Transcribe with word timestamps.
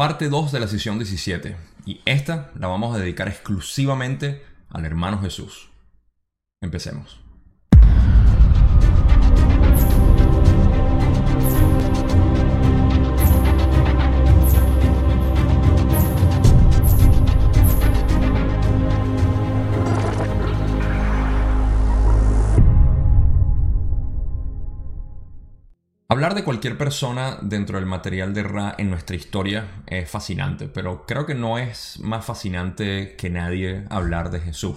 parte 0.00 0.30
2 0.30 0.50
de 0.52 0.60
la 0.60 0.66
sesión 0.66 0.96
17. 0.96 1.58
Y 1.84 2.00
esta 2.06 2.52
la 2.58 2.68
vamos 2.68 2.96
a 2.96 2.98
dedicar 2.98 3.28
exclusivamente 3.28 4.42
al 4.70 4.86
hermano 4.86 5.20
Jesús. 5.20 5.68
Empecemos. 6.62 7.20
Hablar 26.12 26.34
de 26.34 26.42
cualquier 26.42 26.76
persona 26.76 27.38
dentro 27.40 27.78
del 27.78 27.86
material 27.86 28.34
de 28.34 28.42
Ra 28.42 28.74
en 28.76 28.90
nuestra 28.90 29.14
historia 29.14 29.84
es 29.86 30.10
fascinante, 30.10 30.66
pero 30.66 31.06
creo 31.06 31.24
que 31.24 31.36
no 31.36 31.56
es 31.56 32.00
más 32.00 32.24
fascinante 32.24 33.14
que 33.16 33.30
nadie 33.30 33.84
hablar 33.90 34.32
de 34.32 34.40
Jesús. 34.40 34.76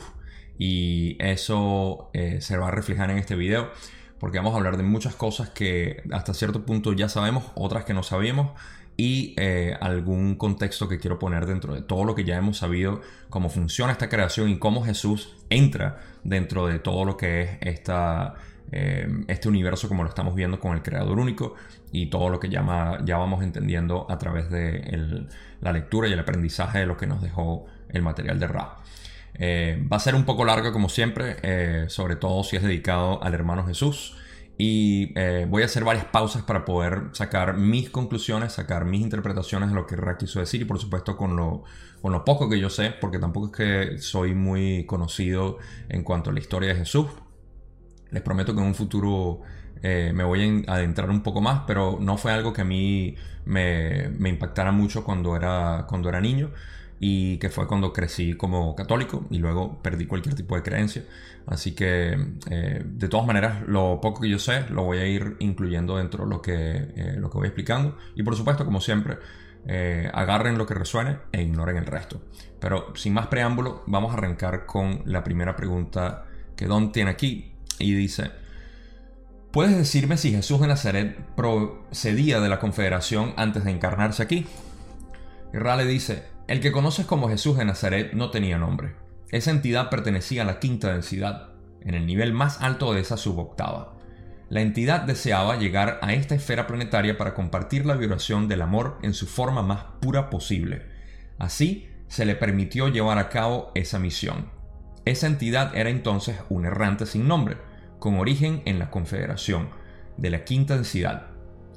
Y 0.60 1.18
eso 1.18 2.12
eh, 2.14 2.40
se 2.40 2.56
va 2.56 2.68
a 2.68 2.72
reflejar 2.72 3.10
en 3.10 3.18
este 3.18 3.36
video, 3.36 3.72
porque 4.20 4.38
vamos 4.38 4.54
a 4.54 4.58
hablar 4.58 4.78
de 4.78 4.84
muchas 4.84 5.16
cosas 5.16 5.50
que 5.50 6.04
hasta 6.12 6.36
cierto 6.36 6.68
punto 6.68 6.94
ya 6.94 7.10
sabemos, 7.10 7.46
otras 7.56 7.84
que 7.84 7.96
no 7.96 8.04
sabíamos, 8.04 8.52
y 8.96 9.34
eh, 9.38 9.76
algún 9.82 10.36
contexto 10.36 10.88
que 10.88 11.00
quiero 11.00 11.18
poner 11.18 11.48
dentro 11.48 11.74
de 11.74 11.82
todo 11.82 12.04
lo 12.04 12.14
que 12.14 12.26
ya 12.26 12.38
hemos 12.38 12.60
sabido, 12.60 13.02
cómo 13.32 13.50
funciona 13.50 13.92
esta 13.92 14.08
creación 14.08 14.50
y 14.50 14.60
cómo 14.60 14.86
Jesús 14.86 15.36
entra 15.50 16.00
dentro 16.24 16.68
de 16.68 16.78
todo 16.78 17.06
lo 17.06 17.18
que 17.18 17.42
es 17.42 17.50
esta 17.62 18.36
eh, 18.72 19.08
este 19.28 19.50
universo 19.50 19.88
como 19.88 20.04
lo 20.04 20.10
estamos 20.10 20.34
viendo 20.36 20.60
con 20.60 20.74
el 20.74 20.82
creador 20.82 21.20
único 21.20 21.56
y 21.92 22.08
todo 22.08 22.30
lo 22.30 22.40
que 22.40 22.50
ya, 22.50 22.62
vamos 22.62 23.44
entendiendo 23.44 24.08
a 24.10 24.18
través 24.18 24.50
de 24.50 25.28
la 25.62 25.72
lectura 25.72 26.08
y 26.08 26.14
el 26.14 26.20
aprendizaje 26.20 26.80
de 26.80 26.86
lo 26.86 26.98
que 26.98 27.06
nos 27.06 27.22
dejó 27.22 27.66
el 27.90 28.02
material 28.02 28.40
de 28.40 28.48
Ra. 28.48 28.78
Eh, 29.36 29.86
va 29.92 29.98
a 29.98 30.00
ser 30.00 30.16
un 30.16 30.26
poco 30.26 30.46
largo 30.46 30.72
como 30.72 30.90
siempre, 30.90 31.38
eh, 31.44 31.86
sobre 31.90 32.16
todo 32.16 32.44
si 32.44 32.56
es 32.56 32.64
dedicado 32.64 33.24
al 33.24 33.34
hermano 33.34 33.66
Jesús. 33.66 34.18
Y 34.56 35.14
voy 35.48 35.64
a 35.64 35.66
hacer 35.66 35.84
varias 35.84 36.06
pausas 36.06 36.44
para 36.44 36.64
poder 36.64 37.10
sacar 37.14 37.58
mis 37.58 37.90
conclusiones, 37.90 38.54
sacar 38.54 38.86
mis 38.86 39.02
interpretaciones 39.02 39.70
de 39.70 39.76
lo 39.76 39.88
que 39.88 39.96
Ra 39.96 40.16
quiso 40.16 40.40
decir 40.40 40.62
y 40.62 40.66
por 40.66 40.78
supuesto 40.78 41.18
con 41.18 41.36
lo, 41.36 41.64
con 42.04 42.12
lo 42.12 42.24
poco 42.24 42.48
que 42.48 42.60
yo 42.60 42.70
sé, 42.70 42.94
porque 43.02 43.18
tampoco 43.18 43.48
es 43.48 43.52
que 43.52 43.98
soy 43.98 44.36
muy 44.36 44.86
conocido 44.86 45.58
en 45.90 46.04
cuanto 46.04 46.30
a 46.30 46.34
la 46.34 46.40
historia 46.40 46.70
de 46.70 46.76
Jesús. 46.76 47.08
Les 48.14 48.22
prometo 48.22 48.54
que 48.54 48.62
en 48.62 48.68
un 48.68 48.76
futuro 48.76 49.42
eh, 49.82 50.12
me 50.14 50.24
voy 50.24 50.64
a 50.68 50.76
adentrar 50.76 51.10
un 51.10 51.22
poco 51.22 51.42
más, 51.42 51.64
pero 51.68 51.98
no 52.00 52.18
fue 52.18 52.32
algo 52.32 52.54
que 52.54 52.62
a 52.62 52.66
mí 52.66 53.16
me, 53.46 54.06
impactara 54.30 54.72
mucho 54.72 55.04
cuando 55.04 55.36
era, 55.36 55.86
cuando 55.90 56.08
era 56.08 56.22
niño 56.22 56.52
y 57.00 57.38
que 57.38 57.50
fue 57.50 57.68
cuando 57.68 57.92
crecí 57.92 58.36
como 58.36 58.76
católico 58.76 59.26
y 59.30 59.40
luego 59.40 59.82
perdí 59.82 60.06
cualquier 60.06 60.36
tipo 60.36 60.56
de 60.56 60.64
creencia. 60.64 61.04
Así 61.48 61.74
que 61.74 62.18
eh, 62.50 62.84
de 62.86 63.08
todas 63.10 63.26
maneras 63.26 63.68
lo 63.68 64.00
poco 64.00 64.22
que 64.22 64.30
yo 64.30 64.40
sé 64.40 64.66
lo 64.70 64.84
voy 64.84 65.00
a 65.00 65.06
ir 65.06 65.36
incluyendo 65.40 65.98
dentro 65.98 66.24
de 66.24 66.30
lo 66.30 66.42
que, 66.42 66.54
eh, 66.96 67.16
lo 67.18 67.30
que 67.30 67.40
voy 67.40 67.48
explicando 67.48 67.98
y 68.16 68.24
por 68.24 68.38
supuesto 68.38 68.64
como 68.64 68.80
siempre 68.80 69.18
agarren 70.12 70.58
lo 70.58 70.66
que 70.66 70.74
resuene 70.74 71.20
e 71.32 71.42
ignoren 71.42 71.78
el 71.78 71.86
resto. 71.86 72.22
Pero 72.60 72.94
sin 72.96 73.14
más 73.14 73.28
preámbulo 73.28 73.84
vamos 73.88 74.12
a 74.12 74.18
arrancar 74.18 74.66
con 74.66 75.02
la 75.06 75.24
primera 75.24 75.56
pregunta 75.56 76.26
que 76.58 76.68
Don 76.68 76.92
tiene 76.92 77.12
aquí 77.12 77.53
y 77.80 77.94
dice, 77.94 78.32
¿puedes 79.52 79.78
decirme 79.78 80.18
si 80.18 80.32
Jesús 80.32 80.62
de 80.62 80.68
Nazaret 80.68 81.18
procedía 81.36 82.40
de 82.40 82.50
la 82.50 82.60
confederación 82.60 83.34
antes 83.38 83.64
de 83.64 83.72
encarnarse 83.72 84.24
aquí? 84.24 84.46
Y 85.54 85.58
le 85.58 85.86
dice, 85.86 86.24
el 86.48 86.60
que 86.60 86.72
conoces 86.72 87.06
como 87.06 87.30
Jesús 87.30 87.58
de 87.58 87.66
Nazaret 87.66 88.14
no 88.14 88.32
tenía 88.32 88.58
nombre. 88.58 88.96
Esa 89.30 89.52
entidad 89.52 89.90
pertenecía 89.90 90.42
a 90.42 90.46
la 90.46 90.60
quinta 90.60 90.92
densidad, 90.92 91.50
en 91.82 91.96
el 91.96 92.06
nivel 92.06 92.34
más 92.34 92.62
alto 92.62 92.94
de 92.94 93.02
esa 93.02 93.18
suboctava. 93.18 93.96
La 94.50 94.62
entidad 94.62 95.02
deseaba 95.02 95.56
llegar 95.58 96.00
a 96.02 96.14
esta 96.14 96.36
esfera 96.36 96.68
planetaria 96.68 97.18
para 97.18 97.34
compartir 97.34 97.86
la 97.86 97.96
vibración 97.96 98.48
del 98.48 98.62
amor 98.62 99.00
en 99.02 99.14
su 99.14 99.26
forma 99.26 99.64
más 99.64 99.86
pura 100.02 100.30
posible. 100.30 100.84
Así, 101.40 101.90
se 102.08 102.26
le 102.26 102.36
permitió 102.36 102.90
llevar 102.90 103.18
a 103.18 103.30
cabo 103.30 103.72
esa 103.74 103.98
misión. 103.98 104.52
Esa 105.06 105.28
entidad 105.28 105.76
era 105.76 105.90
entonces 105.90 106.40
un 106.50 106.66
errante 106.66 107.06
sin 107.06 107.28
nombre, 107.28 107.58
con 108.00 108.20
origen 108.20 108.62
en 108.66 108.80
la 108.80 108.90
Confederación 108.90 109.70
de 110.18 110.30
la 110.30 110.46
quinta 110.46 110.76
densidad, 110.76 111.28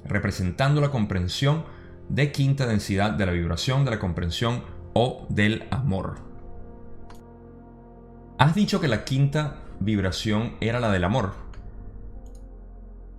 representando 0.05 0.81
la 0.81 0.91
comprensión 0.91 1.65
de 2.09 2.31
quinta 2.31 2.67
densidad 2.67 3.13
de 3.13 3.27
la 3.27 3.33
vibración 3.33 3.85
de 3.85 3.91
la 3.91 3.99
comprensión 3.99 4.63
o 4.93 5.27
del 5.29 5.67
amor. 5.71 6.17
Has 8.39 8.55
dicho 8.55 8.81
que 8.81 8.89
la 8.89 9.05
quinta 9.05 9.57
vibración 9.81 10.57
era 10.61 10.79
la 10.79 10.93
del 10.93 11.05
amor. 11.05 11.35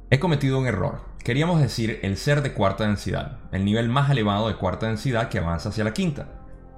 He 0.10 0.20
cometido 0.20 0.60
un 0.60 0.68
error. 0.68 1.02
Queríamos 1.24 1.60
decir 1.60 2.00
el 2.04 2.16
ser 2.16 2.42
de 2.42 2.54
cuarta 2.54 2.86
densidad, 2.86 3.40
el 3.52 3.66
nivel 3.66 3.90
más 3.90 4.10
elevado 4.10 4.48
de 4.48 4.56
cuarta 4.56 4.88
densidad 4.88 5.28
que 5.28 5.40
avanza 5.40 5.70
hacia 5.70 5.84
la 5.84 5.94
quinta. 5.94 6.30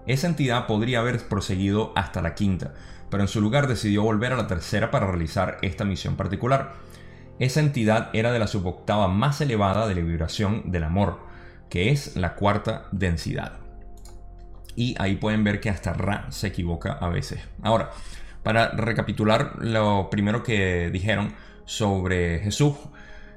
Esa 0.08 0.26
entidad 0.26 0.66
podría 0.66 1.02
haber 1.02 1.20
proseguido 1.28 1.94
hasta 1.96 2.22
la 2.24 2.34
quinta, 2.34 2.74
pero 3.10 3.24
en 3.24 3.28
su 3.28 3.42
lugar 3.42 3.68
decidió 3.68 4.04
volver 4.04 4.34
a 4.34 4.38
la 4.38 4.48
tercera 4.48 4.92
para 4.92 5.08
realizar 5.08 5.58
esta 5.62 5.86
misión 5.86 6.16
particular. 6.16 6.74
Esa 7.40 7.60
entidad 7.60 8.10
era 8.14 8.32
de 8.32 8.40
la 8.40 8.48
suboctava 8.48 9.08
más 9.08 9.40
elevada 9.42 9.88
de 9.88 9.96
la 9.96 10.02
vibración 10.02 10.72
del 10.72 10.84
amor, 10.84 11.20
que 11.70 11.92
es 11.92 12.16
la 12.16 12.36
cuarta 12.36 12.88
densidad. 12.92 13.54
Y 14.76 14.96
ahí 15.00 15.16
pueden 15.16 15.44
ver 15.44 15.60
que 15.60 15.70
hasta 15.70 15.94
Ra 15.94 16.28
se 16.30 16.48
equivoca 16.48 16.94
a 16.94 17.10
veces. 17.10 17.42
Ahora, 17.62 17.92
para 18.44 18.72
recapitular 18.72 19.56
lo 19.60 20.10
primero 20.10 20.44
que 20.44 20.90
dijeron 20.92 21.34
sobre 21.66 22.40
Jesús, 22.40 22.76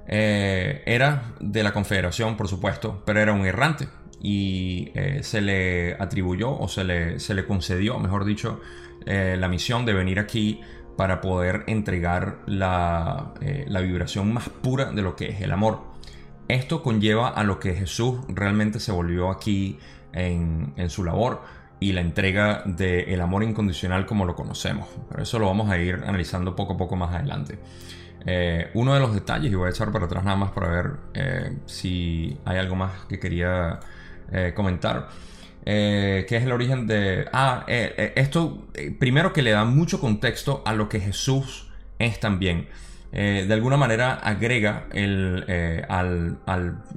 eh, 0.07 0.83
era 0.85 1.35
de 1.41 1.63
la 1.63 1.73
confederación, 1.73 2.37
por 2.37 2.49
supuesto, 2.49 3.03
pero 3.05 3.21
era 3.21 3.33
un 3.33 3.47
errante 3.47 3.89
y 4.23 4.93
eh, 4.95 5.19
se 5.25 5.41
le 5.41 5.95
atribuyó 5.95 6.57
o 6.57 6.69
se 6.69 6.85
le, 6.85 7.19
se 7.19 7.35
le 7.35 7.45
concedió, 7.45 7.99
mejor 7.99 8.25
dicho, 8.25 8.61
eh, 9.05 9.37
la 9.39 9.49
misión 9.49 9.85
de 9.85 9.93
venir 9.93 10.21
aquí 10.21 10.61
para 10.97 11.21
poder 11.21 11.65
entregar 11.67 12.39
eh, 12.47 13.67
la, 13.69 13.81
vibración 13.81 14.33
más 14.33 14.49
pura 14.49 14.93
de 14.93 15.03
lo 15.03 15.17
que 15.17 15.31
es 15.31 15.41
el 15.41 15.51
amor. 15.51 15.81
Esto 16.47 16.85
conlleva 16.85 17.31
a 17.31 17.43
lo 17.43 17.59
que 17.59 17.75
Jesús 17.75 18.21
realmente 18.29 18.79
se 18.79 18.93
volvió 18.93 19.29
aquí 19.29 19.79
en, 20.13 20.73
su 20.89 21.03
labor 21.03 21.43
y 21.81 21.93
la 21.93 22.01
entrega 22.01 22.63
del 22.65 23.21
amor 23.21 23.43
incondicional 23.43 24.07
como 24.07 24.25
lo 24.25 24.37
conocemos. 24.37 24.87
Pero 25.09 25.23
eso 25.23 25.39
lo 25.41 25.47
vamos 25.47 25.69
a 25.69 25.79
ir 25.79 26.01
analizando 26.07 26.55
poco 26.55 26.75
a 26.75 26.77
poco 26.77 26.95
más 26.95 27.13
adelante. 27.15 27.59
Uno 28.75 28.95
de 28.95 29.01
los 29.01 29.15
detalles, 29.15 29.51
y 29.51 29.55
voy 29.55 29.69
a 29.69 29.71
echar 29.71 29.91
para 29.91 30.05
atrás 30.05 30.23
nada 30.25 30.37
más 30.37 30.51
para 30.51 30.69
ver 30.69 30.91
si 31.67 32.37
hay 32.45 32.59
algo 32.59 32.77
más 32.77 33.07
que 33.09 33.19
quería 33.19 33.81
comentar 34.55 35.09
eh, 35.65 36.27
que 36.29 36.37
es 36.37 36.43
el 36.43 36.53
origen 36.53 36.87
de... 36.87 37.27
Ah, 37.33 37.65
eh, 37.69 37.95
eh, 37.97 38.13
esto 38.17 38.67
primero 38.99 39.33
que 39.33 39.43
le 39.43 39.53
da 39.53 39.65
mucho 39.65 40.01
contexto 40.01 40.63
a 40.67 40.73
lo 40.73 40.89
que 40.89 40.99
Jesús 41.01 41.69
es 41.99 42.19
también. 42.19 42.69
de 43.13 43.53
alguna 43.53 43.77
manera 43.77 44.15
agrega 44.15 44.87
el, 44.93 45.45
al, 45.89 46.39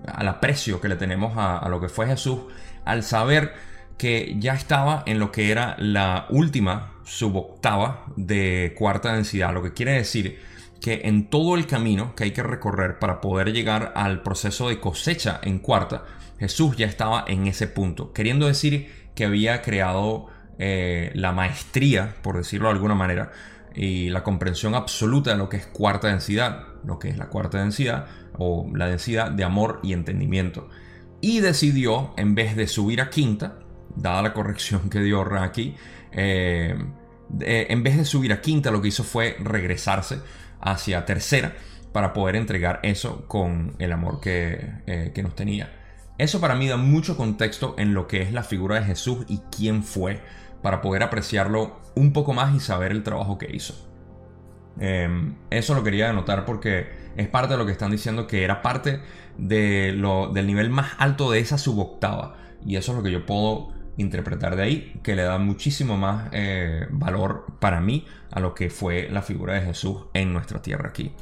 aprecio 0.08 0.80
que 0.82 0.88
le 0.88 0.96
tenemos 0.96 1.34
a, 1.36 1.68
lo 1.70 1.80
que 1.80 1.90
fue 1.90 2.08
Jesús 2.08 2.40
al 2.86 3.04
saber 3.04 3.54
que 3.98 4.36
ya 4.40 4.54
estaba 4.54 5.04
en 5.06 5.20
lo 5.20 5.32
que 5.32 5.52
era 5.52 5.76
la 5.78 6.26
última 6.30 6.94
suboctava 7.04 8.06
de 8.16 8.74
cuarta 8.78 9.14
densidad, 9.14 9.54
lo 9.54 9.62
que 9.62 9.74
quiere 9.74 9.92
decir 9.94 10.40
que 10.82 11.02
en 11.04 11.30
todo 11.30 11.56
el 11.56 11.68
camino 11.68 12.16
que 12.16 12.26
hay 12.26 12.32
que 12.32 12.44
recorrer 12.44 12.98
para 12.98 13.22
poder 13.22 13.52
llegar 13.52 13.92
al 13.96 14.24
proceso 14.24 14.70
de 14.70 14.80
cosecha 14.80 15.40
en 15.44 15.60
cuarta, 15.60 16.04
Jesús 16.40 16.76
ya 16.78 16.86
estaba 16.86 17.24
en 17.28 17.48
ese 17.48 17.68
punto, 17.68 18.14
queriendo 18.14 18.48
decir 18.48 18.90
que 19.16 19.26
había 19.26 19.62
creado 19.62 20.28
eh, 20.58 21.12
la 21.14 21.32
maestría, 21.32 22.16
por 22.22 22.38
decirlo 22.38 22.68
de 22.68 22.74
alguna 22.74 22.96
manera, 22.96 23.32
y 23.74 24.10
la 24.10 24.24
comprensión 24.24 24.76
absoluta 24.76 25.32
de 25.32 25.38
lo 25.38 25.50
que 25.50 25.58
es 25.58 25.66
cuarta 25.66 26.08
densidad, 26.08 26.64
lo 26.86 27.00
que 27.00 27.10
es 27.10 27.18
la 27.18 27.28
cuarta 27.28 27.60
densidad 27.60 28.08
o 28.38 28.70
la 28.74 28.88
densidad 28.88 29.32
de 29.32 29.44
amor 29.44 29.80
y 29.84 29.94
entendimiento. 29.94 30.70
Y 31.22 31.40
decidió, 31.40 32.14
en 32.18 32.36
vez 32.36 32.56
de 32.56 32.68
subir 32.68 33.02
a 33.02 33.10
quinta, 33.10 33.60
dada 33.96 34.22
la 34.22 34.34
corrección 34.34 34.90
que 34.90 35.00
dio 35.00 35.24
Raki, 35.24 35.76
eh, 36.12 36.78
en 37.40 37.84
vez 37.84 37.98
de 37.98 38.06
subir 38.06 38.32
a 38.32 38.42
quinta, 38.42 38.72
lo 38.72 38.82
que 38.82 38.90
hizo 38.90 39.04
fue 39.04 39.36
regresarse 39.40 40.20
hacia 40.62 41.06
tercera 41.06 41.54
para 41.92 42.14
poder 42.14 42.36
entregar 42.36 42.80
eso 42.84 43.26
con 43.28 43.76
el 43.80 43.92
amor 43.92 44.20
que, 44.20 44.70
eh, 44.86 45.12
que 45.14 45.24
nos 45.24 45.36
tenía. 45.36 45.85
Eso 46.18 46.40
para 46.40 46.56
mí 46.56 46.68
da 46.68 46.78
mucho 46.78 47.18
contexto 47.18 47.76
en 47.78 47.94
lo 47.94 48.08
que 48.08 48.22
es 48.22 48.32
la 48.32 48.44
figura 48.44 48.76
de 48.76 48.86
Jesús 48.86 49.26
y 49.28 49.40
quién 49.56 49.84
fue, 49.84 50.22
para 50.62 50.82
poder 50.82 51.04
apreciarlo 51.04 51.80
un 51.96 52.14
poco 52.14 52.34
más 52.34 52.56
y 52.56 52.60
saber 52.60 52.92
el 52.92 53.04
trabajo 53.04 53.38
que 53.38 53.54
hizo. 53.54 53.76
Em, 54.80 55.36
eso 55.50 55.74
lo 55.74 55.84
quería 55.84 56.10
anotar 56.10 56.46
porque 56.46 56.88
es 57.16 57.28
parte 57.28 57.54
de 57.54 57.58
lo 57.58 57.66
que 57.66 57.72
están 57.72 57.92
diciendo 57.92 58.28
que 58.28 58.44
era 58.44 58.62
parte 58.62 59.00
de 59.38 59.94
lo, 59.96 60.32
del 60.34 60.48
nivel 60.48 60.70
más 60.70 60.94
alto 60.98 61.32
de 61.32 61.40
esa 61.40 61.58
suboctava 61.58 62.36
Y 62.66 62.76
eso 62.76 62.92
es 62.92 62.98
lo 62.98 63.04
que 63.04 63.12
yo 63.12 63.26
puedo 63.26 63.74
interpretar 63.98 64.56
de 64.56 64.64
ahí, 64.64 65.00
que 65.04 65.16
le 65.16 65.24
da 65.24 65.38
muchísimo 65.38 65.98
más 65.98 66.30
eh, 66.32 66.88
valor 66.90 67.46
para 67.60 67.80
mí 67.80 68.06
a 68.32 68.40
lo 68.40 68.54
que 68.54 68.70
fue 68.70 69.08
la 69.10 69.22
figura 69.22 69.54
de 69.54 69.62
Jesús 69.62 70.06
en 70.14 70.34
nuestra 70.34 70.62
tierra 70.62 70.90
aquí. 70.90 71.14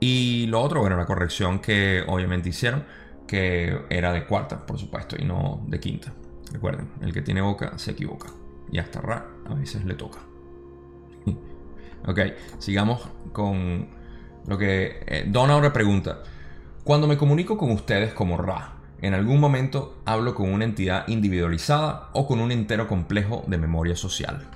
Y 0.00 0.46
lo 0.46 0.60
otro, 0.60 0.80
bueno, 0.80 0.96
la 0.96 1.06
corrección 1.06 1.60
que 1.60 2.02
obviamente 2.06 2.48
hicieron, 2.48 2.84
que 3.28 3.82
era 3.90 4.12
de 4.12 4.24
cuarta, 4.24 4.66
por 4.66 4.78
supuesto, 4.78 5.14
y 5.16 5.24
no 5.24 5.62
de 5.68 5.78
quinta. 5.78 6.12
Recuerden, 6.50 6.88
el 7.02 7.12
que 7.12 7.22
tiene 7.22 7.42
boca 7.42 7.78
se 7.78 7.92
equivoca. 7.92 8.28
Y 8.72 8.78
hasta 8.78 9.00
Ra 9.00 9.26
a 9.46 9.54
veces 9.54 9.84
le 9.84 9.94
toca. 9.94 10.18
ok, 12.06 12.18
sigamos 12.58 13.08
con 13.32 13.86
lo 14.46 14.58
que 14.58 15.02
eh, 15.06 15.24
Don 15.28 15.50
ahora 15.50 15.72
pregunta. 15.72 16.22
Cuando 16.82 17.06
me 17.06 17.18
comunico 17.18 17.58
con 17.58 17.70
ustedes 17.70 18.14
como 18.14 18.38
Ra, 18.38 18.76
en 19.00 19.12
algún 19.14 19.38
momento 19.38 19.98
hablo 20.06 20.34
con 20.34 20.50
una 20.50 20.64
entidad 20.64 21.06
individualizada 21.06 22.08
o 22.14 22.26
con 22.26 22.40
un 22.40 22.50
entero 22.50 22.88
complejo 22.88 23.44
de 23.46 23.58
memoria 23.58 23.94
social. 23.94 24.48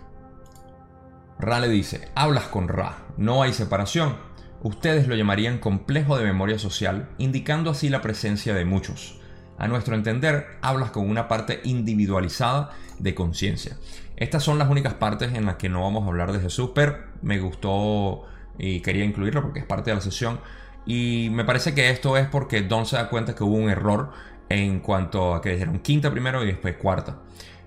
Ra 1.38 1.60
le 1.60 1.68
dice, 1.68 2.08
hablas 2.14 2.44
con 2.44 2.68
Ra, 2.68 2.98
no 3.18 3.42
hay 3.42 3.52
separación. 3.52 4.16
Ustedes 4.62 5.08
lo 5.08 5.16
llamarían 5.16 5.58
complejo 5.58 6.16
de 6.16 6.24
memoria 6.24 6.58
social, 6.58 7.08
indicando 7.18 7.70
así 7.70 7.88
la 7.88 8.00
presencia 8.00 8.54
de 8.54 8.64
muchos. 8.64 9.18
A 9.58 9.66
nuestro 9.66 9.94
entender, 9.94 10.46
hablas 10.62 10.90
con 10.90 11.08
una 11.08 11.28
parte 11.28 11.60
individualizada 11.64 12.70
de 12.98 13.14
conciencia. 13.14 13.76
Estas 14.16 14.44
son 14.44 14.58
las 14.58 14.70
únicas 14.70 14.94
partes 14.94 15.34
en 15.34 15.46
las 15.46 15.56
que 15.56 15.68
no 15.68 15.82
vamos 15.82 16.04
a 16.04 16.06
hablar 16.06 16.32
de 16.32 16.40
Jesús, 16.40 16.70
pero 16.74 16.96
me 17.22 17.40
gustó 17.40 18.24
y 18.56 18.80
quería 18.80 19.04
incluirlo 19.04 19.42
porque 19.42 19.60
es 19.60 19.66
parte 19.66 19.90
de 19.90 19.96
la 19.96 20.00
sesión. 20.00 20.40
Y 20.86 21.28
me 21.32 21.44
parece 21.44 21.74
que 21.74 21.90
esto 21.90 22.16
es 22.16 22.28
porque 22.28 22.62
Don 22.62 22.86
se 22.86 22.96
da 22.96 23.08
cuenta 23.08 23.34
que 23.34 23.44
hubo 23.44 23.56
un 23.56 23.68
error 23.68 24.10
en 24.48 24.80
cuanto 24.80 25.34
a 25.34 25.40
que 25.40 25.50
dijeron 25.50 25.80
quinta 25.80 26.10
primero 26.10 26.42
y 26.44 26.46
después 26.46 26.76
cuarta. 26.76 27.18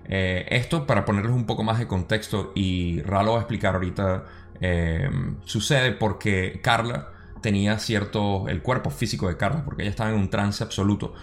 Eh, 0.08 0.46
esto 0.50 0.86
para 0.86 1.04
ponerles 1.04 1.32
un 1.32 1.46
poco 1.46 1.62
más 1.64 1.78
de 1.78 1.86
contexto 1.86 2.52
y 2.54 3.02
Ralo 3.02 3.32
va 3.32 3.38
a 3.38 3.40
explicar 3.40 3.74
ahorita, 3.74 4.24
eh, 4.60 5.08
sucede 5.44 5.92
porque 5.92 6.60
Carla 6.62 7.12
tenía 7.40 7.78
cierto, 7.78 8.48
el 8.48 8.62
cuerpo 8.62 8.90
físico 8.90 9.28
de 9.28 9.36
Carla, 9.36 9.64
porque 9.64 9.82
ella 9.82 9.90
estaba 9.90 10.10
en 10.10 10.16
un 10.16 10.30
trance 10.30 10.62
absoluto. 10.64 11.14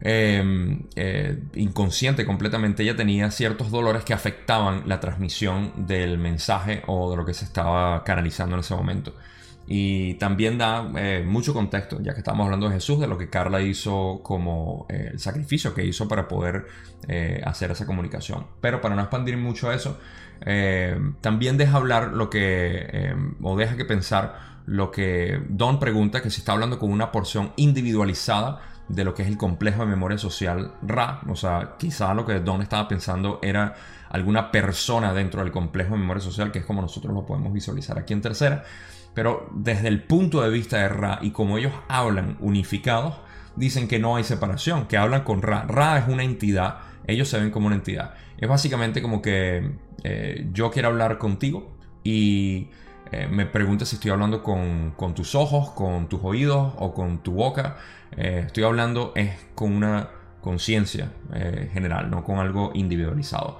Eh, 0.00 1.38
inconsciente 1.54 2.24
completamente, 2.24 2.82
ella 2.84 2.94
tenía 2.94 3.30
ciertos 3.30 3.70
dolores 3.70 4.04
que 4.04 4.14
afectaban 4.14 4.82
la 4.86 5.00
transmisión 5.00 5.86
del 5.86 6.18
mensaje 6.18 6.82
o 6.86 7.10
de 7.10 7.16
lo 7.16 7.24
que 7.24 7.34
se 7.34 7.44
estaba 7.44 8.04
canalizando 8.04 8.54
en 8.56 8.60
ese 8.60 8.74
momento. 8.74 9.14
Y 9.70 10.14
también 10.14 10.56
da 10.56 10.90
eh, 10.96 11.22
mucho 11.26 11.52
contexto, 11.52 12.00
ya 12.00 12.14
que 12.14 12.20
estamos 12.20 12.46
hablando 12.46 12.68
de 12.68 12.74
Jesús, 12.76 12.98
de 13.00 13.06
lo 13.06 13.18
que 13.18 13.28
Carla 13.28 13.60
hizo 13.60 14.20
como 14.22 14.86
eh, 14.88 15.10
el 15.12 15.18
sacrificio 15.18 15.74
que 15.74 15.84
hizo 15.84 16.08
para 16.08 16.26
poder 16.26 16.66
eh, 17.06 17.42
hacer 17.44 17.70
esa 17.70 17.84
comunicación. 17.84 18.46
Pero 18.62 18.80
para 18.80 18.94
no 18.94 19.02
expandir 19.02 19.36
mucho 19.36 19.70
eso, 19.70 19.98
también 21.20 21.56
deja 21.56 21.76
hablar 21.76 22.12
lo 22.12 22.30
que, 22.30 23.14
o 23.42 23.56
deja 23.56 23.76
que 23.76 23.84
pensar 23.84 24.48
lo 24.66 24.90
que 24.90 25.40
Don 25.48 25.80
pregunta, 25.80 26.20
que 26.20 26.30
se 26.30 26.40
está 26.40 26.52
hablando 26.52 26.78
con 26.78 26.92
una 26.92 27.10
porción 27.10 27.52
individualizada 27.56 28.60
de 28.88 29.04
lo 29.04 29.14
que 29.14 29.22
es 29.22 29.28
el 29.28 29.36
complejo 29.36 29.82
de 29.82 29.86
memoria 29.86 30.18
social 30.18 30.72
Ra. 30.82 31.20
O 31.28 31.36
sea, 31.36 31.76
quizá 31.78 32.12
lo 32.14 32.26
que 32.26 32.40
Don 32.40 32.60
estaba 32.62 32.86
pensando 32.88 33.38
era 33.42 33.74
alguna 34.10 34.50
persona 34.50 35.12
dentro 35.12 35.42
del 35.42 35.52
complejo 35.52 35.94
de 35.94 36.00
memoria 36.00 36.22
social, 36.22 36.50
que 36.50 36.60
es 36.60 36.64
como 36.64 36.82
nosotros 36.82 37.14
lo 37.14 37.24
podemos 37.24 37.52
visualizar 37.52 37.98
aquí 37.98 38.12
en 38.12 38.20
tercera. 38.20 38.64
Pero 39.14 39.48
desde 39.54 39.88
el 39.88 40.02
punto 40.02 40.42
de 40.42 40.50
vista 40.50 40.78
de 40.78 40.88
Ra 40.88 41.18
y 41.22 41.30
como 41.30 41.58
ellos 41.58 41.72
hablan 41.88 42.36
unificados, 42.40 43.14
dicen 43.56 43.88
que 43.88 43.98
no 43.98 44.16
hay 44.16 44.24
separación, 44.24 44.86
que 44.86 44.96
hablan 44.96 45.24
con 45.24 45.42
Ra. 45.42 45.64
Ra 45.66 45.98
es 45.98 46.08
una 46.08 46.24
entidad, 46.24 46.78
ellos 47.06 47.28
se 47.28 47.40
ven 47.40 47.50
como 47.50 47.66
una 47.66 47.76
entidad. 47.76 48.14
Es 48.36 48.48
básicamente 48.48 49.02
como 49.02 49.20
que 49.20 49.72
eh, 50.04 50.48
yo 50.52 50.70
quiero 50.70 50.88
hablar 50.88 51.18
contigo 51.18 51.76
y 52.04 52.68
eh, 53.10 53.26
me 53.28 53.46
preguntas 53.46 53.88
si 53.88 53.96
estoy 53.96 54.10
hablando 54.10 54.42
con, 54.42 54.94
tus 55.14 55.34
ojos, 55.34 55.70
con 55.70 56.08
tus 56.08 56.20
oídos 56.22 56.72
o 56.76 56.94
con 56.94 57.22
tu 57.22 57.32
boca. 57.32 57.76
Eh, 58.16 58.44
estoy 58.46 58.64
hablando 58.64 59.12
es 59.14 59.30
con 59.54 59.72
una 59.72 60.10
conciencia 60.40 61.10
general, 61.72 62.10
no 62.10 62.24
con 62.24 62.38
algo 62.38 62.70
individualizado. 62.72 63.58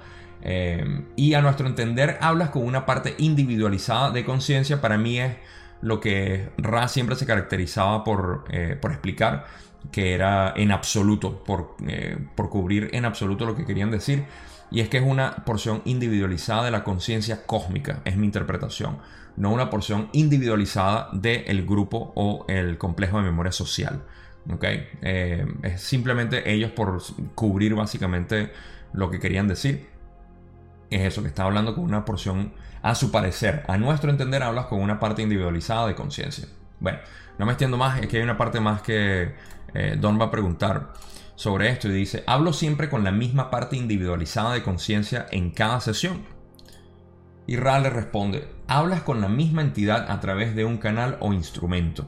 Y 1.15 1.33
a 1.33 1.41
nuestro 1.41 1.67
entender 1.67 2.17
hablas 2.21 2.49
con 2.49 2.63
una 2.63 2.85
parte 2.85 3.15
individualizada 3.17 4.11
de 4.11 4.23
conciencia. 4.23 4.81
Para 4.81 4.97
mí 4.97 5.19
es 5.19 5.35
lo 5.81 5.99
que 5.99 6.49
Ra 6.57 6.87
siempre 6.87 7.15
se 7.15 7.25
caracterizaba 7.25 8.03
por, 8.03 8.45
por 8.81 8.91
explicar, 8.91 9.45
que 9.91 10.13
era 10.13 10.53
en 10.55 10.71
absoluto, 10.71 11.43
por, 11.43 11.75
eh, 11.87 12.17
por 12.35 12.49
cubrir 12.49 12.89
en 12.93 13.05
absoluto 13.05 13.45
lo 13.45 13.55
que 13.55 13.65
querían 13.65 13.91
decir. 13.91 14.25
Y 14.71 14.81
es 14.81 14.89
que 14.89 14.97
es 14.97 15.03
una 15.03 15.43
porción 15.45 15.81
individualizada 15.85 16.65
de 16.65 16.71
la 16.71 16.83
conciencia 16.83 17.45
cósmica, 17.45 18.01
es 18.05 18.17
mi 18.17 18.25
interpretación, 18.25 18.99
no 19.35 19.51
una 19.51 19.69
porción 19.69 20.09
individualizada 20.13 21.09
del 21.11 21.65
grupo 21.65 22.11
o 22.15 22.45
el 22.47 22.77
complejo 22.77 23.17
de 23.17 23.23
memoria 23.23 23.51
social. 23.51 24.03
¿okay? 24.53 24.87
es 25.01 25.81
simplemente 25.81 26.51
ellos 26.51 26.71
por 26.71 27.01
cubrir 27.35 27.75
básicamente 27.75 28.51
lo 28.93 29.11
que 29.11 29.19
querían 29.19 29.47
decir 29.47 29.89
es 30.89 31.01
eso, 31.01 31.21
que 31.21 31.27
está 31.27 31.43
hablando 31.43 31.75
con 31.75 31.83
una 31.83 32.05
porción, 32.05 32.51
a 32.81 32.95
su 32.95 33.11
parecer, 33.11 33.63
a 33.67 33.77
nuestro 33.77 34.09
entender, 34.09 34.41
hablas 34.41 34.65
con 34.65 34.81
una 34.81 34.99
parte 34.99 35.21
individualizada 35.21 35.87
de 35.87 35.95
conciencia. 35.95 36.47
Bueno, 36.79 36.99
no 37.37 37.45
me 37.45 37.53
extiendo 37.53 37.77
más, 37.77 37.99
es 37.99 38.07
que 38.07 38.17
hay 38.17 38.23
una 38.23 38.37
parte 38.37 38.59
más 38.59 38.81
que 38.81 39.33
eh, 39.73 39.97
Don 39.99 40.19
va 40.19 40.25
a 40.25 40.31
preguntar 40.31 40.93
sobre 41.35 41.69
esto 41.69 41.87
y 41.87 41.93
dice, 41.93 42.23
hablo 42.27 42.53
siempre 42.53 42.89
con 42.89 43.03
la 43.03 43.11
misma 43.11 43.49
parte 43.49 43.77
individualizada 43.77 44.53
de 44.53 44.63
conciencia 44.63 45.25
en 45.31 45.51
cada 45.51 45.79
sesión. 45.79 46.23
Y 47.47 47.55
Ra 47.55 47.79
le 47.79 47.89
responde, 47.89 48.47
hablas 48.67 49.01
con 49.01 49.21
la 49.21 49.29
misma 49.29 49.61
entidad 49.61 50.11
a 50.11 50.19
través 50.19 50.55
de 50.55 50.65
un 50.65 50.77
canal 50.77 51.17
o 51.19 51.33
instrumento. 51.33 52.07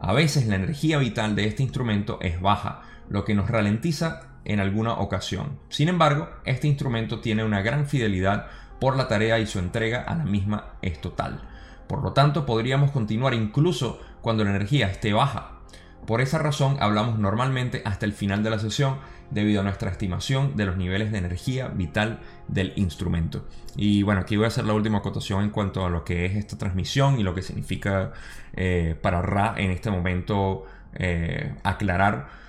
A 0.00 0.12
veces 0.12 0.46
la 0.46 0.56
energía 0.56 0.98
vital 0.98 1.36
de 1.36 1.46
este 1.46 1.62
instrumento 1.62 2.18
es 2.20 2.40
baja, 2.40 2.82
lo 3.08 3.24
que 3.24 3.34
nos 3.34 3.48
ralentiza 3.48 4.32
en 4.44 4.58
alguna 4.58 4.94
ocasión. 4.94 5.60
Sin 5.68 5.88
embargo, 5.88 6.28
este 6.44 6.66
instrumento 6.66 7.20
tiene 7.20 7.44
una 7.44 7.62
gran 7.62 7.86
fidelidad 7.86 8.48
por 8.80 8.96
la 8.96 9.06
tarea 9.06 9.38
y 9.38 9.46
su 9.46 9.60
entrega 9.60 10.02
a 10.02 10.16
la 10.16 10.24
misma 10.24 10.72
es 10.82 11.00
total. 11.00 11.40
Por 11.86 12.02
lo 12.02 12.12
tanto, 12.12 12.46
podríamos 12.46 12.90
continuar 12.90 13.32
incluso 13.32 14.00
cuando 14.22 14.44
la 14.44 14.50
energía 14.50 14.88
esté 14.88 15.12
baja. 15.12 15.58
Por 16.06 16.20
esa 16.20 16.38
razón 16.38 16.78
hablamos 16.80 17.18
normalmente 17.18 17.82
hasta 17.84 18.06
el 18.06 18.12
final 18.12 18.42
de 18.42 18.50
la 18.50 18.58
sesión 18.58 18.96
debido 19.30 19.60
a 19.60 19.64
nuestra 19.64 19.90
estimación 19.90 20.56
de 20.56 20.66
los 20.66 20.76
niveles 20.76 21.12
de 21.12 21.18
energía 21.18 21.68
vital 21.68 22.20
del 22.48 22.72
instrumento. 22.76 23.46
Y 23.76 24.02
bueno, 24.02 24.20
aquí 24.20 24.36
voy 24.36 24.46
a 24.46 24.48
hacer 24.48 24.64
la 24.64 24.74
última 24.74 24.98
acotación 24.98 25.44
en 25.44 25.50
cuanto 25.50 25.86
a 25.86 25.90
lo 25.90 26.04
que 26.04 26.26
es 26.26 26.36
esta 26.36 26.58
transmisión 26.58 27.20
y 27.20 27.22
lo 27.22 27.34
que 27.34 27.42
significa 27.42 28.12
eh, 28.54 28.96
para 29.00 29.22
Ra 29.22 29.54
en 29.56 29.70
este 29.70 29.90
momento 29.90 30.64
eh, 30.94 31.54
aclarar 31.62 32.41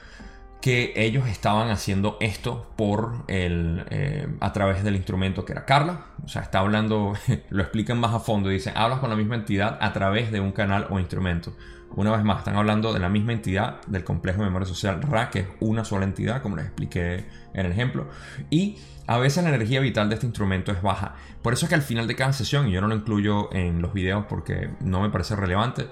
que 0.64 0.94
ellos 0.96 1.28
estaban 1.28 1.70
haciendo 1.72 2.16
esto 2.22 2.72
por 2.78 3.26
el, 3.28 3.84
eh, 3.90 4.30
a 4.40 4.54
través 4.54 4.82
del 4.86 4.96
instrumento 4.96 5.44
que 5.44 5.52
era 5.52 5.66
Carla. 5.66 6.06
O 6.24 6.30
sea, 6.30 6.42
está 6.42 6.60
hablando, 6.60 7.16
lo 7.50 7.64
explican 7.64 8.00
más 8.00 8.14
a 8.14 8.22
fondo. 8.22 8.48
Dicen, 8.48 8.72
hablas 8.78 9.00
con 9.00 9.10
la 9.10 9.18
misma 9.18 9.36
entidad 9.36 9.78
a 9.82 9.92
través 9.92 10.32
de 10.32 10.40
un 10.40 10.54
canal 10.54 10.88
o 10.90 11.00
instrumento. 11.00 11.54
Una 11.98 12.12
vez 12.12 12.24
más, 12.24 12.38
están 12.38 12.56
hablando 12.56 12.94
de 12.94 13.02
la 13.02 13.10
misma 13.10 13.34
entidad 13.34 13.82
del 13.88 14.06
complejo 14.06 14.40
de 14.40 14.46
memoria 14.46 14.66
social 14.66 15.02
RA, 15.02 15.30
que 15.32 15.40
es 15.40 15.48
una 15.60 15.84
sola 15.84 16.06
entidad, 16.06 16.42
como 16.42 16.56
les 16.56 16.68
expliqué 16.68 17.26
en 17.54 17.66
el 17.66 17.74
ejemplo. 17.74 18.08
Y 18.50 18.78
a 19.06 19.18
veces 19.18 19.44
la 19.44 19.50
energía 19.50 19.82
vital 19.82 20.08
de 20.08 20.16
este 20.16 20.28
instrumento 20.28 20.72
es 20.72 20.82
baja. 20.82 21.16
Por 21.42 21.52
eso 21.52 21.66
es 21.66 21.70
que 21.70 21.76
al 21.76 21.82
final 21.82 22.08
de 22.08 22.16
cada 22.16 22.32
sesión, 22.32 22.70
y 22.70 22.72
yo 22.72 22.80
no 22.80 22.88
lo 22.88 22.96
incluyo 22.96 23.54
en 23.54 23.82
los 23.82 23.92
videos 23.92 24.28
porque 24.30 24.70
no 24.80 25.02
me 25.02 25.10
parece 25.10 25.36
relevante, 25.36 25.90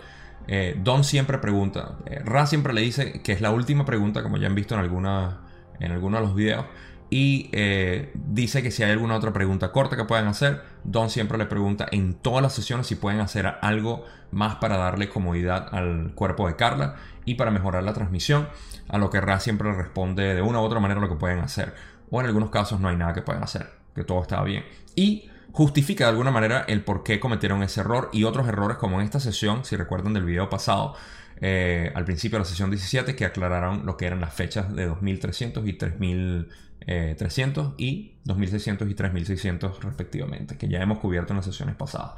eh, 0.48 0.76
Don 0.82 1.04
siempre 1.04 1.38
pregunta, 1.38 1.98
eh, 2.06 2.22
Ra 2.24 2.46
siempre 2.46 2.74
le 2.74 2.82
dice 2.82 3.22
que 3.22 3.32
es 3.32 3.42
la 3.42 3.52
última 3.52 3.86
pregunta, 3.86 4.24
como 4.24 4.38
ya 4.38 4.48
han 4.48 4.56
visto 4.56 4.74
en, 4.74 4.82
alguna, 4.82 5.42
en 5.80 5.92
algunos 5.92 6.20
de 6.20 6.26
los 6.28 6.36
videos, 6.36 6.66
y 7.10 7.50
eh, 7.52 8.12
dice 8.14 8.64
que 8.64 8.72
si 8.72 8.84
hay 8.84 8.92
alguna 8.92 9.18
otra 9.18 9.34
pregunta 9.34 9.72
corta 9.74 9.98
que 9.98 10.06
puedan 10.06 10.28
hacer, 10.28 10.62
Don 10.84 11.10
siempre 11.10 11.38
le 11.38 11.46
pregunta 11.46 11.86
en 11.92 12.14
todas 12.14 12.42
las 12.42 12.54
sesiones 12.54 12.88
si 12.88 12.96
pueden 12.96 13.20
hacer 13.20 13.46
algo 13.62 14.06
más 14.32 14.56
para 14.56 14.78
darle 14.78 15.10
comodidad 15.10 15.68
al 15.74 16.14
cuerpo 16.16 16.48
de 16.48 16.56
Carla 16.56 16.96
y 17.26 17.36
para 17.36 17.52
mejorar 17.52 17.84
la 17.84 17.94
transmisión, 17.94 18.48
a 18.88 18.98
lo 18.98 19.10
que 19.10 19.20
Ra 19.20 19.40
siempre 19.40 19.70
le 19.70 19.76
responde 19.76 20.36
de 20.36 20.42
una 20.42 20.62
u 20.62 20.64
otra 20.64 20.80
manera 20.80 21.02
lo 21.02 21.10
que 21.10 21.16
pueden 21.16 21.40
hacer, 21.40 21.76
o 22.10 22.22
en 22.22 22.28
algunos 22.28 22.50
casos 22.50 22.80
no 22.80 22.88
hay 22.88 22.96
nada 22.96 23.14
que 23.14 23.22
puedan 23.22 23.44
hacer, 23.44 23.70
que 23.94 24.04
todo 24.04 24.22
está 24.22 24.42
bien. 24.44 24.64
Y 24.96 25.31
justifica 25.52 26.06
de 26.06 26.12
alguna 26.12 26.32
manera 26.32 26.66
el 26.68 26.84
por 26.84 27.04
qué 27.04 27.20
cometieron 27.20 27.64
ese 27.64 27.82
error 27.82 28.10
y 28.14 28.24
otros 28.24 28.48
errores 28.48 28.78
como 28.78 29.00
en 29.00 29.06
esta 29.06 29.20
sesión, 29.20 29.66
si 29.66 29.76
recuerdan 29.76 30.14
del 30.14 30.26
video 30.26 30.50
pasado, 30.50 30.96
eh, 31.42 31.92
al 31.96 32.06
principio 32.06 32.38
de 32.38 32.44
la 32.44 32.50
sesión 32.50 32.70
17, 32.70 33.16
que 33.16 33.26
aclararon 33.26 33.86
lo 33.86 33.98
que 33.98 34.06
eran 34.06 34.22
las 34.22 34.34
fechas 34.34 34.74
de 34.76 34.86
2300 34.86 35.68
y 35.68 35.74
3300 35.74 37.74
y 37.78 38.14
2600 38.24 38.90
y 38.90 38.94
3600 38.94 39.84
respectivamente, 39.84 40.58
que 40.58 40.68
ya 40.68 40.82
hemos 40.82 41.00
cubierto 41.00 41.34
en 41.34 41.38
las 41.38 41.46
sesiones 41.46 41.76
pasadas. 41.76 42.14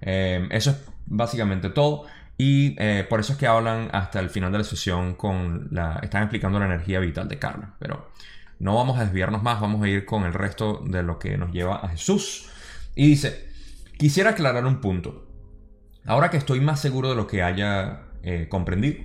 Eh, 0.00 0.48
eso 0.50 0.70
es 0.70 0.76
básicamente 1.06 1.70
todo. 1.70 2.06
Y 2.38 2.74
eh, 2.78 3.06
por 3.08 3.20
eso 3.20 3.34
es 3.34 3.38
que 3.38 3.46
hablan 3.46 3.90
hasta 3.92 4.18
el 4.18 4.30
final 4.30 4.50
de 4.50 4.58
la 4.58 4.64
sesión 4.64 5.14
con 5.14 5.68
la... 5.70 6.00
Están 6.02 6.22
explicando 6.22 6.58
la 6.58 6.64
energía 6.64 6.98
vital 6.98 7.28
de 7.28 7.38
Carla. 7.38 7.74
Pero 7.78 8.10
no 8.58 8.74
vamos 8.74 8.98
a 8.98 9.04
desviarnos 9.04 9.42
más, 9.42 9.60
vamos 9.60 9.82
a 9.82 9.88
ir 9.88 10.04
con 10.04 10.24
el 10.24 10.32
resto 10.32 10.82
de 10.84 11.02
lo 11.02 11.18
que 11.18 11.36
nos 11.36 11.52
lleva 11.52 11.76
a 11.76 11.88
Jesús. 11.88 12.48
Y 12.94 13.08
dice, 13.08 13.48
quisiera 13.98 14.30
aclarar 14.30 14.66
un 14.66 14.80
punto. 14.80 15.26
Ahora 16.04 16.30
que 16.30 16.36
estoy 16.36 16.60
más 16.60 16.80
seguro 16.80 17.10
de 17.10 17.14
lo 17.16 17.26
que 17.26 17.42
haya 17.42 18.02
eh, 18.22 18.48
comprendido, 18.50 19.04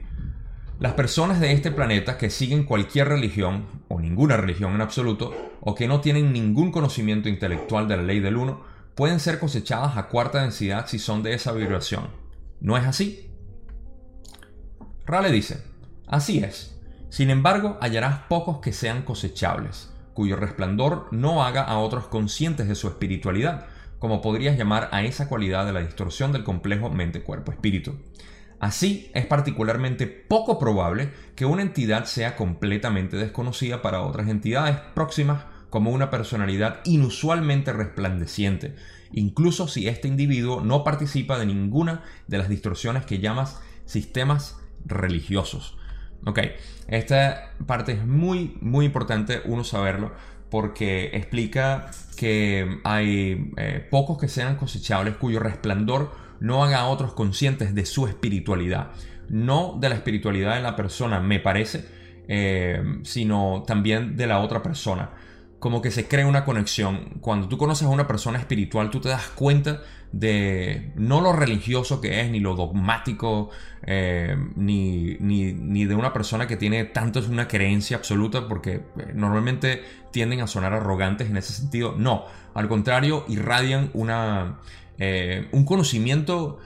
las 0.79 0.93
personas 0.93 1.39
de 1.39 1.53
este 1.53 1.71
planeta 1.71 2.17
que 2.17 2.29
siguen 2.29 2.63
cualquier 2.63 3.07
religión, 3.07 3.65
o 3.87 3.99
ninguna 3.99 4.37
religión 4.37 4.73
en 4.75 4.81
absoluto, 4.81 5.33
o 5.61 5.73
que 5.73 5.87
no 5.87 6.01
tienen 6.01 6.33
ningún 6.33 6.71
conocimiento 6.71 7.29
intelectual 7.29 7.87
de 7.87 7.97
la 7.97 8.03
ley 8.03 8.19
del 8.19 8.37
uno, 8.37 8.61
pueden 8.93 9.19
ser 9.19 9.39
cosechadas 9.39 9.97
a 9.97 10.07
cuarta 10.07 10.41
densidad 10.41 10.87
si 10.87 10.99
son 10.99 11.23
de 11.23 11.33
esa 11.33 11.51
vibración. 11.51 12.09
¿No 12.59 12.77
es 12.77 12.85
así? 12.85 13.31
Rale 15.05 15.31
dice, 15.31 15.63
así 16.07 16.39
es. 16.39 16.75
Sin 17.09 17.29
embargo, 17.29 17.77
hallarás 17.79 18.19
pocos 18.27 18.59
que 18.59 18.73
sean 18.73 19.03
cosechables, 19.03 19.93
cuyo 20.13 20.35
resplandor 20.35 21.07
no 21.11 21.43
haga 21.43 21.63
a 21.63 21.77
otros 21.77 22.07
conscientes 22.07 22.67
de 22.67 22.75
su 22.75 22.87
espiritualidad, 22.87 23.67
como 23.99 24.21
podrías 24.21 24.57
llamar 24.57 24.89
a 24.91 25.03
esa 25.03 25.27
cualidad 25.27 25.65
de 25.65 25.73
la 25.73 25.81
distorsión 25.81 26.31
del 26.31 26.43
complejo 26.43 26.89
mente-cuerpo-espíritu. 26.89 27.97
Así, 28.59 29.11
es 29.13 29.25
particularmente 29.25 30.07
poco 30.07 30.57
probable 30.57 31.11
que 31.35 31.45
una 31.45 31.61
entidad 31.61 32.05
sea 32.05 32.35
completamente 32.35 33.15
desconocida 33.15 33.81
para 33.81 34.01
otras 34.01 34.29
entidades 34.29 34.77
próximas 34.95 35.45
como 35.69 35.91
una 35.91 36.09
personalidad 36.09 36.79
inusualmente 36.85 37.73
resplandeciente, 37.73 38.75
incluso 39.11 39.67
si 39.67 39.87
este 39.87 40.07
individuo 40.07 40.61
no 40.61 40.83
participa 40.83 41.37
de 41.37 41.45
ninguna 41.45 42.03
de 42.27 42.37
las 42.37 42.49
distorsiones 42.49 43.05
que 43.05 43.19
llamas 43.19 43.61
sistemas 43.85 44.59
religiosos. 44.85 45.77
Ok, 46.25 46.39
esta 46.87 47.53
parte 47.67 47.91
es 47.91 48.05
muy, 48.05 48.57
muy 48.61 48.85
importante 48.85 49.41
uno 49.45 49.63
saberlo 49.63 50.13
porque 50.49 51.11
explica 51.13 51.91
que 52.15 52.79
hay 52.83 53.51
eh, 53.57 53.87
pocos 53.89 54.17
que 54.17 54.27
sean 54.27 54.55
cosechables 54.55 55.15
cuyo 55.15 55.39
resplandor 55.39 56.11
no 56.39 56.63
haga 56.63 56.79
a 56.79 56.87
otros 56.87 57.13
conscientes 57.13 57.73
de 57.73 57.85
su 57.85 58.07
espiritualidad. 58.07 58.91
No 59.29 59.77
de 59.79 59.89
la 59.89 59.95
espiritualidad 59.95 60.55
de 60.55 60.61
la 60.61 60.75
persona, 60.75 61.19
me 61.19 61.39
parece, 61.39 61.85
eh, 62.27 62.81
sino 63.03 63.63
también 63.65 64.15
de 64.15 64.27
la 64.27 64.39
otra 64.39 64.63
persona. 64.63 65.09
Como 65.59 65.81
que 65.81 65.89
se 65.91 66.07
crea 66.07 66.27
una 66.27 66.45
conexión. 66.45 67.17
Cuando 67.19 67.47
tú 67.47 67.57
conoces 67.57 67.87
a 67.87 67.89
una 67.89 68.07
persona 68.07 68.37
espiritual, 68.37 68.89
tú 68.91 69.01
te 69.01 69.09
das 69.09 69.27
cuenta 69.29 69.81
de 70.11 70.91
no 70.95 71.21
lo 71.21 71.33
religioso 71.33 71.99
que 71.99 72.21
es, 72.21 72.31
ni 72.31 72.39
lo 72.39 72.55
dogmático, 72.55 73.49
eh, 73.85 74.35
ni, 74.55 75.17
ni, 75.19 75.85
de 75.85 75.95
una 75.95 76.13
persona 76.13 76.47
que 76.47 76.57
tiene 76.57 76.85
tanto 76.85 77.19
una 77.29 77.47
creencia 77.47 77.97
absoluta, 77.97 78.47
porque 78.47 78.73
eh, 78.75 78.83
normalmente 79.13 79.83
tienden 80.11 80.41
a 80.41 80.47
sonar 80.47 80.73
arrogantes 80.73 81.29
en 81.29 81.37
ese 81.37 81.53
sentido. 81.53 81.95
No, 81.97 82.25
al 82.53 82.67
contrario, 82.67 83.25
irradian 83.27 83.89
una, 83.93 84.59
eh, 84.97 85.47
un 85.51 85.65
conocimiento 85.65 86.59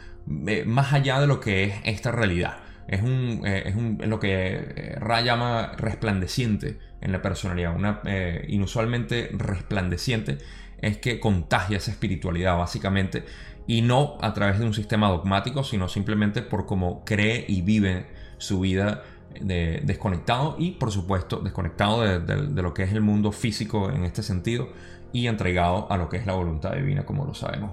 más 0.66 0.94
allá 0.94 1.20
de 1.20 1.28
lo 1.28 1.40
que 1.40 1.64
es 1.64 1.74
esta 1.84 2.12
realidad. 2.12 2.58
Es, 2.88 3.02
un, 3.02 3.42
es 3.46 4.08
lo 4.08 4.20
que 4.20 4.96
Ra 5.00 5.22
llama 5.22 5.72
resplandeciente 5.78 6.78
en 7.02 7.12
la 7.12 7.22
personalidad, 7.22 7.76
una 7.76 8.02
inusualmente 8.48 9.30
resplandeciente 9.34 10.38
es 10.82 10.98
que 10.98 11.20
contagia 11.20 11.78
esa 11.78 11.92
espiritualidad 11.92 12.58
básicamente 12.58 13.26
y 13.68 13.82
no 13.82 14.18
a 14.22 14.34
través 14.34 14.60
de 14.60 14.66
un 14.66 14.74
sistema 14.74 15.10
dogmático, 15.10 15.64
sino 15.64 15.88
simplemente 15.88 16.42
por 16.42 16.66
cómo 16.66 17.04
cree 17.06 17.46
y 17.48 17.62
vive 17.62 18.08
su 18.38 18.60
vida 18.60 19.04
de, 19.40 19.82
desconectado 19.84 20.56
y 20.58 20.72
por 20.72 20.92
supuesto 20.92 21.40
desconectado 21.40 22.02
de, 22.02 22.62
lo 22.62 22.74
que 22.74 22.84
es 22.84 22.92
el 22.92 23.02
mundo 23.02 23.32
físico 23.32 23.90
en 23.90 24.04
este 24.04 24.24
sentido 24.24 24.70
y 25.14 25.28
entregado 25.28 25.92
a 25.92 25.98
lo 25.98 26.10
que 26.10 26.18
es 26.18 26.26
la 26.26 26.34
voluntad 26.34 26.74
divina 26.74 27.06
como 27.06 27.26
lo 27.26 27.34
sabemos. 27.34 27.72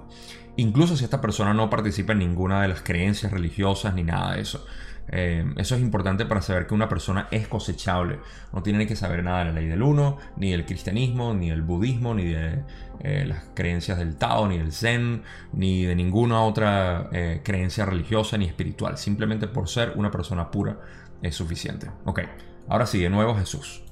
Incluso 0.57 0.95
si 0.95 1.05
esta 1.05 1.21
persona 1.21 1.53
no 1.53 1.69
participa 1.69 2.13
en 2.13 2.19
ninguna 2.19 2.61
de 2.61 2.67
las 2.67 2.81
creencias 2.81 3.31
religiosas 3.31 3.93
ni 3.93 4.03
nada 4.03 4.35
de 4.35 4.41
eso. 4.41 4.65
Eh, 5.11 5.43
eso 5.57 5.75
es 5.75 5.81
importante 5.81 6.25
para 6.25 6.41
saber 6.41 6.67
que 6.67 6.73
una 6.73 6.87
persona 6.87 7.27
es 7.31 7.47
cosechable. 7.47 8.19
No 8.53 8.61
tiene 8.61 8.85
que 8.87 8.95
saber 8.95 9.23
nada 9.23 9.39
de 9.39 9.45
la 9.45 9.51
ley 9.51 9.67
del 9.67 9.81
uno, 9.81 10.17
ni 10.37 10.51
del 10.51 10.65
cristianismo, 10.65 11.33
ni 11.33 11.49
del 11.49 11.61
budismo, 11.61 12.13
ni 12.13 12.25
de 12.25 12.63
eh, 13.01 13.25
las 13.25 13.45
creencias 13.55 13.97
del 13.97 14.17
Tao, 14.17 14.47
ni 14.47 14.57
del 14.57 14.71
Zen, 14.71 15.23
ni 15.53 15.85
de 15.85 15.95
ninguna 15.95 16.41
otra 16.43 17.09
eh, 17.11 17.41
creencia 17.43 17.85
religiosa 17.85 18.37
ni 18.37 18.45
espiritual. 18.45 18.97
Simplemente 18.97 19.47
por 19.47 19.67
ser 19.67 19.93
una 19.95 20.11
persona 20.11 20.51
pura 20.51 20.79
es 21.21 21.35
suficiente. 21.35 21.89
Ok, 22.05 22.21
ahora 22.67 22.85
sí, 22.85 22.99
de 22.99 23.09
nuevo 23.09 23.35
Jesús. 23.35 23.83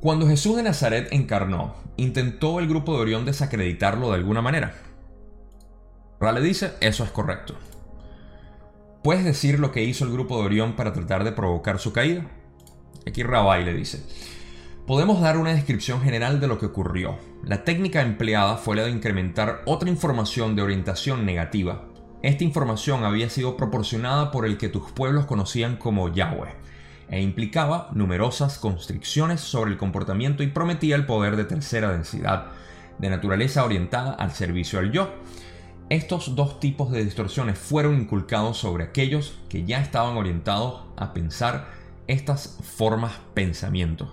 Cuando 0.00 0.26
Jesús 0.26 0.56
de 0.56 0.64
Nazaret 0.64 1.08
encarnó, 1.12 1.76
intentó 1.96 2.58
el 2.58 2.66
grupo 2.66 2.94
de 2.94 3.02
Orión 3.02 3.24
desacreditarlo 3.24 4.08
de 4.10 4.16
alguna 4.16 4.42
manera. 4.42 4.74
Rale 6.18 6.40
dice, 6.40 6.72
eso 6.80 7.04
es 7.04 7.10
correcto. 7.10 7.54
¿Puedes 9.02 9.24
decir 9.24 9.58
lo 9.58 9.72
que 9.72 9.82
hizo 9.82 10.04
el 10.04 10.12
grupo 10.12 10.38
de 10.38 10.44
Orión 10.44 10.76
para 10.76 10.92
tratar 10.92 11.24
de 11.24 11.32
provocar 11.32 11.80
su 11.80 11.92
caída? 11.92 12.24
Aquí 13.04 13.24
Rabai 13.24 13.64
le 13.64 13.74
dice, 13.74 14.00
podemos 14.86 15.20
dar 15.20 15.38
una 15.38 15.52
descripción 15.52 16.02
general 16.02 16.38
de 16.38 16.46
lo 16.46 16.56
que 16.56 16.66
ocurrió. 16.66 17.18
La 17.42 17.64
técnica 17.64 18.00
empleada 18.00 18.58
fue 18.58 18.76
la 18.76 18.84
de 18.84 18.92
incrementar 18.92 19.62
otra 19.66 19.90
información 19.90 20.54
de 20.54 20.62
orientación 20.62 21.26
negativa. 21.26 21.88
Esta 22.22 22.44
información 22.44 23.02
había 23.02 23.28
sido 23.28 23.56
proporcionada 23.56 24.30
por 24.30 24.46
el 24.46 24.56
que 24.56 24.68
tus 24.68 24.92
pueblos 24.92 25.26
conocían 25.26 25.78
como 25.78 26.14
Yahweh 26.14 26.54
e 27.08 27.20
implicaba 27.20 27.90
numerosas 27.94 28.56
constricciones 28.58 29.40
sobre 29.40 29.72
el 29.72 29.78
comportamiento 29.78 30.44
y 30.44 30.46
prometía 30.46 30.94
el 30.94 31.06
poder 31.06 31.34
de 31.34 31.44
tercera 31.44 31.90
densidad, 31.90 32.52
de 33.00 33.10
naturaleza 33.10 33.64
orientada 33.64 34.12
al 34.12 34.30
servicio 34.30 34.78
al 34.78 34.92
yo 34.92 35.10
estos 35.92 36.34
dos 36.34 36.58
tipos 36.58 36.90
de 36.90 37.04
distorsiones 37.04 37.58
fueron 37.58 38.00
inculcados 38.00 38.56
sobre 38.56 38.84
aquellos 38.84 39.38
que 39.50 39.64
ya 39.64 39.82
estaban 39.82 40.16
orientados 40.16 40.84
a 40.96 41.12
pensar 41.12 41.68
estas 42.06 42.58
formas 42.62 43.12
pensamientos. 43.34 44.08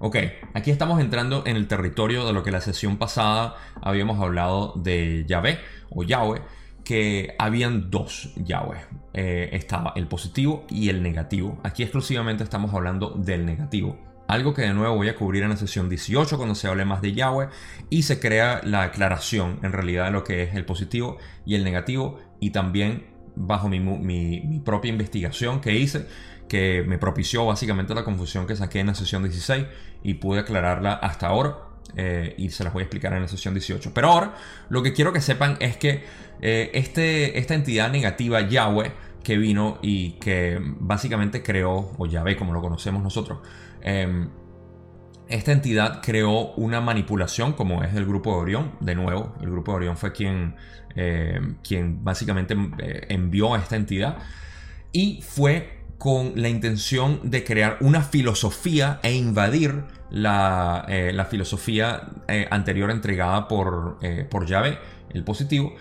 Ok, 0.00 0.16
aquí 0.54 0.72
estamos 0.72 1.00
entrando 1.00 1.44
en 1.46 1.54
el 1.54 1.68
territorio 1.68 2.26
de 2.26 2.32
lo 2.32 2.42
que 2.42 2.50
la 2.50 2.60
sesión 2.60 2.96
pasada 2.96 3.54
habíamos 3.80 4.20
hablado 4.20 4.72
de 4.74 5.24
Yahvé 5.28 5.60
o 5.90 6.02
Yahweh, 6.02 6.42
que 6.82 7.36
habían 7.38 7.92
dos 7.92 8.32
Yahweh. 8.34 8.80
Eh, 9.14 9.50
estaba 9.52 9.92
el 9.94 10.08
positivo 10.08 10.64
y 10.68 10.88
el 10.88 11.00
negativo. 11.00 11.60
Aquí 11.62 11.84
exclusivamente 11.84 12.42
estamos 12.42 12.74
hablando 12.74 13.10
del 13.10 13.46
negativo. 13.46 14.09
Algo 14.30 14.54
que 14.54 14.62
de 14.62 14.72
nuevo 14.72 14.94
voy 14.94 15.08
a 15.08 15.16
cubrir 15.16 15.42
en 15.42 15.48
la 15.48 15.56
sesión 15.56 15.88
18 15.88 16.36
cuando 16.36 16.54
se 16.54 16.68
hable 16.68 16.84
más 16.84 17.02
de 17.02 17.12
Yahweh 17.14 17.48
y 17.88 18.04
se 18.04 18.20
crea 18.20 18.60
la 18.62 18.84
aclaración 18.84 19.58
en 19.64 19.72
realidad 19.72 20.04
de 20.04 20.12
lo 20.12 20.22
que 20.22 20.44
es 20.44 20.54
el 20.54 20.64
positivo 20.64 21.18
y 21.44 21.56
el 21.56 21.64
negativo 21.64 22.20
y 22.38 22.50
también 22.50 23.08
bajo 23.34 23.68
mi, 23.68 24.60
propia 24.64 24.88
investigación 24.88 25.60
que 25.60 25.74
hice 25.74 26.06
que 26.48 26.84
me 26.86 26.96
propició 26.96 27.44
básicamente 27.44 27.92
la 27.92 28.04
confusión 28.04 28.46
que 28.46 28.54
saqué 28.54 28.78
en 28.78 28.86
la 28.86 28.94
sesión 28.94 29.24
16 29.24 29.66
y 30.04 30.14
pude 30.14 30.38
aclararla 30.38 30.92
hasta 30.92 31.26
ahora 31.26 31.56
eh, 31.96 32.36
y 32.38 32.50
se 32.50 32.62
las 32.62 32.72
voy 32.72 32.82
a 32.82 32.84
explicar 32.84 33.12
en 33.14 33.22
la 33.22 33.28
sesión 33.28 33.52
18. 33.52 33.90
Pero 33.92 34.10
ahora 34.10 34.36
lo 34.68 34.84
que 34.84 34.92
quiero 34.92 35.12
que 35.12 35.20
sepan 35.20 35.56
es 35.58 35.76
que 35.76 36.04
eh, 36.40 36.70
este, 36.74 37.36
esta 37.36 37.54
entidad 37.54 37.90
negativa 37.90 38.42
Yahweh 38.42 38.92
que 39.24 39.36
vino 39.36 39.78
y 39.82 40.12
que 40.12 40.58
básicamente 40.60 41.42
creó, 41.42 41.92
o 41.98 42.06
Yahvé 42.06 42.36
como 42.36 42.52
lo 42.52 42.60
conocemos 42.60 43.02
nosotros, 43.02 43.40
Em, 43.82 44.28
esta 45.28 45.52
entidad 45.52 46.00
creó 46.02 46.52
una 46.54 46.80
manipulación 46.80 47.52
como 47.52 47.84
es 47.84 47.94
el 47.94 48.04
grupo 48.04 48.32
de 48.34 48.40
Orión. 48.40 48.72
De 48.80 48.94
nuevo, 48.94 49.34
el 49.40 49.50
grupo 49.50 49.72
de 49.72 49.76
Orión 49.76 49.96
fue 49.96 50.12
quien, 50.12 50.56
em, 50.96 51.56
quien 51.62 52.02
básicamente 52.04 52.56
eh, 52.78 53.06
envió 53.08 53.54
a 53.54 53.58
esta 53.58 53.76
entidad. 53.76 54.18
Y 54.92 55.22
fue 55.22 55.78
con 55.98 56.32
la 56.34 56.48
intención 56.48 57.30
de 57.30 57.44
crear 57.44 57.76
una 57.80 58.02
filosofía 58.02 58.98
e 59.02 59.14
invadir 59.14 59.84
la, 60.10 60.84
eh, 60.88 61.16
filosofía 61.30 62.08
eh, 62.26 62.48
anterior 62.50 62.90
entregada 62.90 63.46
por, 63.46 63.98
por 64.30 64.46
Yahvé, 64.46 64.78
el 65.10 65.22
positivo, 65.24 65.74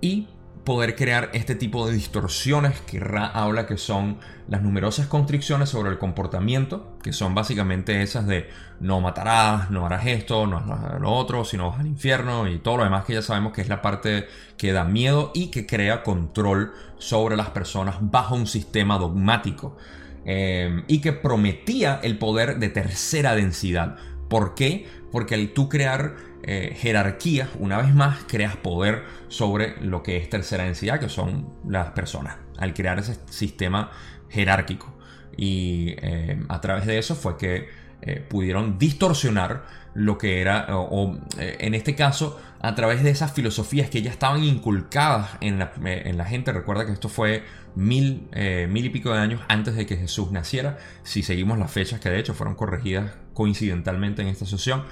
y 0.00 0.28
poder 0.64 0.96
crear 0.96 1.30
este 1.34 1.54
tipo 1.54 1.86
de 1.86 1.92
distorsiones 1.92 2.80
que 2.80 2.98
Ra 2.98 3.26
habla 3.26 3.66
que 3.66 3.76
son 3.76 4.18
las 4.48 4.62
numerosas 4.62 5.06
constricciones 5.06 5.68
sobre 5.68 5.90
el 5.90 5.98
comportamiento, 5.98 6.96
que 7.02 7.12
son 7.12 7.34
básicamente 7.34 8.02
esas 8.02 8.26
de 8.26 8.48
no 8.80 9.00
matarás, 9.00 9.70
no 9.70 9.86
harás 9.86 10.06
esto, 10.06 10.46
no 10.46 10.58
harás 10.58 11.00
lo 11.00 11.12
otro, 11.12 11.44
sino 11.44 11.70
vas 11.70 11.80
al 11.80 11.86
infierno 11.86 12.48
y 12.48 12.58
todo 12.58 12.78
lo 12.78 12.84
demás 12.84 13.04
que 13.04 13.14
ya 13.14 13.22
sabemos 13.22 13.52
que 13.52 13.60
es 13.60 13.68
la 13.68 13.82
parte 13.82 14.26
que 14.56 14.72
da 14.72 14.84
miedo 14.84 15.30
y 15.34 15.48
que 15.50 15.66
crea 15.66 16.02
control 16.02 16.72
sobre 16.98 17.36
las 17.36 17.50
personas 17.50 17.96
bajo 18.00 18.34
un 18.34 18.46
sistema 18.46 18.98
dogmático 18.98 19.76
eh, 20.24 20.82
y 20.88 21.00
que 21.00 21.12
prometía 21.12 22.00
el 22.02 22.18
poder 22.18 22.58
de 22.58 22.70
tercera 22.70 23.34
densidad. 23.34 23.96
¿Por 24.34 24.56
qué? 24.56 24.84
Porque 25.12 25.36
al 25.36 25.50
tú 25.50 25.68
crear 25.68 26.16
eh, 26.42 26.74
jerarquía, 26.76 27.48
una 27.60 27.80
vez 27.80 27.94
más, 27.94 28.24
creas 28.26 28.56
poder 28.56 29.04
sobre 29.28 29.80
lo 29.80 30.02
que 30.02 30.16
es 30.16 30.28
tercera 30.28 30.64
densidad, 30.64 30.98
que 30.98 31.08
son 31.08 31.54
las 31.68 31.92
personas, 31.92 32.38
al 32.58 32.74
crear 32.74 32.98
ese 32.98 33.16
sistema 33.30 33.92
jerárquico. 34.28 34.92
y 35.36 35.94
eh, 35.98 36.42
a 36.48 36.60
través 36.60 36.84
de 36.84 36.98
eso 36.98 37.14
fue 37.14 37.36
que 37.36 37.68
eh, 38.02 38.24
pudieron 38.28 38.78
distorsionar 38.78 39.64
lo 39.94 40.18
que 40.18 40.40
era, 40.40 40.66
o, 40.70 41.16
en 41.38 41.74
este 41.74 41.94
caso, 41.94 42.40
a 42.60 42.74
través 42.74 43.04
de 43.04 43.10
esas 43.10 43.32
filosofías 43.32 43.88
que 43.90 44.02
ya 44.02 44.10
estaban 44.10 44.42
inculcadas 44.42 45.30
en 45.40 45.60
la, 45.60 45.72
en 45.84 46.18
la 46.18 46.24
gente. 46.24 46.50
Recuerda 46.52 46.84
que 46.84 46.90
esto 46.90 47.08
fue 47.08 47.44
mil, 47.76 48.28
mil 48.68 48.84
y 48.84 48.90
pico 48.90 49.12
de 49.12 49.20
años 49.20 49.40
antes 49.46 49.76
de 49.76 49.86
que 49.86 49.96
Jesús 49.96 50.32
naciera. 50.32 50.78
Si 51.04 51.22
seguimos 51.22 51.58
las 51.58 51.70
fechas 51.70 52.00
que 52.00 52.10
de 52.10 52.18
hecho 52.18 52.34
fueron 52.34 52.56
corregidas 52.56 53.12
coincidentalmente 53.34 54.22
en 54.22 54.28
esta 54.28 54.46
sesión, 54.46 54.82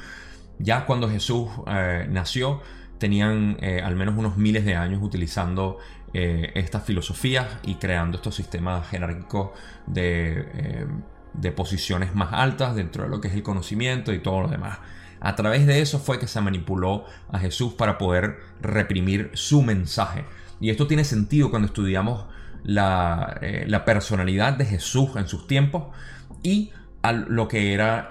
ya 0.61 0.87
cuando 0.87 1.11
Jesús 1.11 1.49
nació, 2.09 2.63
tenían 2.99 3.57
al 3.83 3.97
menos 3.97 4.17
unos 4.17 4.37
miles 4.37 4.65
de 4.65 4.77
años 4.77 5.03
utilizando 5.03 5.79
eh, 6.15 6.53
estas 6.57 6.85
filosofías 6.85 7.47
y 7.63 7.77
creando 7.77 8.19
estos 8.19 8.35
sistemas 8.35 8.87
jerárquicos 8.89 9.53
eh, 9.97 10.87
de, 11.35 11.53
posiciones 11.53 12.15
más 12.15 12.33
altas 12.33 12.75
dentro 12.75 13.05
de 13.05 13.11
lo 13.11 13.21
que 13.21 13.29
es 13.29 13.35
el 13.35 13.43
conocimiento 13.43 14.13
y 14.13 14.19
todo 14.21 14.43
lo 14.43 14.49
demás. 14.49 14.79
A 15.21 15.37
través 15.37 15.67
de 15.67 15.81
eso 15.81 15.99
fue 15.99 16.19
que 16.19 16.27
se 16.27 16.41
manipuló 16.41 17.05
a 17.31 17.39
Jesús 17.39 17.75
para 17.75 17.99
poder 17.99 18.39
reprimir 18.61 19.31
su 19.35 19.63
mensaje. 19.63 20.25
Y 20.61 20.71
esto 20.71 20.87
tiene 20.87 21.05
sentido 21.05 21.51
cuando 21.51 21.67
estudiamos 21.67 22.27
la, 22.65 23.39
eh, 23.41 23.67
personalidad 23.85 24.55
de 24.55 24.65
Jesús 24.65 25.11
en 25.17 25.29
sus 25.29 25.47
tiempos 25.47 25.85
y 26.43 26.71
lo 27.29 27.49
que 27.49 27.73
era 27.73 28.09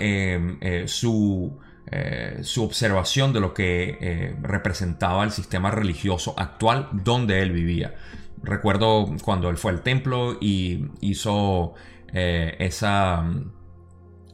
su 0.85 1.57
eh, 1.93 2.39
su 2.43 2.63
observación 2.63 3.33
de 3.33 3.41
lo 3.41 3.53
que 3.53 3.97
eh, 3.99 4.35
representaba 4.41 5.25
el 5.25 5.31
sistema 5.31 5.71
religioso 5.71 6.35
actual 6.37 6.87
donde 6.93 7.41
él 7.41 7.51
vivía. 7.51 7.95
Recuerdo 8.43 9.13
cuando 9.23 9.49
él 9.49 9.57
fue 9.57 9.71
al 9.71 9.81
templo 9.81 10.37
y 10.39 10.85
hizo 11.01 11.73
eh, 12.13 12.55
esa... 12.59 13.23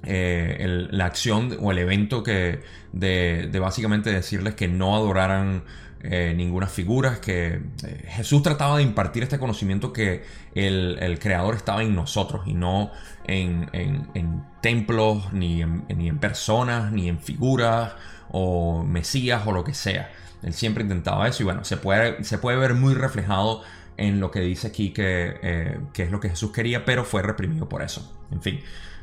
la 0.03 1.05
acción 1.05 1.57
o 1.59 1.71
el 1.71 1.77
evento 1.79 2.23
que 2.23 2.61
de, 2.93 3.59
básicamente 3.59 4.11
decirles 4.11 4.55
que 4.55 4.67
no 4.67 4.95
adoraran 4.95 5.63
ninguna 5.99 6.67
figura, 6.67 7.19
que 7.19 7.59
Jesús 8.07 8.41
trataba 8.41 8.77
de 8.77 8.83
impartir 8.83 9.23
este 9.23 9.39
conocimiento 9.39 9.91
que 9.91 10.23
el, 10.53 11.17
creador 11.19 11.55
estaba 11.55 11.83
en 11.83 11.95
nosotros 11.95 12.43
y 12.45 12.53
no 12.53 12.91
en, 13.25 14.45
templos, 14.61 15.33
ni 15.33 15.61
en, 15.61 16.19
personas, 16.19 16.91
ni 16.91 17.09
en 17.09 17.19
figuras 17.19 17.93
o 18.29 18.83
mesías 18.83 19.45
o 19.45 19.51
lo 19.51 19.63
que 19.63 19.73
sea. 19.73 20.09
Él 20.43 20.53
siempre 20.53 20.83
intentaba 20.83 21.27
eso 21.27 21.43
y 21.43 21.45
bueno, 21.45 21.63
se 21.63 21.77
puede, 21.77 22.23
se 22.23 22.37
puede 22.37 22.57
ver 22.57 22.73
muy 22.73 22.93
reflejado 22.93 23.63
en 23.97 24.19
lo 24.19 24.31
que 24.31 24.39
dice 24.41 24.67
aquí 24.67 24.91
que, 24.91 25.39
eh, 25.41 25.79
es 25.95 26.11
lo 26.11 26.19
que 26.19 26.29
Jesús 26.29 26.51
quería, 26.51 26.85
pero 26.85 27.03
fue 27.03 27.21
reprimido 27.21 27.67
por 27.67 27.81
eso. 27.81 28.15
En 28.31 28.41
fin, 28.41 28.61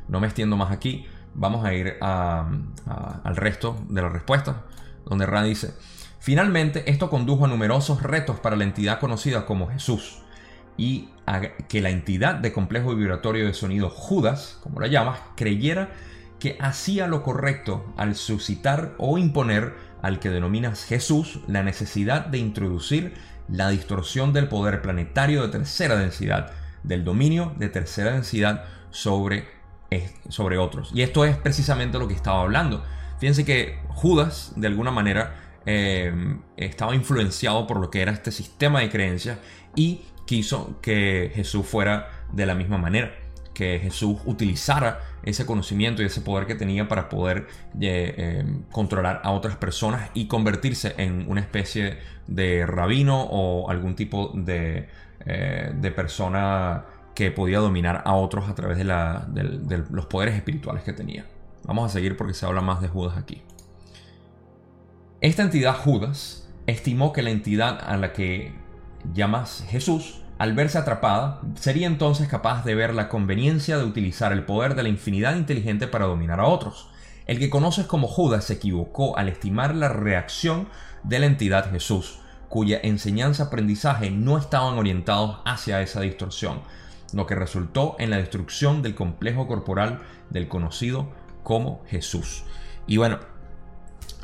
no 0.08 0.20
me 0.20 0.26
extiendo 0.26 0.56
más 0.56 0.70
aquí. 0.70 1.06
Vamos 1.34 1.64
a 1.64 1.74
ir 1.74 1.96
al 2.00 3.36
resto 3.36 3.76
de 3.88 4.02
la 4.02 4.08
respuesta, 4.08 4.62
donde 5.04 5.26
Ra 5.26 5.42
dice, 5.42 5.74
finalmente 6.20 6.88
esto 6.90 7.10
condujo 7.10 7.44
a 7.44 7.48
numerosos 7.48 8.02
retos 8.02 8.38
para 8.38 8.54
la 8.54 8.64
entidad 8.64 9.00
conocida 9.00 9.44
como 9.44 9.68
Jesús 9.68 10.20
y 10.76 11.08
a 11.26 11.40
que 11.40 11.80
la 11.80 11.90
entidad 11.90 12.36
de 12.36 12.52
complejo 12.52 12.94
vibratorio 12.94 13.46
de 13.46 13.54
sonido 13.54 13.90
Judas, 13.90 14.58
como 14.62 14.80
la 14.80 14.86
llamas, 14.86 15.18
creyera 15.36 15.90
que 16.38 16.56
hacía 16.60 17.06
lo 17.08 17.22
correcto 17.22 17.84
al 17.96 18.14
suscitar 18.14 18.94
o 18.98 19.18
imponer 19.18 19.74
al 20.02 20.20
que 20.20 20.30
denominas 20.30 20.84
Jesús 20.84 21.40
la 21.46 21.62
necesidad 21.62 22.26
de 22.26 22.38
introducir 22.38 23.14
la 23.48 23.68
distorsión 23.70 24.32
del 24.32 24.48
poder 24.48 24.82
planetario 24.82 25.42
de 25.42 25.48
tercera 25.48 25.96
densidad, 25.96 26.52
del 26.82 27.04
dominio 27.04 27.54
de 27.58 27.68
tercera 27.68 28.12
densidad 28.12 28.64
sobre, 28.90 29.48
sobre 30.28 30.58
otros. 30.58 30.90
Y 30.94 31.02
esto 31.02 31.24
es 31.24 31.36
precisamente 31.36 31.98
lo 31.98 32.08
que 32.08 32.14
estaba 32.14 32.42
hablando. 32.42 32.84
Fíjense 33.18 33.44
que 33.44 33.78
Judas, 33.88 34.52
de 34.56 34.66
alguna 34.66 34.90
manera, 34.90 35.60
eh, 35.66 36.12
estaba 36.56 36.94
influenciado 36.94 37.66
por 37.66 37.80
lo 37.80 37.90
que 37.90 38.02
era 38.02 38.12
este 38.12 38.30
sistema 38.30 38.80
de 38.80 38.90
creencias 38.90 39.38
y 39.74 40.02
quiso 40.26 40.78
que 40.80 41.32
Jesús 41.34 41.66
fuera 41.66 42.24
de 42.32 42.46
la 42.46 42.54
misma 42.54 42.78
manera, 42.78 43.14
que 43.54 43.78
Jesús 43.78 44.18
utilizara 44.26 45.00
ese 45.22 45.46
conocimiento 45.46 46.02
y 46.02 46.06
ese 46.06 46.20
poder 46.20 46.46
que 46.46 46.54
tenía 46.54 46.88
para 46.88 47.08
poder 47.08 47.46
eh, 47.80 48.40
em, 48.40 48.62
controlar 48.64 49.20
a 49.24 49.30
otras 49.30 49.56
personas 49.56 50.10
y 50.14 50.26
convertirse 50.26 50.94
en 50.98 51.24
una 51.28 51.40
especie 51.40 51.98
de 52.26 52.66
rabino 52.66 53.22
o 53.22 53.70
algún 53.70 53.94
tipo 53.94 54.32
de, 54.34 54.88
eh, 55.26 55.72
de 55.74 55.90
persona 55.90 56.84
que 57.14 57.30
podía 57.30 57.58
dominar 57.58 58.02
a 58.04 58.14
otros 58.14 58.48
a 58.48 58.54
través 58.54 58.78
de, 58.78 58.84
de 58.84 59.84
los 59.90 60.06
poderes 60.06 60.34
espirituales 60.34 60.82
que 60.82 60.92
tenía. 60.92 61.26
Vamos 61.64 61.90
a 61.90 61.92
seguir 61.92 62.16
porque 62.16 62.34
se 62.34 62.44
habla 62.44 62.60
más 62.60 62.80
de 62.80 62.88
Judas 62.88 63.16
aquí. 63.16 63.42
Esta 65.20 65.42
entidad 65.42 65.76
Judas 65.76 66.48
estimó 66.66 67.12
que 67.12 67.22
la 67.22 67.30
entidad 67.30 67.78
a 67.82 67.96
la 67.96 68.12
que 68.12 68.52
llamas 69.12 69.64
Jesús, 69.68 70.20
al 70.38 70.54
verse 70.54 70.78
atrapada, 70.78 71.40
sería 71.54 71.86
entonces 71.86 72.28
capaz 72.28 72.64
de 72.64 72.74
ver 72.74 72.94
la 72.94 73.08
conveniencia 73.08 73.78
de 73.78 73.84
utilizar 73.84 74.32
el 74.32 74.44
poder 74.44 74.74
de 74.74 74.82
la 74.82 74.88
infinidad 74.88 75.36
inteligente 75.36 75.86
para 75.86 76.06
dominar 76.06 76.40
a 76.40 76.46
otros. 76.46 76.90
El 77.26 77.38
que 77.38 77.48
conoces 77.48 77.86
como 77.86 78.06
Judas 78.06 78.44
se 78.44 78.54
equivocó 78.54 79.16
al 79.16 79.28
estimar 79.28 79.74
la 79.74 79.88
reacción 79.88 80.68
de 81.04 81.18
la 81.18 81.26
entidad 81.26 81.70
Jesús, 81.70 82.18
cuya 82.48 82.80
enseñanza-aprendizaje 82.82 84.10
no 84.10 84.38
estaban 84.38 84.78
orientados 84.78 85.38
hacia 85.44 85.80
esa 85.80 86.00
distorsión, 86.00 86.62
lo 87.12 87.26
que 87.26 87.34
resultó 87.34 87.96
en 87.98 88.10
la 88.10 88.16
destrucción 88.16 88.82
del 88.82 88.94
complejo 88.94 89.46
corporal 89.46 90.00
del 90.30 90.48
conocido 90.48 91.08
como 91.42 91.84
Jesús. 91.86 92.44
Y 92.86 92.96
bueno, 92.96 93.18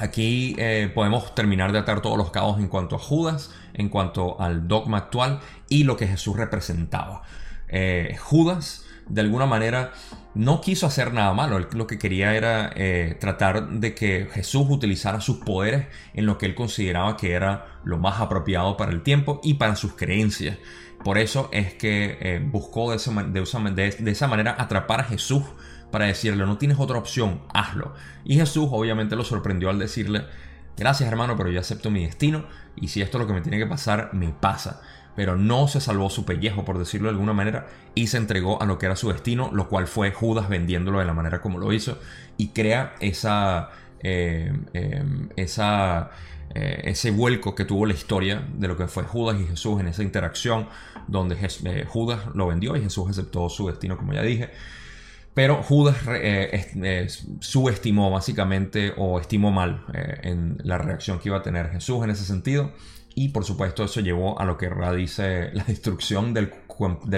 Aquí 0.00 0.56
eh, 0.58 0.90
podemos 0.94 1.34
terminar 1.34 1.72
de 1.72 1.78
atar 1.78 2.00
todos 2.00 2.16
los 2.16 2.30
cabos 2.30 2.58
en 2.58 2.68
cuanto 2.68 2.96
a 2.96 2.98
Judas, 2.98 3.50
en 3.74 3.90
cuanto 3.90 4.40
al 4.40 4.66
dogma 4.66 4.96
actual 4.96 5.40
y 5.68 5.84
lo 5.84 5.98
que 5.98 6.06
Jesús 6.06 6.38
representaba. 6.38 7.20
Eh, 7.68 8.16
Judas, 8.18 8.86
de 9.10 9.20
alguna 9.20 9.46
manera, 9.46 9.92
no 10.34 10.60
quiso 10.60 10.86
hacer 10.86 11.12
nada 11.12 11.32
malo. 11.34 11.58
lo 11.58 11.86
que 11.86 11.98
quería 11.98 12.34
era 12.34 12.72
eh, 12.74 13.16
tratar 13.20 13.68
de 13.68 13.94
que 13.94 14.28
Jesús 14.32 14.66
utilizara 14.68 15.20
sus 15.20 15.38
poderes 15.38 15.86
en 16.14 16.26
lo 16.26 16.38
que 16.38 16.46
él 16.46 16.54
consideraba 16.54 17.16
que 17.16 17.32
era 17.32 17.80
lo 17.84 17.98
más 17.98 18.20
apropiado 18.20 18.76
para 18.76 18.92
el 18.92 19.02
tiempo 19.02 19.40
y 19.42 19.54
para 19.54 19.76
sus 19.76 19.94
creencias. 19.94 20.58
Por 21.04 21.18
eso 21.18 21.48
es 21.52 21.74
que 21.74 22.42
buscó 22.52 22.90
de 22.90 22.96
esa 22.96 24.28
manera 24.28 24.54
atrapar 24.58 25.00
a 25.00 25.04
Jesús 25.04 25.44
para 25.90 26.06
decirle, 26.06 26.46
no 26.46 26.58
tienes 26.58 26.78
otra 26.78 26.98
opción, 26.98 27.42
hazlo. 27.52 27.94
Y 28.24 28.36
Jesús 28.36 28.68
obviamente 28.70 29.16
lo 29.16 29.24
sorprendió 29.24 29.70
al 29.70 29.78
decirle, 29.78 30.24
gracias 30.76 31.08
hermano, 31.08 31.36
pero 31.36 31.50
yo 31.50 31.60
acepto 31.60 31.90
mi 31.90 32.04
destino 32.04 32.46
y 32.76 32.88
si 32.88 33.02
esto 33.02 33.18
es 33.18 33.22
lo 33.22 33.26
que 33.26 33.34
me 33.34 33.40
tiene 33.40 33.58
que 33.58 33.66
pasar, 33.66 34.10
me 34.12 34.28
pasa. 34.28 34.80
Pero 35.16 35.36
no 35.36 35.68
se 35.68 35.80
salvó 35.80 36.08
su 36.08 36.24
pellejo, 36.24 36.64
por 36.64 36.78
decirlo 36.78 37.08
de 37.08 37.12
alguna 37.12 37.32
manera, 37.32 37.66
y 37.94 38.06
se 38.06 38.16
entregó 38.16 38.62
a 38.62 38.66
lo 38.66 38.78
que 38.78 38.86
era 38.86 38.96
su 38.96 39.08
destino, 39.08 39.50
lo 39.52 39.68
cual 39.68 39.86
fue 39.86 40.12
Judas 40.12 40.48
vendiéndolo 40.48 40.98
de 41.00 41.04
la 41.04 41.14
manera 41.14 41.40
como 41.40 41.58
lo 41.58 41.72
hizo, 41.72 41.98
y 42.36 42.48
crea 42.48 42.94
esa, 43.00 43.70
eh, 44.02 44.52
eh, 44.72 45.04
esa, 45.36 46.10
eh, 46.54 46.82
ese 46.84 47.10
vuelco 47.10 47.54
que 47.54 47.64
tuvo 47.64 47.86
la 47.86 47.92
historia 47.92 48.42
de 48.54 48.68
lo 48.68 48.76
que 48.76 48.86
fue 48.86 49.02
Judas 49.02 49.40
y 49.40 49.46
Jesús 49.46 49.80
en 49.80 49.88
esa 49.88 50.02
interacción, 50.02 50.68
donde 51.06 51.36
Judas 51.86 52.20
lo 52.34 52.46
vendió 52.46 52.76
y 52.76 52.82
Jesús 52.82 53.10
aceptó 53.10 53.48
su 53.48 53.66
destino, 53.66 53.96
como 53.96 54.12
ya 54.12 54.22
dije. 54.22 54.50
Pero 55.34 55.62
Judas 55.62 55.96
subestimó 57.40 58.10
básicamente 58.10 58.92
o 58.96 59.20
estimó 59.20 59.50
mal 59.50 59.84
en 59.94 60.58
la 60.64 60.76
reacción 60.78 61.18
que 61.18 61.28
iba 61.28 61.38
a 61.38 61.42
tener 61.42 61.70
Jesús 61.70 62.02
en 62.04 62.10
ese 62.10 62.24
sentido. 62.24 62.72
Y 63.14 63.30
por 63.30 63.44
supuesto 63.44 63.84
eso 63.84 64.00
llevó 64.00 64.38
a 64.40 64.44
lo 64.44 64.56
que 64.56 64.68
Ra 64.68 64.92
dice 64.92 65.50
la 65.54 65.64
destrucción 65.64 66.34
del, 66.34 66.52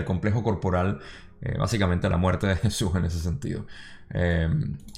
complejo 0.05 0.43
corporal, 0.43 1.01
eh, 1.41 1.57
básicamente 1.59 2.09
la 2.09 2.17
muerte 2.17 2.47
de 2.47 2.57
Jesús 2.63 2.95
en 2.95 3.05
ese 3.05 3.21
sentido. 3.21 3.67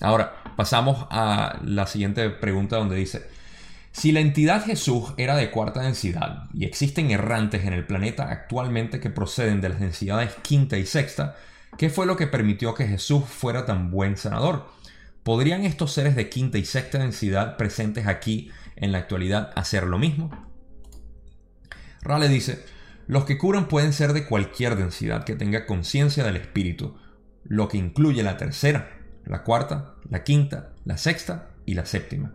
ahora, 0.01 0.43
pasamos 0.57 1.07
a 1.11 1.61
la 1.65 1.87
siguiente 1.87 2.31
pregunta 2.31 2.77
donde 2.77 2.97
dice, 2.97 3.23
si 3.93 4.11
la 4.11 4.19
entidad 4.21 4.65
Jesús 4.65 5.15
era 5.17 5.37
de 5.37 5.53
cuarta 5.53 5.83
densidad 5.83 6.49
y 6.53 6.65
existen 6.65 7.13
errantes 7.13 7.65
en 7.65 7.73
el 7.73 7.87
planeta 7.87 8.29
actualmente 8.29 8.99
que 8.99 9.11
proceden 9.11 9.61
de 9.61 9.69
las 9.69 9.79
densidades 9.79 10.35
quinta 10.43 10.77
y 10.79 10.87
sexta, 10.87 11.37
¿Qué 11.77 11.91
fue 11.91 12.07
lo 12.07 12.17
que 12.17 12.29
permitió 12.29 12.75
que 12.75 12.87
Jesús 12.87 13.25
fuera 13.25 13.67
tan 13.67 13.91
buen 13.91 14.17
sanador? 14.17 14.69
¿Podrían 15.25 15.65
estos 15.65 15.93
seres 15.93 16.15
de 16.15 16.29
quinta 16.29 16.59
y 16.59 16.65
sexta 16.65 16.99
densidad 16.99 17.57
presentes 17.57 18.07
aquí 18.07 18.51
en 18.77 18.93
la 18.93 18.99
actualidad 18.99 19.51
hacer 19.57 19.85
lo 19.85 19.99
mismo? 19.99 20.31
Rale 22.05 22.29
dice, 22.29 22.64
los 23.07 23.25
que 23.25 23.38
curan 23.38 23.67
pueden 23.67 23.93
ser 23.93 24.12
de 24.12 24.27
cualquier 24.27 24.77
densidad 24.77 25.25
que 25.25 25.37
tenga 25.37 25.67
conciencia 25.67 26.23
del 26.23 26.37
espíritu, 26.37 26.97
lo 27.45 27.69
que 27.69 27.79
incluye 27.79 28.23
la 28.23 28.37
tercera, 28.37 28.90
la 29.25 29.43
cuarta, 29.43 29.95
la 30.09 30.23
quinta, 30.23 30.75
la 30.85 30.99
sexta 30.99 31.51
y 31.67 31.75
la 31.75 31.87
séptima. 31.87 32.33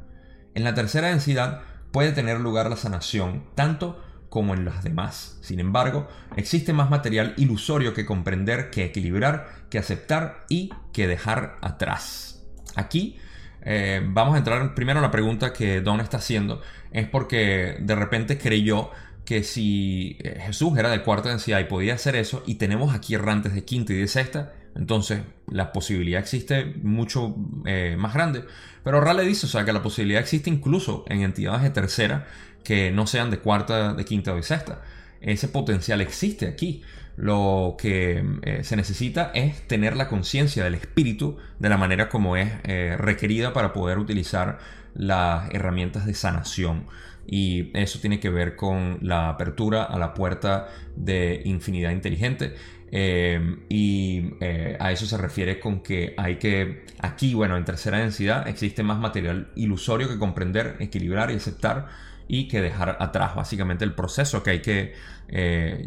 En 0.56 0.64
la 0.64 0.74
tercera 0.74 1.10
densidad 1.10 1.62
puede 1.92 2.12
tener 2.12 2.40
lugar 2.40 2.70
la 2.70 2.76
sanación 2.76 3.46
tanto 3.56 4.04
como 4.30 4.54
en 4.54 4.66
las 4.66 4.84
demás. 4.84 5.38
Sin 5.42 5.60
embargo, 5.60 6.08
existe 6.36 6.74
más 6.74 6.90
material 6.90 7.34
ilusorio 7.38 7.94
que 7.94 8.06
comprender, 8.06 8.70
que 8.70 8.86
equilibrar, 8.86 9.48
que 9.70 9.80
aceptar 9.80 10.46
y 10.50 10.72
que 10.94 11.08
dejar 11.08 11.58
atrás. 11.62 12.44
Aquí 12.76 13.18
eh, 13.62 14.02
vamos 14.06 14.36
a 14.36 14.38
entrar 14.38 14.74
primero 14.76 15.00
a 15.00 15.02
la 15.02 15.12
pregunta 15.12 15.54
que 15.54 15.82
Don 15.82 16.00
está 16.00 16.18
haciendo. 16.18 16.62
Es 16.92 17.08
porque 17.08 17.78
de 17.80 17.96
repente 17.96 18.38
creyó 18.38 18.92
que 19.26 19.44
si 19.44 20.18
eh, 20.20 20.40
Jesús 20.42 20.78
era 20.78 20.90
de 20.90 21.04
cuarta 21.04 21.30
densidad 21.30 21.60
y 21.60 21.66
podía 21.66 21.94
hacer 21.94 22.16
eso, 22.16 22.44
y 22.46 22.56
tenemos 22.56 22.94
aquí 22.96 23.14
errantes 23.14 23.54
de 23.54 23.64
quinta 23.64 23.94
y 23.94 23.98
de 23.98 24.08
sexta, 24.08 24.54
entonces 24.76 25.22
la 25.48 25.72
posibilidad 25.72 26.20
existe 26.20 26.66
mucho 26.82 27.36
eh, 27.66 27.96
más 27.98 28.14
grande. 28.14 28.44
Pero 28.84 29.02
Rale 29.02 29.24
dice, 29.24 29.46
o 29.46 29.50
sea, 29.50 29.66
que 29.66 29.74
la 29.74 29.84
posibilidad 29.84 30.22
existe 30.22 30.50
incluso 30.50 31.06
en 31.10 31.22
entidades 31.22 31.62
de 31.64 31.70
tercera 31.70 32.28
que 32.64 32.92
no 32.92 33.08
sean 33.08 33.30
de 33.30 33.40
cuarta, 33.40 33.94
de 33.94 34.06
quinta 34.06 34.34
o 34.34 34.36
de 34.36 34.44
sexta. 34.44 34.82
Ese 35.22 35.48
potencial 35.48 36.02
existe 36.02 36.48
aquí. 36.48 36.82
Lo 37.16 37.76
que 37.78 38.24
eh, 38.44 38.64
se 38.64 38.78
necesita 38.78 39.32
es 39.34 39.68
tener 39.68 39.98
la 39.98 40.08
conciencia 40.08 40.64
del 40.64 40.76
espíritu 40.76 41.38
de 41.60 41.68
la 41.68 41.78
manera 41.78 42.08
como 42.08 42.38
es 42.38 42.50
requerida 42.98 43.52
para 43.52 43.74
poder 43.74 43.98
utilizar 43.98 44.60
las 44.94 45.54
herramientas 45.54 46.06
de 46.06 46.14
sanación. 46.14 46.86
Y 47.32 47.70
eso 47.78 48.00
tiene 48.00 48.20
que 48.20 48.30
ver 48.30 48.56
con 48.56 48.98
la 49.02 49.30
apertura 49.30 49.84
a 49.84 50.00
la 50.00 50.14
puerta 50.14 50.68
de 50.96 51.42
infinidad 51.46 51.92
inteligente. 51.92 52.56
Eh, 52.92 53.40
y 53.70 54.32
a 54.80 54.92
eso 54.92 55.06
se 55.06 55.16
refiere 55.16 55.60
con 55.60 55.82
que 55.82 56.16
hay 56.18 56.38
que, 56.38 56.86
aquí, 57.00 57.36
bueno, 57.36 57.56
en 57.56 57.66
tercera 57.66 58.00
densidad 58.00 58.48
existe 58.48 58.82
más 58.82 58.98
material 58.98 59.52
ilusorio 59.56 60.10
que 60.10 60.18
comprender, 60.18 60.78
equilibrar 60.80 61.30
y 61.30 61.36
aceptar 61.36 61.88
y 62.28 62.48
que 62.48 62.62
dejar 62.62 62.98
atrás. 63.00 63.36
Básicamente 63.36 63.86
el 63.86 63.94
proceso 63.94 64.42
que 64.42 64.50
hay 64.50 64.62
que 64.62 64.94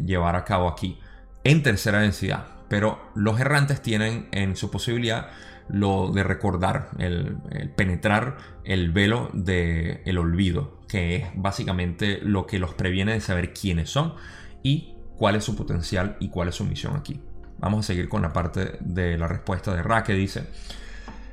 llevar 0.05 0.37
a 0.37 0.45
cabo 0.45 0.69
aquí 0.69 0.97
en 1.43 1.61
tercera 1.61 1.99
densidad. 1.99 2.47
Pero 2.69 3.11
los 3.15 3.39
errantes 3.39 3.81
tienen 3.81 4.29
en 4.31 4.55
su 4.55 4.71
posibilidad 4.71 5.29
lo 5.69 6.11
de 6.11 6.23
recordar, 6.23 6.89
el, 6.97 7.37
penetrar 7.75 8.37
el 8.63 8.91
velo 8.91 9.29
del 9.33 10.01
el 10.05 10.17
olvido, 10.17 10.79
que 10.87 11.15
es 11.15 11.27
básicamente 11.35 12.19
lo 12.21 12.45
que 12.45 12.59
los 12.59 12.73
previene 12.73 13.13
de 13.13 13.21
saber 13.21 13.53
quiénes 13.53 13.89
son 13.89 14.13
y 14.61 14.95
cuál 15.17 15.35
es 15.35 15.43
su 15.43 15.55
potencial 15.55 16.17
y 16.19 16.29
cuál 16.29 16.49
es 16.49 16.55
su 16.55 16.65
misión 16.65 16.95
aquí. 16.95 17.19
Vamos 17.59 17.85
a 17.85 17.87
seguir 17.87 18.09
con 18.09 18.21
la 18.21 18.33
parte 18.33 18.77
de 18.81 19.17
la 19.17 19.27
respuesta 19.27 19.73
de 19.73 19.83
Ra 19.83 20.03
que 20.03 20.13
dice, 20.13 20.47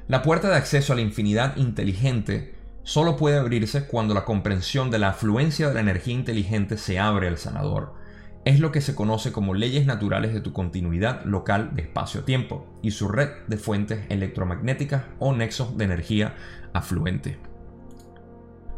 la 0.09 0.23
puerta 0.23 0.49
de 0.49 0.57
acceso 0.57 0.93
a 0.93 0.97
la 0.97 1.03
infinidad 1.03 1.57
inteligente 1.57 2.55
solo 2.83 3.17
puede 3.17 3.39
abrirse 3.39 3.87
cuando 3.87 4.15
la 4.15 4.25
comprensión 4.25 4.91
de 4.91 4.99
la 4.99 5.11
afluencia 5.11 5.69
de 5.69 5.75
la 5.75 5.81
energía 5.81 6.15
inteligente 6.15 6.77
se 6.77 6.99
abre 6.99 7.29
al 7.29 7.39
sanador 7.39 8.00
es 8.45 8.59
lo 8.59 8.73
que 8.73 8.81
se 8.81 8.95
conoce 8.95 9.33
como 9.33 9.55
leyes 9.55 9.87
naturales 9.87 10.33
de 10.33 10.41
tu 10.41 10.53
continuidad 10.53 11.25
local 11.25 11.71
de 11.75 11.83
espacio-tiempo 11.83 12.67
y 12.83 12.93
su 12.93 13.09
red 13.09 13.29
de 13.49 13.59
fuentes 13.59 14.01
electromagnéticas 14.09 15.05
o 15.19 15.35
nexos 15.35 15.77
de 15.77 15.85
energía 15.85 16.35
afluente. 16.73 17.39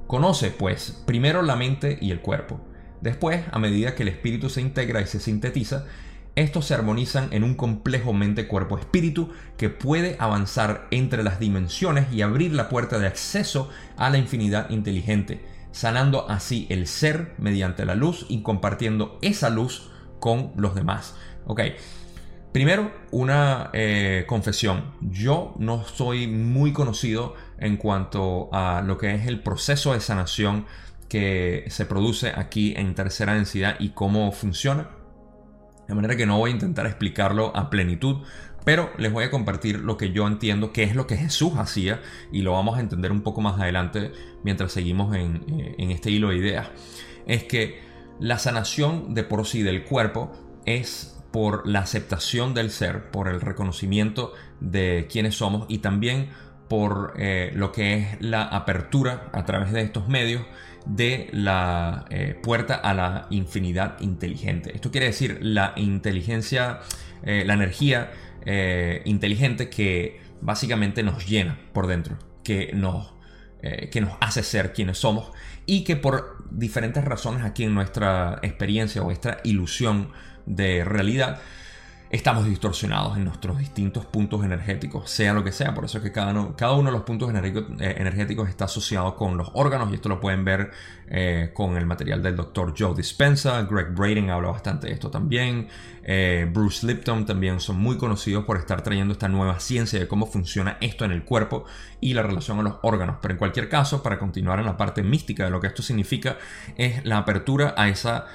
Conoce, 0.09 0.51
pues, 0.51 1.03
primero 1.07 1.42
la 1.42 1.57
mente 1.57 1.96
y 2.01 2.11
el 2.11 2.20
cuerpo. 2.20 2.61
Después, 3.01 3.44
a 3.51 3.59
medida 3.59 3.94
que 3.94 4.03
el 4.03 4.09
espíritu 4.09 4.48
se 4.48 4.61
integra 4.61 5.01
y 5.01 5.07
se 5.07 5.20
sintetiza, 5.20 5.87
estos 6.35 6.66
se 6.66 6.75
armonizan 6.75 7.29
en 7.33 7.44
un 7.44 7.55
complejo 7.55 8.12
mente-cuerpo-espíritu 8.12 9.31
que 9.57 9.68
puede 9.68 10.16
avanzar 10.18 10.87
entre 10.90 11.22
las 11.22 11.38
dimensiones 11.38 12.12
y 12.12 12.22
abrir 12.22 12.53
la 12.53 12.68
puerta 12.68 12.98
de 12.98 13.07
acceso 13.07 13.70
a 13.96 14.11
la 14.11 14.18
infinidad 14.18 14.70
inteligente, 14.70 15.44
sanando 15.72 16.30
así 16.30 16.66
el 16.70 16.87
ser 16.87 17.35
mediante 17.38 17.85
la 17.85 17.94
luz 17.94 18.26
y 18.28 18.42
compartiendo 18.42 19.18
esa 19.22 19.50
luz 19.50 19.90
con 20.20 20.52
los 20.56 20.74
demás. 20.74 21.16
Ok, 21.46 21.62
primero 22.52 22.92
una 23.11 23.70
eh, 23.72 24.24
confesión. 24.28 24.92
Yo 25.00 25.54
no 25.58 25.85
soy 25.85 26.28
muy 26.28 26.72
conocido 26.72 27.35
en 27.58 27.76
cuanto 27.76 28.48
a 28.52 28.82
lo 28.82 28.98
que 28.98 29.14
es 29.14 29.26
el 29.26 29.42
proceso 29.42 29.92
de 29.92 30.00
sanación 30.00 30.66
que 31.08 31.64
se 31.68 31.85
produce 31.85 32.32
aquí 32.35 32.74
en 32.76 32.94
tercera 32.94 33.35
densidad 33.35 33.76
y 33.78 33.90
cómo 33.90 34.32
funciona. 34.32 34.90
De 35.88 35.94
manera 35.94 36.16
que 36.16 36.24
no 36.24 36.38
voy 36.38 36.50
a 36.50 36.54
intentar 36.54 36.87
explicarlo 36.87 37.54
a 37.54 37.68
plenitud, 37.68 38.22
pero 38.64 38.90
les 38.98 39.12
voy 39.12 39.25
a 39.25 39.31
compartir 39.31 39.81
lo 39.81 39.96
que 39.96 40.12
yo 40.12 40.27
entiendo 40.27 40.72
que 40.72 40.85
es 40.85 40.94
lo 40.94 41.07
que 41.07 41.16
Jesús 41.16 41.55
hacía 41.57 42.01
y 42.31 42.42
lo 42.42 42.53
vamos 42.53 42.79
a 42.79 42.81
entender 42.81 43.12
un 43.12 43.22
poco 43.22 43.40
más 43.40 43.61
adelante 43.61 44.12
mientras 44.44 44.72
seguimos 44.72 45.14
en, 45.16 45.44
eh, 45.48 45.75
este 45.79 46.11
hilo 46.11 46.29
de 46.29 46.37
ideas. 46.37 46.70
Es 47.27 47.44
que 47.44 47.81
la 48.20 48.38
sanación 48.38 49.14
de 49.14 49.25
por 49.25 49.46
sí 49.46 49.62
del 49.62 49.85
cuerpo 49.85 50.33
es 50.64 51.18
por 51.33 51.66
la 51.66 51.81
aceptación 51.81 52.55
del 52.55 52.70
ser, 52.70 53.11
por 53.11 53.29
el 53.29 53.40
reconocimiento 53.40 54.33
de 54.61 55.09
quiénes 55.11 55.37
somos 55.37 55.66
y 55.68 55.79
también 55.79 56.29
por 56.68 57.14
eh, 57.16 57.53
lo 57.55 57.72
que 57.72 57.94
es 57.94 58.07
la 58.20 58.42
apertura 58.44 59.31
a 59.33 59.44
través 59.44 59.72
de 59.72 59.83
estos 59.83 60.09
medios 60.09 60.42
de 60.87 61.29
la 61.33 62.07
eh, 62.11 62.38
puerta 62.42 62.75
a 62.75 62.92
la 62.94 63.27
infinidad 63.31 64.01
inteligente. 64.01 64.75
Esto 64.75 64.90
quiere 64.90 65.07
decir 65.07 65.38
la 65.40 65.72
inteligencia, 65.77 66.81
la 67.25 67.55
energía 67.55 68.11
eh, 68.44 69.02
inteligente 69.05 69.68
que 69.70 70.20
básicamente 70.40 71.02
nos 71.02 71.26
llena 71.26 71.59
por 71.72 71.87
dentro, 71.87 72.18
que 72.42 72.72
nos, 72.74 73.14
eh, 73.62 73.88
que 73.90 74.00
nos 74.00 74.12
hace 74.20 74.42
ser 74.42 74.72
quienes 74.72 74.98
somos 74.98 75.31
y 75.66 75.85
que 75.85 75.96
por 75.96 76.44
diferentes 76.50 77.05
razones 77.05 77.44
aquí 77.44 77.64
en 77.64 77.74
nuestra 77.74 78.38
experiencia 78.42 79.02
o 79.02 79.07
nuestra 79.07 79.38
ilusión 79.44 80.11
de 80.46 80.85
realidad 80.85 81.40
estamos 82.12 82.44
distorsionados 82.44 83.16
en 83.16 83.25
nuestros 83.25 83.59
distintos 83.59 84.05
puntos 84.05 84.44
energéticos, 84.44 85.11
sea 85.11 85.33
lo 85.33 85.42
que 85.42 85.51
sea. 85.51 85.75
Por 85.75 85.87
eso 85.87 85.96
es 85.96 86.05
que 86.05 86.12
cada 86.12 86.33
uno, 86.33 86.55
cada 86.55 86.75
uno 86.75 86.90
de 86.90 86.92
los 86.92 87.05
puntos 87.05 87.33
eh, 87.33 87.94
energéticos, 87.98 88.51
está 88.51 88.66
asociado 88.66 89.16
con 89.16 89.38
los 89.38 89.51
órganos 89.55 89.90
y 89.90 89.94
esto 89.94 90.11
lo 90.11 90.20
pueden 90.20 90.44
ver 90.44 90.72
eh, 91.09 91.53
con 91.55 91.75
el 91.79 91.87
material 91.87 92.22
del 92.22 92.37
doctor 92.37 92.75
Joe 92.79 92.94
Dispenza. 92.94 93.62
Greg 93.62 93.94
Braden 93.94 94.29
habla 94.29 94.51
bastante 94.51 94.88
de 94.88 94.92
esto 94.92 95.11
también. 95.11 95.68
Eh, 96.05 96.46
Bruce 96.53 96.87
Lipton 96.87 97.25
también 97.25 97.61
son 97.61 97.77
muy 97.77 97.96
conocidos 97.96 98.44
por 98.44 98.59
estar 98.59 98.83
trayendo 98.83 99.12
esta 99.12 99.29
nueva 99.29 99.59
ciencia 99.59 99.98
de 99.98 100.07
cómo 100.07 100.27
funciona 100.27 100.77
esto 100.83 101.07
en 101.07 101.12
el 101.12 101.25
cuerpo 101.25 101.64
y 101.98 102.12
la 102.12 102.22
relación 102.22 102.59
a 102.61 102.62
los 102.62 102.75
órganos. 102.83 103.16
Pero 103.22 103.33
en 103.33 103.38
cualquier 103.38 103.70
caso, 103.70 104.03
para 104.03 104.18
continuar 104.18 104.59
en 104.59 104.66
la 104.66 104.77
parte 104.77 105.03
mística 105.03 105.46
de 105.46 105.51
lo 105.51 105.61
que 105.62 105.68
esto 105.68 105.83
significa, 105.83 106.37
es 106.77 107.03
la 107.07 107.16
apertura 107.16 107.72
a 107.75 107.88
esa 107.88 108.27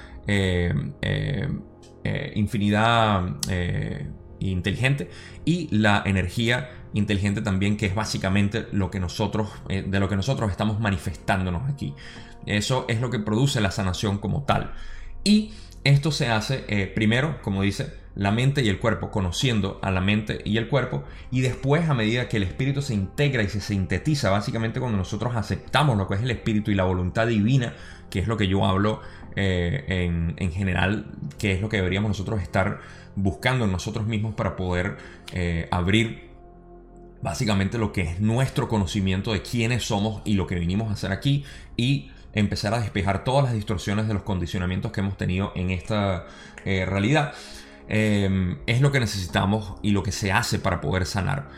infinidad 2.34 3.36
eh, 3.48 4.06
inteligente 4.40 5.10
y 5.44 5.68
la 5.76 6.02
energía 6.06 6.70
inteligente 6.94 7.42
también 7.42 7.76
que 7.76 7.86
es 7.86 7.94
básicamente 7.94 8.66
lo 8.72 8.90
que 8.90 9.00
nosotros 9.00 9.48
eh, 9.68 9.84
de 9.86 10.00
lo 10.00 10.08
que 10.08 10.16
nosotros 10.16 10.50
estamos 10.50 10.80
manifestándonos 10.80 11.68
aquí. 11.68 11.94
Eso 12.46 12.86
es 12.88 13.00
lo 13.00 13.10
que 13.10 13.18
produce 13.18 13.60
la 13.60 13.70
sanación 13.70 14.18
como 14.18 14.44
tal. 14.44 14.72
Y 15.24 15.52
esto 15.84 16.12
se 16.12 16.28
hace 16.28 16.92
primero 16.94 17.40
como 17.42 17.62
dice 17.62 17.92
la 18.18 18.32
mente 18.32 18.62
y 18.62 18.68
el 18.68 18.80
cuerpo 18.80 19.12
conociendo 19.12 19.78
a 19.80 19.92
la 19.92 20.00
mente 20.00 20.42
y 20.44 20.56
el 20.56 20.68
cuerpo 20.68 21.04
y 21.30 21.40
después 21.40 21.88
a 21.88 21.94
medida 21.94 22.28
que 22.28 22.38
el 22.38 22.42
espíritu 22.42 22.82
se 22.82 22.92
integra 22.92 23.44
y 23.44 23.48
se 23.48 23.60
sintetiza 23.60 24.28
básicamente 24.28 24.80
cuando 24.80 24.98
nosotros 24.98 25.36
aceptamos 25.36 25.96
lo 25.96 26.08
que 26.08 26.16
es 26.16 26.22
el 26.22 26.32
espíritu 26.32 26.72
y 26.72 26.74
la 26.74 26.82
voluntad 26.82 27.28
divina 27.28 27.74
que 28.10 28.18
es 28.18 28.26
lo 28.26 28.36
que 28.36 28.48
yo 28.48 28.66
hablo 28.66 29.00
eh, 29.40 30.34
en, 30.36 30.50
general, 30.50 31.06
qué 31.38 31.52
es 31.52 31.60
lo 31.60 31.68
que 31.68 31.76
deberíamos 31.76 32.08
nosotros 32.08 32.42
estar 32.42 32.80
buscando 33.14 33.66
en 33.66 33.70
nosotros 33.70 34.04
mismos 34.04 34.34
para 34.34 34.56
poder 34.56 34.96
eh, 35.32 35.68
abrir 35.70 36.28
básicamente 37.22 37.78
lo 37.78 37.92
que 37.92 38.00
es 38.00 38.20
nuestro 38.20 38.68
conocimiento 38.68 39.32
de 39.32 39.42
quiénes 39.42 39.84
somos 39.84 40.22
y 40.24 40.34
lo 40.34 40.48
que 40.48 40.56
vinimos 40.56 40.88
a 40.90 40.94
hacer 40.94 41.12
aquí 41.12 41.44
y 41.76 42.10
empezar 42.32 42.74
a 42.74 42.80
despejar 42.80 43.22
todas 43.22 43.44
las 43.44 43.52
distorsiones 43.52 44.08
de 44.08 44.14
los 44.14 44.24
condicionamientos 44.24 44.90
que 44.90 45.02
hemos 45.02 45.16
tenido 45.16 45.52
en 45.54 45.70
esta 45.70 46.26
eh, 46.64 46.84
realidad. 46.84 47.32
es 47.86 48.80
lo 48.80 48.90
que 48.90 48.98
necesitamos 48.98 49.74
y 49.82 49.92
lo 49.92 50.02
que 50.02 50.10
se 50.10 50.32
hace 50.32 50.58
para 50.58 50.80
poder 50.80 51.06
sanar. 51.06 51.48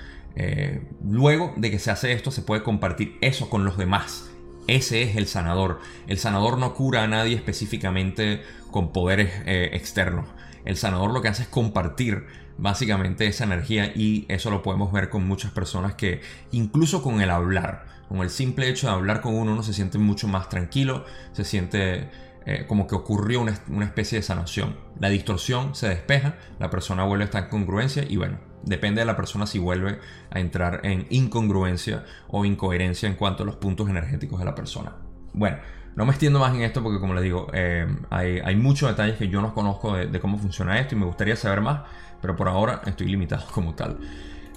luego 1.03 1.55
de 1.57 1.71
que 1.71 1.79
se 1.79 1.91
hace 1.91 2.13
esto, 2.13 2.31
se 2.31 2.43
puede 2.43 2.63
compartir 2.63 3.17
eso 3.23 3.49
con 3.49 3.65
los 3.65 3.79
demás 3.79 4.30
ese 4.67 5.03
es 5.03 5.17
el 5.17 5.27
sanador. 5.27 5.81
El 6.07 6.19
sanador 6.19 6.59
no 6.59 6.75
cura 6.75 7.03
a 7.03 7.09
nadie 7.09 7.35
específicamente 7.35 8.43
con 8.71 8.93
poderes 8.93 9.31
eh, 9.47 9.71
externos. 9.73 10.27
El 10.65 10.77
sanador 10.77 11.13
lo 11.13 11.23
que 11.23 11.29
hace 11.29 11.43
es 11.43 11.49
compartir 11.49 12.27
básicamente 12.59 13.27
esa 13.27 13.45
energía 13.45 13.93
y 13.95 14.27
eso 14.29 14.51
lo 14.51 14.63
podemos 14.63 14.93
ver 14.93 15.09
con 15.09 15.27
muchas 15.27 15.51
personas 15.51 15.95
que 15.95 16.21
incluso 16.53 17.03
con 17.03 17.21
el 17.21 17.31
hablar, 17.31 17.87
con 18.09 18.19
el 18.19 18.31
simple 18.31 18.69
hecho 18.69 18.87
de 18.87 18.93
hablar 18.93 19.23
con 19.23 19.35
uno, 19.35 19.53
uno 19.53 19.63
se 19.63 19.73
siente 19.73 19.99
mucho 19.99 20.29
más 20.29 20.49
tranquilo, 20.49 21.07
se 21.33 21.45
siente 21.45 22.11
eh, 22.45 22.67
como 22.69 22.87
que 22.87 22.95
ocurrió 22.95 23.41
una, 23.41 23.59
una 23.69 23.87
especie 23.87 24.19
de 24.19 24.23
sanación. 24.23 24.77
La 24.99 25.09
distorsión 25.09 25.75
se 25.75 25.89
despeja, 25.89 26.37
la 26.59 26.71
persona 26.71 27.05
vuelve 27.05 27.25
a 27.25 27.27
estar 27.27 27.45
en 27.45 27.51
congruencia 27.51 28.05
y 28.07 28.17
bueno, 28.17 28.39
Depende 28.63 29.01
de 29.01 29.07
la 29.07 29.17
persona 29.17 29.47
si 29.47 29.59
vuelve 29.59 29.99
a 30.31 30.41
entrar 30.41 30.81
en 30.85 31.07
incongruencia 31.11 32.05
o 32.29 32.45
incoherencia 32.45 33.09
en 33.09 33.15
cuanto 33.15 33.43
a 33.43 33.47
los 33.47 33.57
puntos 33.57 33.89
energéticos 33.89 34.39
de 34.39 34.45
la 34.45 34.55
persona. 34.55 34.93
Bueno, 35.33 35.59
No 35.97 36.05
me 36.07 36.13
extiendo 36.13 36.39
más 36.39 36.55
en 36.55 36.63
esto 36.63 36.83
porque, 36.85 37.01
como 37.01 37.15
les 37.15 37.25
digo, 37.25 37.49
eh, 37.53 37.87
hay, 38.11 38.57
muchos 38.57 38.89
detalles 38.89 39.17
que 39.17 39.29
yo 39.29 39.43
no 39.43 39.53
conozco 39.53 39.97
de, 39.97 40.07
de, 40.07 40.21
cómo 40.21 40.39
funciona 40.39 40.79
esto 40.79 40.95
y 40.95 40.99
me 40.99 41.05
gustaría 41.05 41.35
saber 41.35 41.61
más, 41.61 41.81
pero 42.23 42.37
por 42.37 42.49
ahora 42.49 42.81
estoy 42.87 43.09
limitado 43.09 43.45
como 43.53 43.75
tal. 43.75 43.99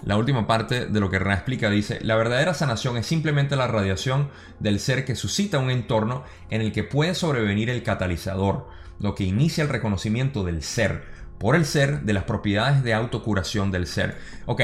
La 0.06 0.18
última 0.18 0.46
parte 0.46 0.88
de 0.88 1.00
lo 1.00 1.10
que 1.10 1.18
Ra 1.18 1.34
explica 1.34 1.70
dice, 1.70 2.00
la 2.02 2.18
verdadera 2.18 2.54
sanación 2.54 2.98
es 2.98 3.06
simplemente 3.06 3.56
la 3.56 3.68
radiación 3.68 4.30
del 4.60 4.80
ser 4.80 5.06
que 5.06 5.16
suscita 5.16 5.60
un 5.60 5.70
entorno 5.70 6.24
en 6.50 6.60
el 6.62 6.74
que 6.74 6.84
puede 6.84 7.16
sobrevenir 7.16 7.70
el 7.70 7.84
catalizador, 7.84 8.68
lo 9.00 9.16
que 9.16 9.24
inicia 9.24 9.64
el 9.64 9.70
reconocimiento 9.70 10.44
del 10.44 10.62
ser, 10.62 11.06
por 11.44 11.58
el 11.58 11.66
ser, 11.66 12.04
de 12.04 12.14
las 12.14 12.24
propiedades 12.24 12.86
de 12.86 12.94
autocuración 12.94 13.70
del 13.70 13.86
ser. 13.86 14.16
Ok, 14.46 14.62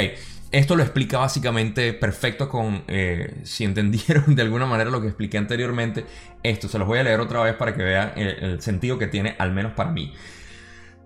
esto 0.53 0.77
lo 0.77 0.81
explica 0.81 1.17
básicamente 1.17 1.91
perfecto 1.91 2.47
con, 2.47 2.83
eh, 2.87 3.41
si 3.43 3.65
entendieron 3.65 4.23
de 4.35 4.41
alguna 4.43 4.65
manera 4.65 4.89
lo 4.89 5.01
que 5.01 5.07
expliqué 5.07 5.37
anteriormente, 5.37 6.05
esto 6.41 6.69
se 6.69 6.79
los 6.79 6.87
voy 6.87 6.99
a 6.99 7.03
leer 7.03 7.19
otra 7.19 7.43
vez 7.43 7.53
para 7.55 7.75
que 7.75 7.83
vean 7.83 8.13
el 8.15 8.61
sentido 8.61 8.97
que 8.97 9.07
tiene, 9.07 9.35
al 9.39 9.51
menos 9.51 9.73
para 9.73 9.91
mí. 9.91 10.13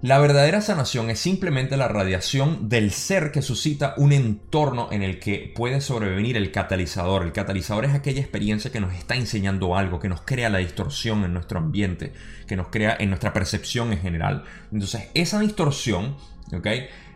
La 0.04 0.20
verdadera 0.20 0.60
sanación 0.60 1.10
es 1.10 1.20
simplemente 1.20 1.78
la 1.78 1.88
radiación 1.88 2.68
del 2.68 2.92
ser 2.92 3.32
que 3.32 3.42
suscita 3.42 3.94
un 3.96 4.12
entorno 4.12 4.90
en 4.92 5.02
el 5.02 5.18
que 5.18 5.54
puede 5.56 5.80
sobrevenir 5.80 6.36
el 6.36 6.52
catalizador. 6.52 7.24
El 7.24 7.32
catalizador 7.32 7.86
es 7.86 7.94
aquella 7.94 8.20
experiencia 8.20 8.70
que 8.70 8.82
nos 8.82 8.94
está 8.94 9.16
enseñando 9.16 9.78
algo, 9.78 10.02
que 10.02 10.10
nos 10.10 10.20
crea 10.20 10.50
la 10.50 10.58
distorsión 10.58 11.24
en 11.24 11.34
nuestro 11.34 11.58
ambiente, 11.58 12.12
que 12.48 12.58
nos 12.58 12.68
crea 12.68 12.98
en 13.00 13.12
nuestra 13.12 13.32
percepción 13.32 13.94
en 13.94 14.00
general. 14.00 14.44
Entonces, 14.74 15.08
esa 15.14 15.40
distorsión, 15.40 16.18
¿ok? 16.52 16.68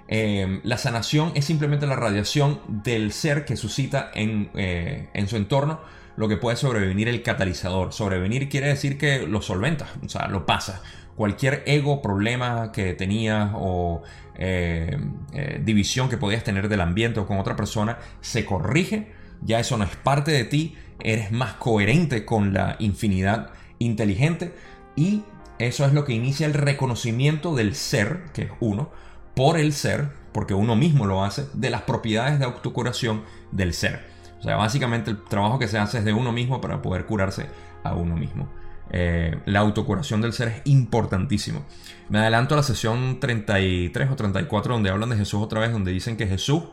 Em, 0.08 0.62
la 0.64 0.78
sanación 0.78 1.34
es 1.36 1.44
simplemente 1.44 1.88
la 1.88 1.98
radiación 1.98 2.62
del 2.70 3.12
ser 3.12 3.44
que 3.44 3.58
suscita 3.58 4.12
en, 4.14 4.50
eh, 4.56 5.10
en 5.14 5.28
su 5.28 5.36
entorno 5.36 5.82
lo 6.16 6.30
que 6.30 6.38
puede 6.38 6.56
sobrevenir 6.56 7.10
el 7.10 7.22
catalizador. 7.22 7.92
Sobrevenir 7.92 8.48
quiere 8.48 8.70
decir 8.70 8.98
que 8.98 9.28
lo 9.28 9.42
solventa, 9.42 9.88
o 10.06 10.08
sea, 10.08 10.30
lo 10.30 10.46
pasa 10.46 10.82
cualquier 11.18 11.64
ego, 11.66 12.02
problema 12.02 12.72
que 12.72 12.94
tenías 12.94 13.52
o 13.56 14.04
eh, 14.36 14.96
eh, 15.34 15.60
división 15.66 16.10
que 16.10 16.18
podías 16.18 16.44
tener 16.44 16.70
del 16.70 16.80
ambiente 16.80 17.20
o 17.20 17.26
con 17.26 17.40
otra 17.40 17.56
persona, 17.56 17.98
se 18.22 18.46
corrige, 18.46 19.12
ya 19.42 19.60
eso 19.60 19.78
no 19.78 19.84
es 19.84 19.96
parte 19.96 20.32
de 20.32 20.44
ti, 20.44 20.78
eres 21.04 21.32
más 21.32 21.56
coherente 21.56 22.24
con 22.24 22.54
la 22.54 22.76
infinidad 22.80 23.50
inteligente 23.80 24.54
y 24.96 25.24
eso 25.58 25.86
es 25.86 25.94
lo 25.94 26.06
que 26.06 26.14
inicia 26.14 26.46
el 26.46 26.54
reconocimiento 26.54 27.56
del 27.56 27.74
ser, 27.74 28.26
que 28.34 28.44
es 28.44 28.52
uno, 28.60 28.92
por 29.36 29.58
el 29.58 29.74
ser, 29.74 30.10
porque 30.34 30.54
uno 30.54 30.76
mismo 30.76 31.08
lo 31.08 31.24
hace, 31.24 31.48
de 31.56 31.72
las 31.72 31.82
propiedades 31.82 32.38
de 32.38 32.46
autocuración 32.46 33.24
del 33.52 33.74
ser. 33.74 34.06
O 34.40 34.44
sea, 34.44 34.56
básicamente 34.56 35.10
el 35.10 35.24
trabajo 35.24 35.58
que 35.58 35.68
se 35.68 35.80
hace 35.80 35.98
es 35.98 36.06
de 36.06 36.14
uno 36.14 36.32
mismo 36.32 36.62
para 36.62 36.84
poder 36.84 37.08
curarse 37.08 37.48
a 37.84 37.96
uno 37.96 38.16
mismo. 38.16 38.48
Eh, 38.90 39.38
la 39.46 39.60
autocuración 39.60 40.22
del 40.22 40.34
ser 40.34 40.48
es 40.48 40.62
importantísimo. 40.66 41.66
Me 42.10 42.20
adelanto 42.20 42.56
a 42.56 42.58
la 42.58 42.64
sesión 42.64 43.20
33 43.20 44.12
o 44.12 44.16
34 44.16 44.74
donde 44.74 44.90
hablan 44.90 45.10
de 45.10 45.18
Jesús 45.18 45.42
otra 45.42 45.60
vez, 45.60 45.72
donde 45.72 45.92
dicen 45.92 46.18
que 46.18 46.28
Jesús, 46.28 46.64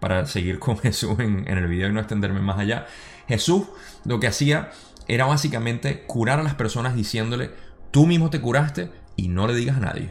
para 0.00 0.26
seguir 0.26 0.58
con 0.58 0.78
Jesús 0.80 1.18
en, 1.18 1.46
el 1.48 1.66
video 1.66 1.88
y 1.88 1.92
no 1.92 2.00
extenderme 2.00 2.40
más 2.40 2.58
allá, 2.58 2.86
Jesús 3.26 3.64
lo 4.04 4.20
que 4.20 4.28
hacía 4.28 4.70
era 5.08 5.26
básicamente 5.26 6.02
curar 6.06 6.38
a 6.38 6.42
las 6.42 6.54
personas 6.54 6.94
diciéndole, 6.94 7.50
tú 7.90 8.06
mismo 8.06 8.30
te 8.30 8.40
curaste 8.40 8.90
y 9.16 9.28
no 9.28 9.46
le 9.46 9.54
digas 9.54 9.76
a 9.76 9.80
nadie. 9.80 10.10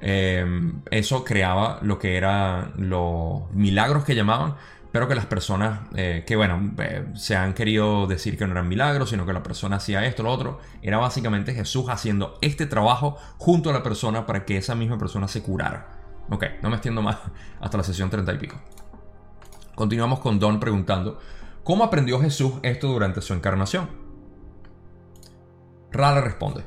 Eh, 0.00 0.46
eso 0.92 1.24
creaba 1.24 1.80
lo 1.82 1.98
que 1.98 2.16
eran 2.16 2.72
los 2.76 3.50
milagros 3.52 4.04
que 4.04 4.14
llamaban, 4.14 4.54
pero 4.92 5.06
que 5.06 5.14
las 5.14 5.26
personas 5.26 5.80
eh, 5.94 6.24
que, 6.26 6.36
bueno, 6.36 6.72
eh, 6.78 7.06
se 7.14 7.36
han 7.36 7.54
querido 7.54 8.06
decir 8.06 8.38
que 8.38 8.46
no 8.46 8.52
eran 8.52 8.68
milagros, 8.68 9.10
sino 9.10 9.26
que 9.26 9.32
la 9.32 9.42
persona 9.42 9.76
hacía 9.76 10.04
esto, 10.06 10.22
lo 10.22 10.32
otro, 10.32 10.60
era 10.82 10.98
básicamente 10.98 11.54
Jesús 11.54 11.86
haciendo 11.88 12.38
este 12.40 12.66
trabajo 12.66 13.16
junto 13.36 13.70
a 13.70 13.72
la 13.72 13.82
persona 13.82 14.26
para 14.26 14.44
que 14.44 14.56
esa 14.56 14.74
misma 14.74 14.98
persona 14.98 15.28
se 15.28 15.42
curara. 15.42 15.98
Ok, 16.30 16.44
no 16.62 16.70
me 16.70 16.76
extiendo 16.76 17.02
más 17.02 17.18
hasta 17.60 17.76
la 17.76 17.84
sesión 17.84 18.10
30 18.10 18.32
y 18.32 18.38
pico. 18.38 18.56
Continuamos 19.74 20.20
con 20.20 20.38
Don 20.38 20.58
preguntando, 20.58 21.20
¿cómo 21.64 21.84
aprendió 21.84 22.20
Jesús 22.20 22.54
esto 22.62 22.88
durante 22.88 23.20
su 23.20 23.34
encarnación? 23.34 23.88
Rala 25.92 26.20
responde, 26.20 26.64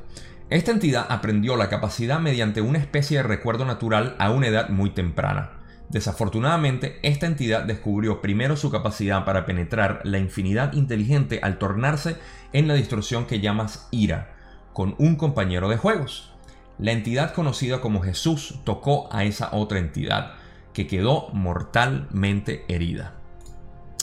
esta 0.48 0.70
entidad 0.70 1.06
aprendió 1.08 1.56
la 1.56 1.68
capacidad 1.68 2.20
mediante 2.20 2.60
una 2.60 2.78
especie 2.78 3.18
de 3.18 3.22
recuerdo 3.22 3.64
natural 3.64 4.16
a 4.18 4.30
una 4.30 4.48
edad 4.48 4.68
muy 4.68 4.90
temprana. 4.90 5.61
Desafortunadamente, 5.92 6.98
esta 7.02 7.26
entidad 7.26 7.64
descubrió 7.64 8.22
primero 8.22 8.56
su 8.56 8.70
capacidad 8.70 9.26
para 9.26 9.44
penetrar 9.44 10.00
la 10.04 10.18
infinidad 10.18 10.72
inteligente 10.72 11.38
al 11.42 11.58
tornarse 11.58 12.16
en 12.54 12.66
la 12.66 12.74
distorsión 12.74 13.26
que 13.26 13.40
llamas 13.40 13.88
ira, 13.90 14.34
con 14.72 14.94
un 14.98 15.16
compañero 15.16 15.68
de 15.68 15.76
juegos. 15.76 16.32
La 16.78 16.92
entidad 16.92 17.34
conocida 17.34 17.82
como 17.82 18.00
Jesús 18.00 18.60
tocó 18.64 19.08
a 19.12 19.24
esa 19.24 19.50
otra 19.52 19.78
entidad, 19.78 20.32
que 20.72 20.86
quedó 20.86 21.28
mortalmente 21.34 22.64
herida. 22.68 23.12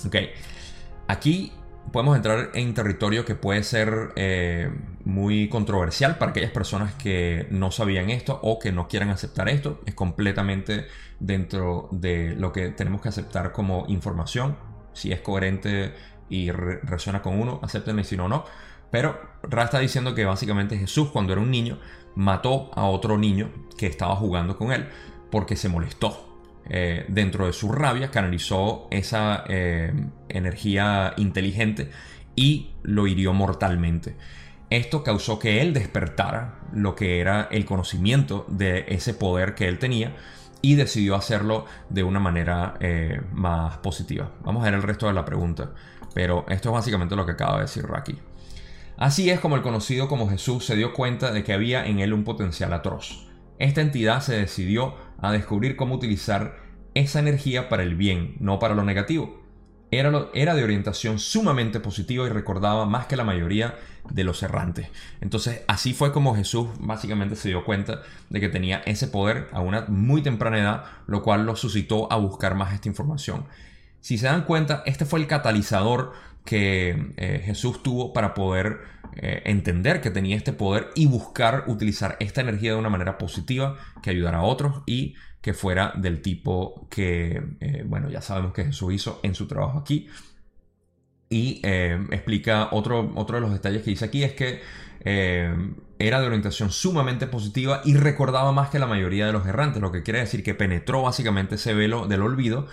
Ok, 0.06 0.15
aquí 1.08 1.52
podemos 1.91 2.15
entrar 2.15 2.52
en 2.54 2.73
territorio 2.75 3.25
que 3.25 3.34
puede 3.34 3.63
ser 3.63 4.13
eh, 4.15 4.71
muy 5.06 5.49
controversial 5.49 6.19
para 6.19 6.30
aquellas 6.30 6.52
personas 6.52 6.93
que 6.93 7.47
no 7.49 7.71
sabían 7.71 8.12
esto 8.12 8.39
o 8.43 8.60
que 8.60 8.71
no 8.71 8.88
quieran 8.88 9.10
aceptar 9.10 9.49
esto. 9.49 9.82
Es 9.88 9.95
completamente 9.95 10.86
dentro 11.19 11.89
de 11.91 12.36
lo 12.36 12.51
que 12.51 12.69
tenemos 12.69 13.01
que 13.01 13.10
aceptar 13.10 13.51
como 13.51 13.86
información. 13.88 14.58
Si 14.93 15.12
es 15.12 15.21
coherente 15.21 15.93
y 16.29 16.51
resuena 16.51 17.21
con 17.21 17.39
uno, 17.39 17.60
acéptenlo 17.62 18.03
si 18.03 18.17
no, 18.17 18.27
no. 18.27 18.45
Pero 18.91 19.19
Ra 19.43 19.63
está 19.63 19.79
diciendo 19.79 20.15
que 20.15 20.25
básicamente 20.25 20.77
Jesús 20.77 21.10
cuando 21.10 21.34
era 21.34 21.41
un 21.41 21.51
niño 21.51 21.79
mató 22.15 22.71
a 22.73 22.86
otro 22.86 23.17
niño 23.17 23.51
que 23.77 23.88
estaba 23.88 24.15
jugando 24.15 24.58
con 24.58 24.71
él 24.71 24.88
porque 25.32 25.55
se 25.55 25.69
molestó 25.69 26.29
eh, 26.69 27.05
dentro 27.08 27.45
de 27.45 27.53
su 27.53 27.71
rabia, 27.71 28.12
canalizó 28.12 28.88
esa 28.91 29.43
eh, 29.47 29.93
energía 30.27 31.13
inteligente 31.17 31.91
y 32.36 32.71
lo 32.84 33.08
hirió 33.08 33.34
mortalmente. 33.34 34.15
Esto 34.69 35.03
causó 35.03 35.39
que 35.39 35.62
él 35.62 35.73
despertara 35.73 36.60
lo 36.73 36.95
que 36.95 37.19
era 37.19 37.47
el 37.51 37.65
conocimiento 37.65 38.45
de 38.49 38.86
ese 38.88 39.13
poder 39.13 39.55
que 39.55 39.67
él 39.67 39.79
tenía 39.79 40.15
y 40.62 40.76
decidió 40.76 41.15
hacerlo 41.15 41.65
de 41.89 42.04
una 42.04 42.19
manera 42.19 42.76
eh, 42.80 43.22
más 43.34 43.78
positiva. 43.78 44.32
Vamos 44.43 44.62
a 44.62 44.65
ver 44.65 44.74
el 44.74 44.84
resto 44.84 45.08
de 45.08 45.13
la 45.13 45.26
pregunta, 45.26 45.72
pero 46.13 46.45
esto 46.50 46.69
es 46.69 46.74
básicamente 46.74 47.15
lo 47.15 47.26
que 47.26 47.34
acaba 47.34 47.56
de 47.56 47.62
decir 47.62 47.86
Raki. 47.86 48.17
Así 48.98 49.30
es 49.30 49.39
como 49.39 49.56
el 49.56 49.62
conocido 49.62 50.10
como 50.10 50.30
Jesús 50.30 50.65
se 50.65 50.76
dio 50.76 50.93
cuenta 50.93 51.32
de 51.32 51.43
que 51.43 51.54
había 51.54 51.86
en 51.86 52.00
él 52.00 52.13
un 52.13 52.26
potencial 52.26 52.74
atroz. 52.74 53.28
Esta 53.58 53.82
entidad 53.82 54.22
se 54.22 54.38
decidió 54.38 54.95
a 55.19 55.32
descubrir 55.32 55.76
cómo 55.76 55.95
utilizar 55.95 56.58
esa 56.93 57.19
energía 57.19 57.69
para 57.69 57.84
el 57.84 57.95
bien, 57.95 58.36
no 58.39 58.60
para 58.60 58.76
lo 58.76 58.84
negativo. 58.84 59.41
Era, 59.91 60.28
era, 60.34 60.56
de 60.56 60.63
orientación 60.63 61.19
sumamente 61.19 61.80
positiva 61.80 62.25
y 62.25 62.30
recordaba 62.30 62.86
más 62.86 63.08
que 63.08 63.15
la 63.15 63.23
mayoría 63.23 63.75
de 64.10 64.23
los 64.23 64.43
errantes. 64.43 64.88
Entonces 65.21 65.62
así 65.67 65.93
fue 65.93 66.12
como 66.12 66.36
Jesús 66.36 66.67
básicamente 66.80 67.36
se 67.36 67.49
dio 67.49 67.65
cuenta 67.65 68.02
de 68.30 68.39
que 68.39 68.49
tenía 68.49 68.82
ese 68.86 69.08
poder 69.08 69.47
a 69.52 69.62
una 69.62 69.86
muy 69.88 70.21
temprana 70.21 70.60
edad, 70.60 70.84
lo 71.08 71.23
cual 71.23 71.45
lo 71.45 71.56
suscitó 71.56 72.12
a 72.12 72.17
buscar 72.17 72.56
más 72.56 72.73
esta 72.73 72.88
información. 72.88 73.45
Si 74.02 74.17
se 74.17 74.28
dan 74.28 74.43
cuenta, 74.43 74.84
este 74.86 75.06
fue 75.06 75.19
el 75.19 75.28
catalizador 75.28 76.13
que 76.45 77.13
eh, 77.17 77.41
Jesús 77.45 77.84
tuvo 77.84 78.13
para 78.13 78.34
poder 78.34 78.80
eh, 79.15 79.41
entender 79.45 80.02
que 80.02 80.10
tenía 80.10 80.38
este 80.38 80.54
poder 80.54 80.89
y 80.95 81.06
buscar 81.08 81.65
utilizar 81.67 82.15
esta 82.19 82.41
energía 82.41 82.71
de 82.71 82.78
una 82.78 82.89
manera 82.89 83.17
positiva 83.17 83.78
que 84.02 84.12
ayudara 84.12 84.39
a 84.39 84.43
otros 84.43 84.82
y 84.86 85.15
que 85.41 85.54
fuera 85.54 85.93
del 85.95 86.21
tipo 86.21 86.88
que, 86.89 87.41
eh, 87.60 87.84
bueno, 87.86 88.10
ya 88.10 88.21
sabemos 88.21 88.54
que 88.54 88.65
Jesús 88.65 88.93
hizo 88.93 89.19
en 89.23 89.36
su 89.36 89.47
trabajo 89.47 89.80
aquí. 89.80 90.08
Y 91.32 91.62
explica 91.63 92.69
otro, 92.71 93.12
otro 93.15 93.36
de 93.36 93.41
los 93.41 93.54
detalles 93.54 93.84
que 93.84 93.91
dice 93.91 94.06
aquí 94.06 94.23
es 94.23 94.34
que 94.34 94.62
era 95.99 96.19
de 96.19 96.25
orientación 96.25 96.71
sumamente 96.71 97.28
positiva 97.28 97.82
y 97.86 97.93
recordaba 97.93 98.52
más 98.52 98.69
que 98.69 98.80
la 98.80 98.88
mayoría 98.88 99.28
de 99.28 99.34
los 99.34 99.45
errantes, 99.45 99.80
lo 99.80 99.91
que 99.91 100.02
quiere 100.02 100.21
decir 100.21 100.43
que 100.43 100.56
penetró 100.56 101.04
básicamente 101.04 101.56
ese 101.56 101.75
velo 101.75 102.08
del 102.08 102.23
olvido 102.23 102.65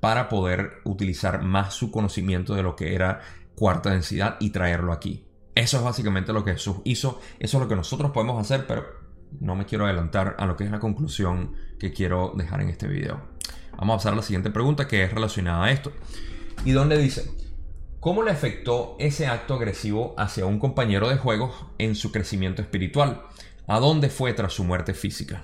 para 0.00 0.28
poder 0.28 0.82
utilizar 0.84 1.42
más 1.42 1.72
su 1.74 1.90
conocimiento 1.90 2.54
de 2.54 2.62
lo 2.62 2.76
que 2.76 2.94
era 2.94 3.22
cuarta 3.54 3.90
densidad 3.90 4.36
y 4.40 4.50
traerlo 4.50 4.92
aquí. 4.92 5.24
Eso 5.54 5.76
es 5.76 5.84
básicamente 5.84 6.32
lo 6.32 6.44
que 6.44 6.52
Jesús 6.52 6.78
hizo, 6.84 7.20
eso 7.38 7.56
es 7.56 7.62
lo 7.62 7.68
que 7.68 7.76
nosotros 7.76 8.10
podemos 8.10 8.40
hacer, 8.40 8.66
pero 8.66 8.84
no 9.40 9.54
me 9.54 9.66
quiero 9.66 9.86
adelantar 9.86 10.36
a 10.38 10.46
lo 10.46 10.56
que 10.56 10.64
es 10.64 10.70
la 10.70 10.80
conclusión 10.80 11.54
que 11.78 11.92
quiero 11.92 12.32
dejar 12.36 12.60
en 12.60 12.68
este 12.68 12.88
video. 12.88 13.20
Vamos 13.76 13.94
a 13.94 13.96
pasar 13.98 14.12
a 14.12 14.16
la 14.16 14.22
siguiente 14.22 14.50
pregunta 14.50 14.86
que 14.86 15.02
es 15.02 15.12
relacionada 15.12 15.64
a 15.64 15.70
esto. 15.70 15.92
Y 16.64 16.72
donde 16.72 16.98
dice, 16.98 17.30
¿cómo 18.00 18.22
le 18.22 18.30
afectó 18.30 18.96
ese 18.98 19.26
acto 19.26 19.54
agresivo 19.54 20.14
hacia 20.18 20.46
un 20.46 20.58
compañero 20.58 21.08
de 21.08 21.16
juegos 21.16 21.66
en 21.78 21.94
su 21.94 22.12
crecimiento 22.12 22.62
espiritual? 22.62 23.22
¿A 23.66 23.78
dónde 23.78 24.08
fue 24.08 24.32
tras 24.32 24.52
su 24.52 24.64
muerte 24.64 24.94
física? 24.94 25.42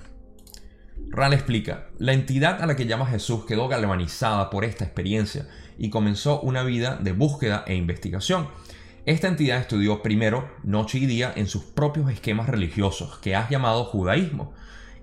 Ral 1.09 1.33
explica, 1.33 1.87
la 1.97 2.13
entidad 2.13 2.61
a 2.61 2.67
la 2.67 2.75
que 2.75 2.85
llama 2.85 3.07
Jesús 3.07 3.45
quedó 3.45 3.67
galvanizada 3.67 4.49
por 4.49 4.63
esta 4.63 4.85
experiencia 4.85 5.47
y 5.77 5.89
comenzó 5.89 6.39
una 6.41 6.63
vida 6.63 6.97
de 7.01 7.13
búsqueda 7.13 7.63
e 7.65 7.75
investigación. 7.75 8.47
Esta 9.05 9.27
entidad 9.27 9.59
estudió 9.59 10.01
primero, 10.01 10.49
noche 10.63 10.97
y 10.97 11.05
día, 11.05 11.31
en 11.35 11.47
sus 11.47 11.63
propios 11.63 12.11
esquemas 12.11 12.49
religiosos, 12.49 13.17
que 13.19 13.35
has 13.35 13.49
llamado 13.49 13.85
judaísmo, 13.85 14.53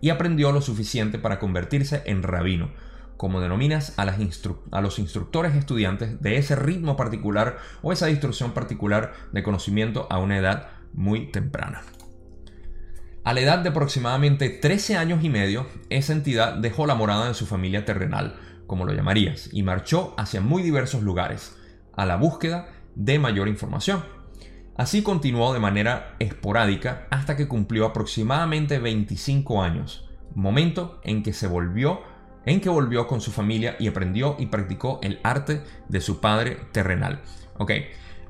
y 0.01 0.11
aprendió 0.11 0.53
lo 0.53 0.61
suficiente 0.61 1.19
para 1.19 1.39
convertirse 1.39 2.03
en 2.05 2.23
rabino, 2.23 2.71
como 3.17 3.41
denominas 3.41 3.95
a, 3.97 4.05
los 4.05 4.99
instructores 4.99 5.55
estudiantes 5.55 6.21
de 6.21 6.37
ese 6.37 6.55
ritmo 6.55 6.97
particular 6.97 7.57
o 7.83 7.93
esa 7.93 8.11
instrucción 8.11 8.53
particular 8.53 9.15
de 9.33 9.43
conocimiento 9.43 10.07
a 10.11 10.19
una 10.19 10.37
edad 10.37 10.69
muy 10.93 11.33
temprana. 11.33 11.83
A 13.25 13.33
la 13.33 13.41
edad 13.41 13.59
de 13.61 13.71
aproximadamente 13.71 14.51
13 14.51 14.97
años 14.97 15.25
y 15.25 15.31
medio, 15.31 15.67
esa 15.89 16.13
entidad 16.13 16.55
dejó 16.55 16.87
la 16.87 16.95
morada 16.95 17.29
de 17.29 17.35
su 17.35 17.47
familia 17.47 17.85
terrenal, 17.87 18.37
como 18.67 18.85
lo 18.85 18.93
llamarías, 18.93 19.49
y 19.53 19.63
marchó 19.63 20.15
hacia 20.19 20.43
muy 20.43 20.63
diversos 20.63 21.03
lugares, 21.03 21.57
a 21.97 22.05
la 22.05 22.17
búsqueda 22.17 22.69
de 22.97 23.21
mayor 23.21 23.47
información. 23.47 24.05
Así 24.77 25.03
continuó 25.03 25.55
de 25.55 25.61
manera 25.61 26.17
esporádica 26.19 27.07
hasta 27.11 27.37
que 27.37 27.47
cumplió 27.47 27.87
aproximadamente 27.87 28.81
25 28.81 29.63
años, 29.63 30.11
momento 30.35 31.01
en 31.05 31.23
que 31.23 31.33
se 31.33 31.47
volvió 31.47 32.01
en 32.47 32.61
que 32.61 32.69
volvió 32.69 33.07
con 33.07 33.21
su 33.21 33.33
familia 33.33 33.77
y 33.79 33.89
aprendió 33.89 34.37
y 34.39 34.47
practicó 34.47 35.01
el 35.03 35.19
arte 35.23 35.63
de 35.89 36.01
su 36.01 36.21
padre 36.21 36.59
terrenal. 36.73 37.21
Ok, 37.59 37.73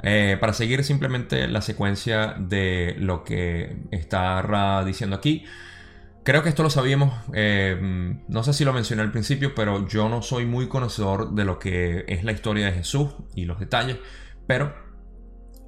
eh, 0.02 0.37
para 0.40 0.52
seguir 0.52 0.83
simplemente 0.83 1.46
la 1.46 1.61
secuencia 1.61 2.35
de 2.38 2.96
lo 2.98 3.22
que 3.22 3.76
está 3.90 4.42
Ra 4.42 4.85
diciendo 4.85 5.16
aquí. 5.16 5.44
Creo 6.24 6.42
que 6.42 6.48
esto 6.48 6.64
lo 6.64 6.70
sabíamos, 6.70 7.14
eh, 7.35 7.79
no 8.26 8.42
sé 8.42 8.52
si 8.52 8.64
lo 8.64 8.72
mencioné 8.72 9.02
al 9.02 9.12
principio, 9.12 9.55
pero 9.55 9.87
yo 9.87 10.09
no 10.09 10.22
soy 10.22 10.44
muy 10.44 10.66
conocedor 10.66 11.35
de 11.35 11.44
lo 11.44 11.61
que 11.61 12.05
es 12.09 12.24
la 12.24 12.33
historia 12.33 12.66
de 12.66 12.72
Jesús 12.72 13.11
y 13.37 13.44
los 13.44 13.61
detalles, 13.61 13.98
pero 14.46 14.74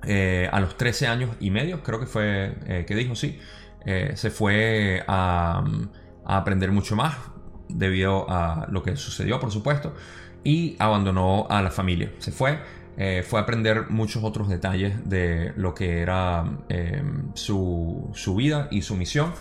eh, 0.04 0.48
a 0.52 0.60
los 0.60 0.76
13 0.76 1.06
años 1.06 1.30
y 1.40 1.50
medio, 1.50 1.82
creo 1.82 2.00
que 2.00 2.06
fue 2.06 2.84
que 2.86 2.94
dijo, 2.94 3.14
sí, 3.14 3.38
se 4.14 4.30
fue 4.30 5.02
a, 5.06 5.64
a, 6.24 6.36
aprender 6.36 6.70
mucho 6.72 6.94
más 6.94 7.16
debido 7.68 8.30
a 8.30 8.66
lo 8.70 8.82
que 8.82 8.96
sucedió, 8.96 9.40
por 9.40 9.50
supuesto, 9.50 9.94
y 10.44 10.76
abandonó 10.78 11.46
a 11.48 11.62
la 11.62 11.70
familia. 11.70 12.12
Se 12.18 12.32
fue 12.32 12.58
eh, 13.00 13.22
fue 13.22 13.38
aprender 13.38 13.90
muchos 13.90 14.24
otros 14.24 14.48
detalles 14.48 15.08
de 15.08 15.52
lo 15.54 15.72
que 15.72 16.00
era 16.00 16.44
eh, 16.68 17.00
su, 17.34 18.12
vida 18.36 18.66
y 18.72 18.82
su 18.82 18.96
misión. 18.96 19.32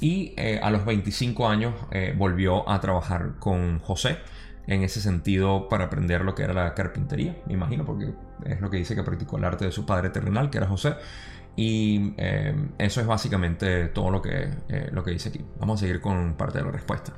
Y 0.00 0.34
eh, 0.36 0.58
a 0.60 0.70
los 0.70 0.84
25 0.84 1.48
años 1.48 1.74
volvió 2.18 2.68
a 2.68 2.80
trabajar 2.80 3.36
con 3.38 3.78
José 3.78 4.18
en 4.66 4.82
ese 4.82 5.00
sentido 5.00 5.68
para 5.68 5.84
aprender 5.84 6.22
lo 6.22 6.34
que 6.34 6.42
era 6.42 6.52
la 6.52 6.74
carpintería, 6.74 7.36
me 7.46 7.54
imagino, 7.54 7.86
porque 7.86 8.12
es 8.44 8.60
lo 8.60 8.70
que 8.70 8.78
dice 8.78 8.94
que 8.94 9.02
practicó 9.02 9.38
el 9.38 9.44
arte 9.44 9.64
de 9.64 9.72
su 9.72 9.86
padre 9.86 10.10
terrenal, 10.10 10.50
que 10.50 10.58
era 10.58 10.66
José. 10.66 10.94
Y 11.56 12.12
eso 12.78 13.00
es 13.00 13.06
básicamente 13.06 13.88
todo 13.88 14.10
lo 14.10 14.20
que, 14.20 14.50
lo 14.92 15.02
que 15.02 15.12
dice 15.12 15.30
aquí. 15.30 15.42
Vamos 15.58 15.80
a 15.80 15.86
seguir 15.86 16.02
con 16.02 16.34
parte 16.34 16.58
de 16.58 16.64
la 16.64 16.70
respuesta. 16.70 17.14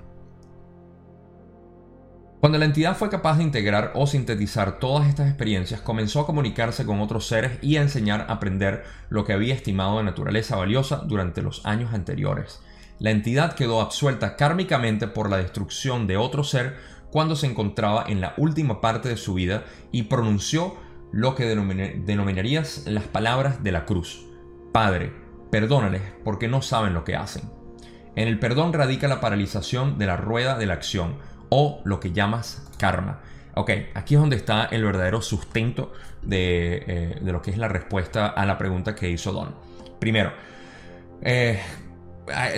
Cuando 2.41 2.57
la 2.59 2.67
entidad 2.67 2.97
fue 2.97 3.11
capaz 3.11 3.39
de 3.39 3.43
integrar 3.43 3.91
o 3.97 4.07
sintetizar 4.07 4.79
todas 4.79 5.09
estas 5.09 5.27
experiencias, 5.27 5.81
comenzó 5.81 6.21
a 6.21 6.27
comunicarse 6.27 6.87
con 6.87 7.01
otros 7.01 7.27
seres 7.27 7.59
y 7.63 7.77
a 7.77 7.83
enseñar 7.83 8.27
a 8.29 8.35
aprender 8.35 8.85
lo 9.09 9.25
que 9.25 9.33
había 9.33 9.55
estimado 9.55 9.99
de 9.99 10.05
naturaleza 10.05 10.55
valiosa 10.55 11.03
durante 11.05 11.43
los 11.43 11.67
años 11.67 11.93
anteriores. 11.93 12.61
La 13.01 13.11
entidad 13.11 13.55
quedó 13.55 13.81
absuelta 13.81 14.37
kármicamente 14.37 15.09
por 15.09 15.31
la 15.31 15.39
destrucción 15.39 16.07
de 16.07 16.17
otro 16.17 16.45
ser 16.45 16.77
cuando 17.11 17.35
se 17.35 17.47
encontraba 17.47 18.05
en 18.07 18.21
la 18.21 18.35
última 18.37 18.81
parte 18.81 19.09
de 19.09 19.17
su 19.17 19.35
vida 19.35 19.65
y 19.91 20.05
pronunció 20.05 20.77
lo 21.13 21.35
que 21.35 21.45
denominarías 21.45 22.87
las 22.87 23.05
palabras 23.05 23.63
de 23.63 23.73
la 23.73 23.85
cruz. 23.85 24.27
Padre, 24.73 25.13
perdónales 25.51 26.03
porque 26.25 26.49
no 26.49 26.63
saben 26.63 26.95
lo 26.95 27.05
que 27.05 27.17
hacen. 27.17 27.51
En 28.17 28.29
el 28.29 28.39
perdón 28.39 28.73
radica 28.73 29.09
la 29.09 29.21
paralización 29.21 29.99
de 29.99 30.07
la 30.07 30.17
rueda 30.17 30.59
de 30.59 30.67
la 30.67 30.75
acción, 30.75 31.17
o 31.51 31.81
lo 31.85 32.01
que 32.01 32.13
llamas 32.13 32.69
karma. 32.79 33.21
Ok, 33.55 33.71
aquí 33.95 34.15
es 34.15 34.21
donde 34.21 34.37
está 34.37 34.67
el 34.67 34.85
verdadero 34.85 35.23
sustento 35.23 35.93
de, 36.23 36.85
eh, 36.87 37.19
lo 37.23 37.43
que 37.43 37.51
es 37.51 37.59
la 37.59 37.69
respuesta 37.69 38.29
a 38.29 38.47
la 38.47 38.59
pregunta 38.59 38.95
que 38.95 39.11
hizo 39.11 39.33
Don. 39.33 39.55
Primero, 39.99 40.33
eh, 41.23 41.61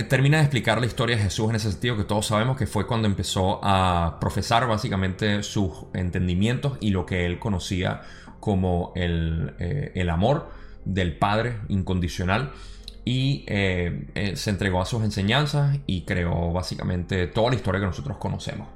termina 0.09 0.39
de 0.39 0.45
explicar 0.45 0.81
la 0.81 0.87
historia 0.87 1.17
de 1.17 1.23
Jesús 1.23 1.49
en 1.49 1.57
ese 1.57 1.71
sentido 1.71 1.97
que 1.97 2.05
todos 2.05 2.27
sabemos 2.27 2.57
que 2.57 2.67
fue 2.67 2.87
cuando 2.87 3.07
empezó 3.07 3.61
a 3.63 4.19
profesar 4.21 4.67
básicamente 4.67 5.43
sus 5.43 5.87
entendimientos 5.95 6.77
y 6.81 6.91
lo 6.91 7.07
que 7.07 7.25
él 7.25 7.39
conocía 7.39 8.03
como 8.40 8.92
el, 8.96 9.55
eh, 9.59 9.92
el 9.94 10.11
amor 10.11 10.50
del 10.85 11.16
Padre 11.16 11.59
incondicional 11.68 12.53
y 13.05 13.44
se 13.46 14.50
entregó 14.50 14.81
a 14.81 14.87
sus 14.87 15.03
enseñanzas 15.03 15.79
y 15.87 16.03
creó 16.03 16.53
básicamente 16.53 17.26
toda 17.26 17.50
la 17.50 17.57
historia 17.57 17.81
que 17.81 17.87
nosotros 17.87 18.18
conocemos. 18.18 18.68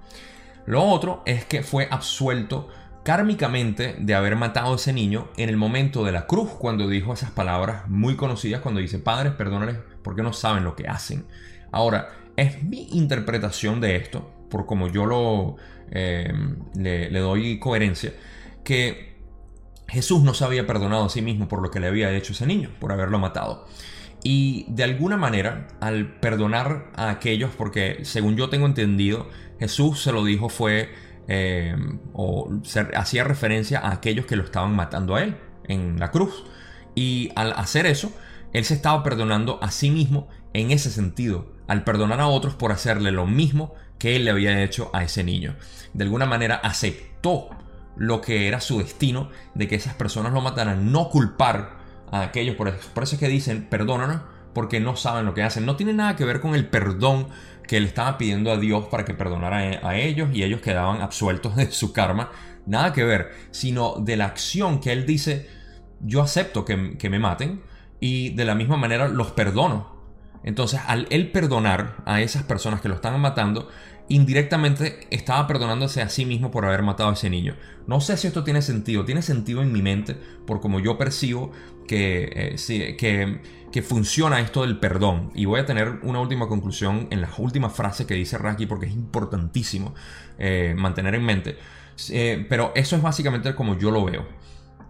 Lo 0.66 0.82
otro 0.82 1.22
es 1.26 1.44
que 1.44 1.62
fue 1.62 1.88
absuelto 1.90 2.68
kármicamente 3.04 3.96
de 3.98 4.14
haber 4.14 4.34
matado 4.34 4.72
a 4.72 4.76
ese 4.76 4.92
niño 4.92 5.28
en 5.36 5.50
el 5.50 5.56
momento 5.56 6.04
de 6.04 6.12
la 6.12 6.26
cruz, 6.26 6.50
cuando 6.50 6.88
dijo 6.88 7.12
esas 7.12 7.30
palabras 7.30 7.88
muy 7.88 8.16
conocidas, 8.16 8.62
cuando 8.62 8.80
dice, 8.80 8.98
padres, 8.98 9.34
perdónales 9.34 9.76
porque 10.02 10.22
no 10.22 10.32
saben 10.32 10.64
lo 10.64 10.74
que 10.74 10.88
hacen. 10.88 11.26
Ahora, 11.70 12.10
es 12.36 12.62
mi 12.62 12.88
interpretación 12.92 13.80
de 13.80 13.96
esto, 13.96 14.32
por 14.48 14.64
como 14.66 14.88
yo 14.88 15.04
lo 15.04 15.56
eh, 15.90 16.32
le, 16.74 17.10
le 17.10 17.18
doy 17.18 17.58
coherencia, 17.58 18.14
que 18.64 19.13
Jesús 19.88 20.22
no 20.22 20.34
se 20.34 20.44
había 20.44 20.66
perdonado 20.66 21.04
a 21.04 21.08
sí 21.08 21.22
mismo 21.22 21.48
por 21.48 21.62
lo 21.62 21.70
que 21.70 21.80
le 21.80 21.86
había 21.86 22.10
hecho 22.12 22.32
ese 22.32 22.46
niño, 22.46 22.70
por 22.80 22.92
haberlo 22.92 23.18
matado. 23.18 23.66
Y 24.22 24.64
de 24.68 24.84
alguna 24.84 25.16
manera, 25.18 25.68
al 25.80 26.18
perdonar 26.18 26.90
a 26.96 27.10
aquellos, 27.10 27.50
porque 27.56 28.00
según 28.04 28.36
yo 28.36 28.48
tengo 28.48 28.66
entendido, 28.66 29.28
Jesús 29.60 30.02
se 30.02 30.12
lo 30.12 30.24
dijo 30.24 30.48
fue, 30.48 30.94
eh, 31.28 31.76
o 32.14 32.50
hacía 32.96 33.24
referencia 33.24 33.80
a 33.80 33.92
aquellos 33.92 34.24
que 34.26 34.36
lo 34.36 34.44
estaban 34.44 34.74
matando 34.74 35.14
a 35.14 35.22
él 35.22 35.36
en 35.68 36.00
la 36.00 36.10
cruz. 36.10 36.44
Y 36.94 37.30
al 37.36 37.52
hacer 37.52 37.84
eso, 37.84 38.12
él 38.54 38.64
se 38.64 38.74
estaba 38.74 39.02
perdonando 39.02 39.58
a 39.62 39.70
sí 39.70 39.90
mismo 39.90 40.28
en 40.54 40.70
ese 40.70 40.90
sentido, 40.90 41.52
al 41.66 41.84
perdonar 41.84 42.20
a 42.20 42.28
otros 42.28 42.54
por 42.54 42.72
hacerle 42.72 43.10
lo 43.10 43.26
mismo 43.26 43.74
que 43.98 44.16
él 44.16 44.24
le 44.24 44.30
había 44.30 44.62
hecho 44.62 44.90
a 44.94 45.04
ese 45.04 45.22
niño. 45.22 45.56
De 45.92 46.04
alguna 46.04 46.24
manera 46.24 46.56
aceptó 46.56 47.50
lo 47.96 48.20
que 48.20 48.48
era 48.48 48.60
su 48.60 48.78
destino 48.78 49.30
de 49.54 49.68
que 49.68 49.76
esas 49.76 49.94
personas 49.94 50.32
lo 50.32 50.40
mataran, 50.40 50.92
no 50.92 51.08
culpar 51.08 51.78
a 52.10 52.22
aquellos, 52.22 52.56
por 52.56 52.68
eso, 52.68 52.78
por 52.92 53.08
que 53.08 53.28
dicen 53.28 53.66
perdónanos 53.68 54.20
porque 54.54 54.80
no 54.80 54.96
saben 54.96 55.26
lo 55.26 55.34
que 55.34 55.42
hacen. 55.42 55.66
No 55.66 55.76
tiene 55.76 55.92
nada 55.92 56.16
que 56.16 56.24
ver 56.24 56.40
con 56.40 56.54
el 56.54 56.66
perdón 56.66 57.28
que 57.66 57.76
él 57.76 57.84
estaba 57.84 58.16
pidiendo 58.16 58.52
a 58.52 58.56
Dios 58.56 58.86
para 58.86 59.04
que 59.04 59.14
perdonara 59.14 59.58
a 59.82 59.98
ellos 59.98 60.30
y 60.32 60.44
ellos 60.44 60.60
quedaban 60.60 61.02
absueltos 61.02 61.56
de 61.56 61.70
su 61.70 61.92
karma. 61.92 62.30
Nada 62.66 62.92
que 62.92 63.04
ver, 63.04 63.32
sino 63.50 63.96
de 63.96 64.16
la 64.16 64.26
acción 64.26 64.80
que 64.80 64.92
él 64.92 65.04
dice, 65.04 65.50
yo 66.00 66.22
acepto 66.22 66.64
que, 66.64 66.96
que 66.96 67.10
me 67.10 67.18
maten 67.18 67.62
y 68.00 68.30
de 68.30 68.44
la 68.44 68.54
misma 68.54 68.76
manera 68.76 69.08
los 69.08 69.32
perdono. 69.32 69.92
Entonces, 70.44 70.80
al 70.86 71.06
él 71.10 71.30
perdonar 71.30 71.96
a 72.04 72.20
esas 72.20 72.42
personas 72.42 72.80
que 72.80 72.88
lo 72.88 72.94
estaban 72.94 73.20
matando, 73.20 73.68
indirectamente 74.08 75.06
estaba 75.10 75.46
perdonándose 75.46 76.02
a 76.02 76.08
sí 76.08 76.26
mismo 76.26 76.50
por 76.50 76.64
haber 76.66 76.82
matado 76.82 77.10
a 77.10 77.14
ese 77.14 77.30
niño. 77.30 77.56
No 77.86 78.00
sé 78.00 78.16
si 78.16 78.26
esto 78.26 78.44
tiene 78.44 78.62
sentido, 78.62 79.04
tiene 79.04 79.22
sentido 79.22 79.62
en 79.62 79.72
mi 79.72 79.82
mente 79.82 80.16
por 80.46 80.60
como 80.60 80.80
yo 80.80 80.98
percibo 80.98 81.52
que, 81.86 82.56
eh, 82.68 82.96
que, 82.96 83.40
que, 83.72 83.82
funciona 83.82 84.40
esto 84.40 84.62
del 84.62 84.78
perdón. 84.78 85.30
Y 85.34 85.46
voy 85.46 85.60
a 85.60 85.66
tener 85.66 86.00
una 86.02 86.20
última 86.20 86.48
conclusión 86.48 87.08
en 87.10 87.20
las 87.20 87.38
últimas 87.38 87.72
frases 87.72 88.06
que 88.06 88.14
dice 88.14 88.36
Raki 88.36 88.66
porque 88.66 88.86
es 88.86 88.92
importantísimo 88.92 89.94
eh, 90.38 90.74
mantener 90.76 91.14
en 91.14 91.24
mente. 91.24 91.58
Eh, 92.10 92.44
pero 92.48 92.72
eso 92.74 92.96
es 92.96 93.02
básicamente 93.02 93.54
como 93.54 93.78
yo 93.78 93.90
lo 93.90 94.04
veo. 94.04 94.26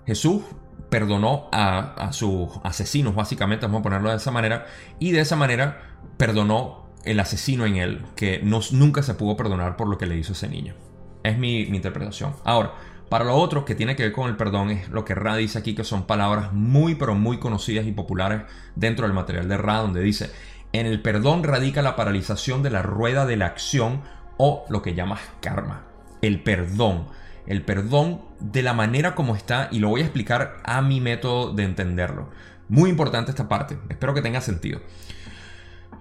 Jesús 0.07 0.43
perdonó 0.91 1.49
a, 1.53 1.95
a 1.95 2.13
sus 2.13 2.49
asesinos, 2.63 3.15
básicamente, 3.15 3.67
vamos 3.67 3.81
a 3.81 3.83
ponerlo 3.83 4.11
de 4.11 4.17
esa 4.17 4.31
manera, 4.31 4.67
y 4.99 5.13
de 5.13 5.21
esa 5.21 5.35
manera 5.35 5.99
perdonó 6.17 6.84
el 7.05 7.21
asesino 7.21 7.67
en 7.67 7.77
él, 7.77 8.03
que 8.17 8.41
no, 8.43 8.61
nunca 8.73 9.03
se 9.03 9.15
pudo 9.15 9.37
perdonar 9.37 9.77
por 9.77 9.89
lo 9.89 9.99
que 9.99 10.07
le 10.07 10.17
hizo 10.17 10.33
ese 10.33 10.49
niño. 10.49 10.75
Es 11.23 11.39
mi, 11.39 11.63
interpretación. 11.63 12.35
Ahora, 12.45 12.75
para 13.09 13.25
lo 13.25 13.35
otro 13.35 13.65
que 13.65 13.75
tiene 13.75 13.97
que 13.97 14.05
ver 14.05 14.13
con 14.13 14.29
el 14.29 14.37
perdón 14.37 14.71
es 14.71 14.89
lo 14.89 15.05
que 15.05 15.15
Ra 15.15 15.37
dice 15.37 15.59
aquí, 15.59 15.75
que 15.75 15.85
son 15.85 16.07
palabras 16.07 16.53
muy 16.53 16.95
pero 16.95 17.15
muy 17.15 17.39
conocidas 17.39 17.87
y 17.87 17.93
populares 17.93 18.43
dentro 18.75 19.07
del 19.07 19.15
material 19.15 19.49
de 19.49 19.57
Ra, 19.57 19.79
donde 19.79 20.01
dice, 20.01 20.31
en 20.73 20.87
el 20.87 21.01
perdón 21.01 21.45
radica 21.45 21.83
la 21.83 21.97
paralización 21.97 22.63
de 22.63 22.71
la 22.71 22.83
rueda 22.83 23.27
de 23.27 23.37
la 23.37 23.47
acción 23.47 24.03
o 24.37 24.65
lo 24.69 24.83
que 24.83 24.95
llamas 24.95 25.21
karma. 25.41 25.85
El 26.23 26.43
perdón. 26.43 27.07
El 27.47 27.63
perdón 27.63 28.23
de 28.41 28.63
la 28.63 28.73
manera 28.73 29.15
como 29.15 29.37
está, 29.37 29.69
y 29.71 29.79
lo 29.79 29.91
voy 29.91 30.01
a 30.01 30.05
explicar 30.05 30.57
a 30.65 30.81
mi 30.81 31.01
método 31.01 31.53
de 31.53 31.65
entenderlo. 31.65 32.31
Muy 32.69 32.89
importante 32.89 33.31
esta 33.31 33.49
parte, 33.49 33.79
espero 33.91 34.15
que 34.15 34.23
tenga 34.23 34.41
sentido. 34.41 34.81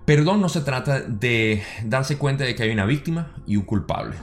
Perdón 0.06 0.41
no 0.41 0.49
se 0.49 0.60
trata 0.60 0.99
de 0.99 1.64
darse 1.86 2.18
cuenta 2.18 2.43
de 2.43 2.56
que 2.56 2.64
hay 2.64 2.72
una 2.72 2.86
víctima 2.86 3.32
y 3.47 3.56
un 3.56 3.64
culpable. 3.64 4.18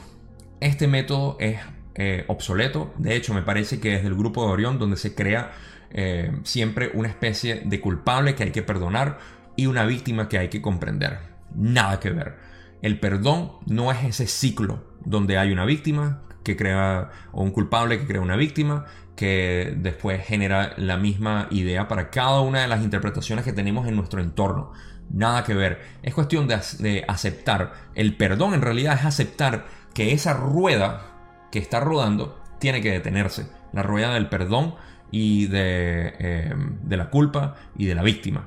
Este 0.60 0.86
método 0.86 1.38
es 1.40 1.58
eh, 1.94 2.24
obsoleto. 2.28 2.92
De 2.98 3.16
hecho, 3.16 3.32
me 3.32 3.40
parece 3.40 3.80
que 3.80 3.96
es 3.96 4.02
del 4.02 4.14
grupo 4.14 4.44
de 4.44 4.52
Orión 4.52 4.78
donde 4.78 4.98
se 4.98 5.14
crea 5.14 5.52
eh, 5.90 6.32
siempre 6.44 6.90
una 6.92 7.08
especie 7.08 7.62
de 7.64 7.80
culpable 7.80 8.34
que 8.34 8.42
hay 8.42 8.50
que 8.50 8.62
perdonar 8.62 9.18
y 9.56 9.66
una 9.66 9.86
víctima 9.86 10.28
que 10.28 10.36
hay 10.36 10.48
que 10.48 10.60
comprender. 10.60 11.18
Nada 11.54 11.98
que 11.98 12.10
ver. 12.10 12.36
El 12.82 13.00
perdón 13.00 13.52
no 13.64 13.90
es 13.90 14.04
ese 14.04 14.26
ciclo 14.26 14.84
donde 15.06 15.38
hay 15.38 15.50
una 15.50 15.64
víctima 15.64 16.22
que 16.44 16.56
crea 16.56 17.10
o 17.32 17.42
un 17.42 17.52
culpable 17.52 17.98
que 17.98 18.06
crea 18.06 18.20
una 18.20 18.36
víctima 18.36 18.84
que 19.16 19.74
después 19.78 20.24
genera 20.26 20.74
la 20.76 20.98
misma 20.98 21.48
idea 21.50 21.88
para 21.88 22.10
cada 22.10 22.40
una 22.40 22.60
de 22.60 22.68
las 22.68 22.82
interpretaciones 22.82 23.44
que 23.46 23.52
tenemos 23.54 23.86
en 23.88 23.96
nuestro 23.96 24.20
entorno. 24.20 24.72
Nada 25.12 25.44
que 25.44 25.54
ver. 25.54 25.80
Es 26.02 26.14
cuestión 26.14 26.46
de, 26.46 27.04
aceptar. 27.08 27.72
El 27.94 28.16
perdón 28.16 28.54
en 28.54 28.62
realidad 28.62 28.96
es 28.98 29.04
aceptar 29.04 29.66
que 29.92 30.12
esa 30.12 30.34
rueda 30.34 31.48
que 31.50 31.58
está 31.58 31.80
rodando 31.80 32.40
tiene 32.58 32.80
que 32.80 32.92
detenerse. 32.92 33.48
La 33.72 33.82
rueda 33.82 34.14
del 34.14 34.28
perdón 34.28 34.74
y 35.10 35.46
de, 35.46 36.14
eh, 36.18 36.54
de 36.82 36.96
la 36.96 37.10
culpa 37.10 37.56
y 37.76 37.86
de 37.86 37.94
la 37.94 38.02
víctima. 38.02 38.46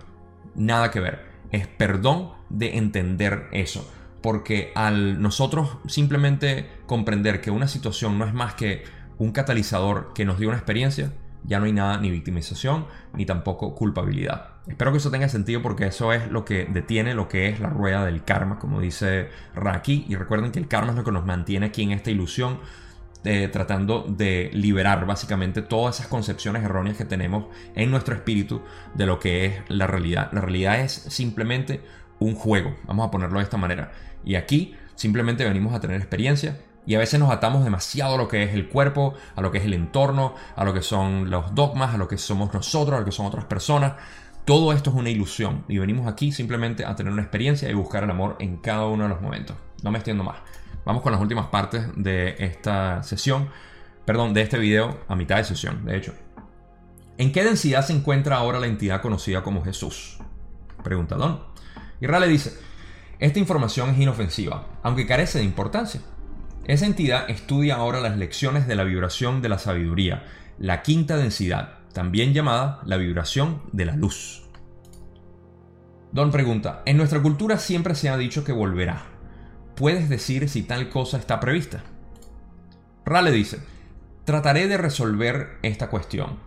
Nada 0.55 0.91
que 0.91 0.99
ver. 0.99 1.25
Es 1.51 1.67
perdón 1.67 2.31
de 2.49 2.77
entender 2.77 3.47
eso. 3.51 3.89
Porque 4.21 4.71
al 4.75 5.21
nosotros 5.21 5.77
simplemente 5.87 6.69
comprender 6.85 7.41
que 7.41 7.51
una 7.51 7.67
situación 7.67 8.17
no 8.17 8.25
es 8.25 8.33
más 8.33 8.53
que 8.53 8.83
un 9.17 9.31
catalizador 9.31 10.13
que 10.13 10.25
nos 10.25 10.39
dio 10.39 10.47
una 10.47 10.57
experiencia, 10.57 11.11
ya 11.45 11.59
no 11.59 11.65
hay 11.65 11.73
nada 11.73 11.97
ni 11.97 12.09
victimización 12.09 12.85
ni 13.13 13.25
tampoco 13.25 13.75
culpabilidad. 13.75 14.53
Espero 14.67 14.91
que 14.91 14.97
eso 14.97 15.11
tenga 15.11 15.27
sentido 15.27 15.61
porque 15.61 15.87
eso 15.87 16.13
es 16.13 16.31
lo 16.31 16.45
que 16.45 16.65
detiene 16.65 17.13
lo 17.13 17.27
que 17.27 17.49
es 17.49 17.59
la 17.59 17.69
rueda 17.69 18.05
del 18.05 18.23
karma, 18.23 18.59
como 18.59 18.79
dice 18.79 19.29
Raki. 19.55 20.05
Y 20.07 20.15
recuerden 20.15 20.51
que 20.51 20.59
el 20.59 20.67
karma 20.67 20.91
es 20.91 20.97
lo 20.97 21.03
que 21.03 21.11
nos 21.11 21.25
mantiene 21.25 21.65
aquí 21.65 21.83
en 21.83 21.91
esta 21.91 22.11
ilusión, 22.11 22.59
eh, 23.25 23.49
tratando 23.49 24.05
de 24.07 24.49
liberar 24.53 25.05
básicamente 25.05 25.61
todas 25.61 25.95
esas 25.95 26.07
concepciones 26.07 26.63
erróneas 26.63 26.97
que 26.97 27.05
tenemos 27.05 27.45
en 27.75 27.91
nuestro 27.91 28.15
espíritu 28.15 28.61
de 28.93 29.05
lo 29.05 29.19
que 29.19 29.45
es 29.45 29.61
la 29.67 29.87
realidad. 29.87 30.29
La 30.31 30.41
realidad 30.41 30.79
es 30.79 30.93
simplemente 30.93 31.81
un 32.19 32.35
juego, 32.35 32.75
vamos 32.85 33.07
a 33.07 33.11
ponerlo 33.11 33.39
de 33.39 33.43
esta 33.43 33.57
manera. 33.57 33.91
Y 34.23 34.35
aquí 34.35 34.75
simplemente 34.95 35.43
venimos 35.43 35.73
a 35.73 35.81
tener 35.81 35.97
experiencia, 35.97 36.57
y 36.85 36.95
a 36.95 36.99
veces 36.99 37.19
nos 37.19 37.31
atamos 37.31 37.63
demasiado 37.63 38.15
a 38.15 38.17
lo 38.17 38.27
que 38.27 38.43
es 38.43 38.53
el 38.53 38.67
cuerpo, 38.67 39.13
a 39.35 39.41
lo 39.41 39.51
que 39.51 39.59
es 39.59 39.65
el 39.65 39.73
entorno, 39.73 40.35
a 40.55 40.65
lo 40.65 40.73
que 40.73 40.81
son 40.81 41.29
los 41.29 41.55
dogmas, 41.55 41.93
a 41.93 41.97
lo 41.97 42.07
que 42.07 42.17
somos 42.17 42.53
nosotros, 42.53 42.97
a 42.97 42.99
lo 42.99 43.05
que 43.05 43.11
son 43.11 43.25
otras 43.25 43.45
personas. 43.45 43.93
Todo 44.45 44.73
esto 44.73 44.89
es 44.89 44.95
una 44.95 45.09
ilusión 45.09 45.63
y 45.69 45.77
venimos 45.77 46.07
aquí 46.11 46.31
simplemente 46.31 46.85
a 46.85 46.95
tener 46.95 47.13
una 47.13 47.21
experiencia 47.21 47.69
y 47.69 47.73
buscar 47.73 48.03
el 48.03 48.09
amor 48.09 48.35
en 48.39 48.57
cada 48.57 48.85
uno 48.87 49.03
de 49.03 49.09
los 49.09 49.21
momentos. 49.21 49.55
No 49.81 49.91
me 49.91 49.99
extiendo 49.99 50.23
más. 50.23 50.37
Vamos 50.85 51.01
con 51.01 51.13
las 51.13 51.21
últimas 51.21 51.47
partes 51.47 51.85
de 51.95 52.35
esta 52.39 53.01
sesión, 53.03 53.47
perdón, 54.05 54.33
de 54.33 54.41
este 54.41 54.59
video 54.59 54.99
a 55.07 55.15
mitad 55.15 55.37
de 55.37 55.45
sesión, 55.45 55.85
de 55.85 55.97
hecho. 55.97 56.13
¿En 57.17 57.31
qué 57.31 57.43
densidad 57.43 57.85
se 57.85 57.93
encuentra 57.93 58.35
ahora 58.35 58.59
la 58.59 58.67
entidad 58.67 59.01
conocida 59.01 59.43
como 59.43 59.63
Jesús? 59.63 60.17
Pregunta 60.83 61.15
Don. 61.15 61.41
Y 62.01 62.07
Ra 62.07 62.19
le 62.19 62.27
dice, 62.27 62.57
esta 63.19 63.39
información 63.39 63.91
es 63.91 63.99
inofensiva, 63.99 64.67
aunque 64.83 65.07
carece 65.07 65.37
de 65.37 65.45
importancia. 65.45 66.01
Esa 66.65 66.85
entidad 66.85 67.29
estudia 67.29 67.75
ahora 67.75 67.99
las 67.99 68.17
lecciones 68.17 68.67
de 68.67 68.75
la 68.75 68.85
vibración 68.85 69.41
de 69.41 69.49
la 69.49 69.59
sabiduría, 69.59 70.23
la 70.57 70.81
quinta 70.81 71.17
densidad, 71.17 71.79
también 71.91 72.33
llamada 72.33 72.79
la 72.85 72.95
vibración 72.95 73.63
de 73.73 73.83
la 73.83 73.97
luz. 73.97 74.43
Don 76.13 76.31
pregunta, 76.31 76.81
en 76.85 76.95
nuestra 76.95 77.21
cultura 77.21 77.57
siempre 77.57 77.95
se 77.95 78.07
ha 78.07 78.15
dicho 78.15 78.45
que 78.45 78.53
volverá. 78.53 79.03
¿Puedes 79.75 80.07
decir 80.07 80.47
si 80.47 80.63
tal 80.63 80.87
cosa 80.87 81.17
está 81.17 81.41
prevista? 81.41 81.83
Ra 83.03 83.21
le 83.21 83.31
dice, 83.31 83.59
trataré 84.23 84.69
de 84.69 84.77
resolver 84.77 85.57
esta 85.63 85.89
cuestión. 85.89 86.39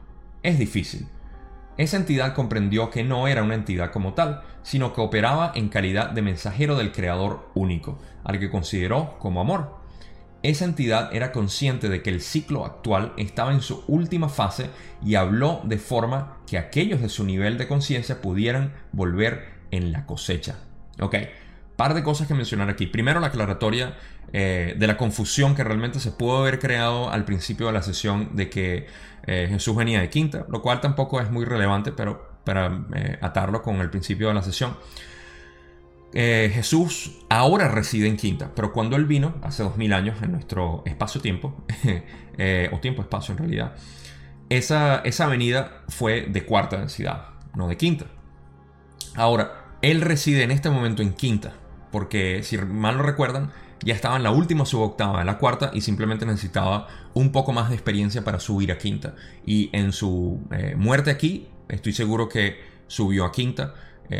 Es 0.43 0.59
difícil. 0.59 1.09
Esa 1.77 1.99
entidad 1.99 2.35
comprendió 2.35 2.89
que 2.89 3.05
no 3.05 3.29
era 3.29 3.43
una 3.43 3.55
entidad 3.55 3.93
como 3.93 4.15
tal, 4.15 4.41
sino 4.63 4.95
que 4.95 5.03
operaba 5.03 5.53
en 5.55 5.69
calidad 5.69 6.09
de 6.09 6.23
mensajero 6.23 6.75
del 6.75 6.93
Creador 6.93 7.51
único, 7.55 7.99
al 8.25 8.39
que 8.39 8.51
consideró 8.51 9.19
como 9.19 9.43
amor 9.43 9.85
esa 10.51 10.65
entidad 10.65 11.15
era 11.15 11.33
consciente 11.33 11.89
de 11.89 12.03
que 12.03 12.11
el 12.11 12.21
ciclo 12.21 12.65
actual 12.65 13.13
estaba 13.17 13.53
en 13.53 13.61
su 13.61 13.85
última 13.87 14.29
fase 14.29 14.71
y 15.05 15.15
habló 15.15 15.61
de 15.65 15.79
forma 15.79 16.39
que 16.47 16.59
aquellos 16.59 17.01
de 17.01 17.09
su 17.09 17.25
nivel 17.25 17.59
de 17.59 17.69
conciencia 17.69 18.21
pudieran 18.21 18.73
volver 18.93 19.57
en 19.71 19.93
la 19.93 20.07
cosecha. 20.07 20.57
Ok, 21.01 21.17
par 21.77 21.95
de 21.95 22.03
cosas 22.03 22.27
que 22.27 22.35
mencionar 22.35 22.71
aquí. 22.71 22.87
Primero 22.87 23.21
la 23.21 23.29
aclaratoria 23.29 23.97
eh, 24.33 24.75
de 24.77 24.87
la 24.87 24.97
confusión 24.97 25.55
que 25.55 25.63
realmente 25.63 26.01
se 26.01 26.11
pudo 26.11 26.39
haber 26.39 26.59
creado 26.59 27.11
al 27.11 27.25
principio 27.25 27.67
de 27.67 27.73
la 27.73 27.83
sesión 27.83 28.35
de 28.35 28.51
que 28.51 28.87
eh, 29.27 29.47
Jesús 29.51 29.77
venía 29.77 30.01
de 30.01 30.09
quinta, 30.09 30.47
lo 30.49 30.63
cual 30.63 30.81
tampoco 30.81 31.21
es 31.21 31.31
muy 31.31 31.45
relevante, 31.45 31.93
pero 31.93 32.37
para 32.45 32.87
eh, 32.95 33.19
atarlo 33.21 33.63
con 33.63 33.81
el 33.81 33.91
principio 33.91 34.29
de 34.29 34.35
la 34.35 34.43
sesión. 34.43 34.77
Eh, 36.13 36.51
Jesús 36.55 37.19
ahora 37.29 37.69
reside 37.69 38.07
en 38.07 38.17
Quinta, 38.17 38.53
pero 38.55 38.73
cuando 38.73 38.97
él 38.97 39.07
vino, 39.07 39.35
hace 39.43 39.63
dos 39.63 39.77
mil 39.77 39.93
años, 39.93 40.23
en 40.23 40.33
nuestro 40.33 40.83
espacio-tiempo, 40.87 41.65
eh, 42.39 42.71
o 42.73 42.79
tiempo-espacio 42.79 43.33
en 43.33 43.39
realidad, 43.39 43.75
esa, 44.49 44.99
esa 45.01 45.25
avenida 45.25 45.83
fue 45.89 46.23
de 46.23 46.45
cuarta 46.45 46.79
densidad, 46.79 47.31
no 47.55 47.69
de 47.69 47.77
quinta. 47.77 48.07
Ahora, 49.15 49.77
él 49.83 50.01
reside 50.01 50.45
en 50.45 50.53
este 50.53 50.71
momento 50.71 51.03
en 51.03 51.13
quinta, 51.13 51.55
porque 51.91 52.43
si 52.43 52.57
mal 52.59 52.97
lo 52.97 53.03
recuerdan, 53.03 53.51
ya 53.85 53.95
estaba 53.95 54.17
en 54.17 54.23
la 54.23 54.31
última 54.31 54.65
suboctava 54.65 55.19
de 55.19 55.25
la 55.25 55.39
cuarta 55.39 55.71
y 55.75 55.81
simplemente 55.81 56.25
necesitaba 56.25 56.87
un 57.15 57.31
poco 57.31 57.53
más 57.53 57.69
de 57.69 57.75
experiencia 57.75 58.25
para 58.25 58.41
subir 58.41 58.73
a 58.73 58.79
quinta. 58.79 59.17
Y 59.45 59.69
en 59.73 59.93
su 59.93 60.41
eh, 60.51 60.77
muerte 60.77 61.11
aquí, 61.11 61.49
estoy 61.69 61.93
seguro 61.93 62.29
que 62.29 62.59
subió 62.87 63.25
a 63.25 63.33
quinta, 63.33 63.75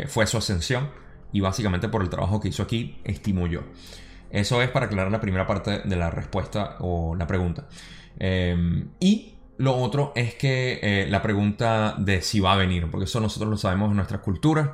fue 0.07 0.27
su 0.27 0.37
ascensión 0.37 0.89
y 1.31 1.41
básicamente 1.41 1.89
por 1.89 2.01
el 2.01 2.09
trabajo 2.09 2.39
que 2.39 2.49
hizo 2.49 2.63
aquí, 2.63 2.99
estimo 3.03 3.47
yo. 3.47 3.61
Eso 4.29 4.61
es 4.61 4.69
para 4.69 4.87
aclarar 4.87 5.11
la 5.11 5.21
primera 5.21 5.47
parte 5.47 5.79
de 5.79 5.95
la 5.95 6.09
respuesta 6.09 6.77
o 6.79 7.15
la 7.15 7.27
pregunta. 7.27 7.67
Em, 8.19 8.89
y 8.99 9.35
lo 9.57 9.75
otro 9.75 10.11
es 10.15 10.35
que 10.35 10.79
eh, 10.81 11.07
la 11.09 11.21
pregunta 11.21 11.95
de 11.97 12.21
si 12.21 12.39
va 12.39 12.53
a 12.53 12.57
venir, 12.57 12.89
porque 12.91 13.05
eso 13.05 13.19
nosotros 13.19 13.49
lo 13.49 13.57
sabemos 13.57 13.89
en 13.89 13.97
nuestras 13.97 14.21
culturas. 14.21 14.69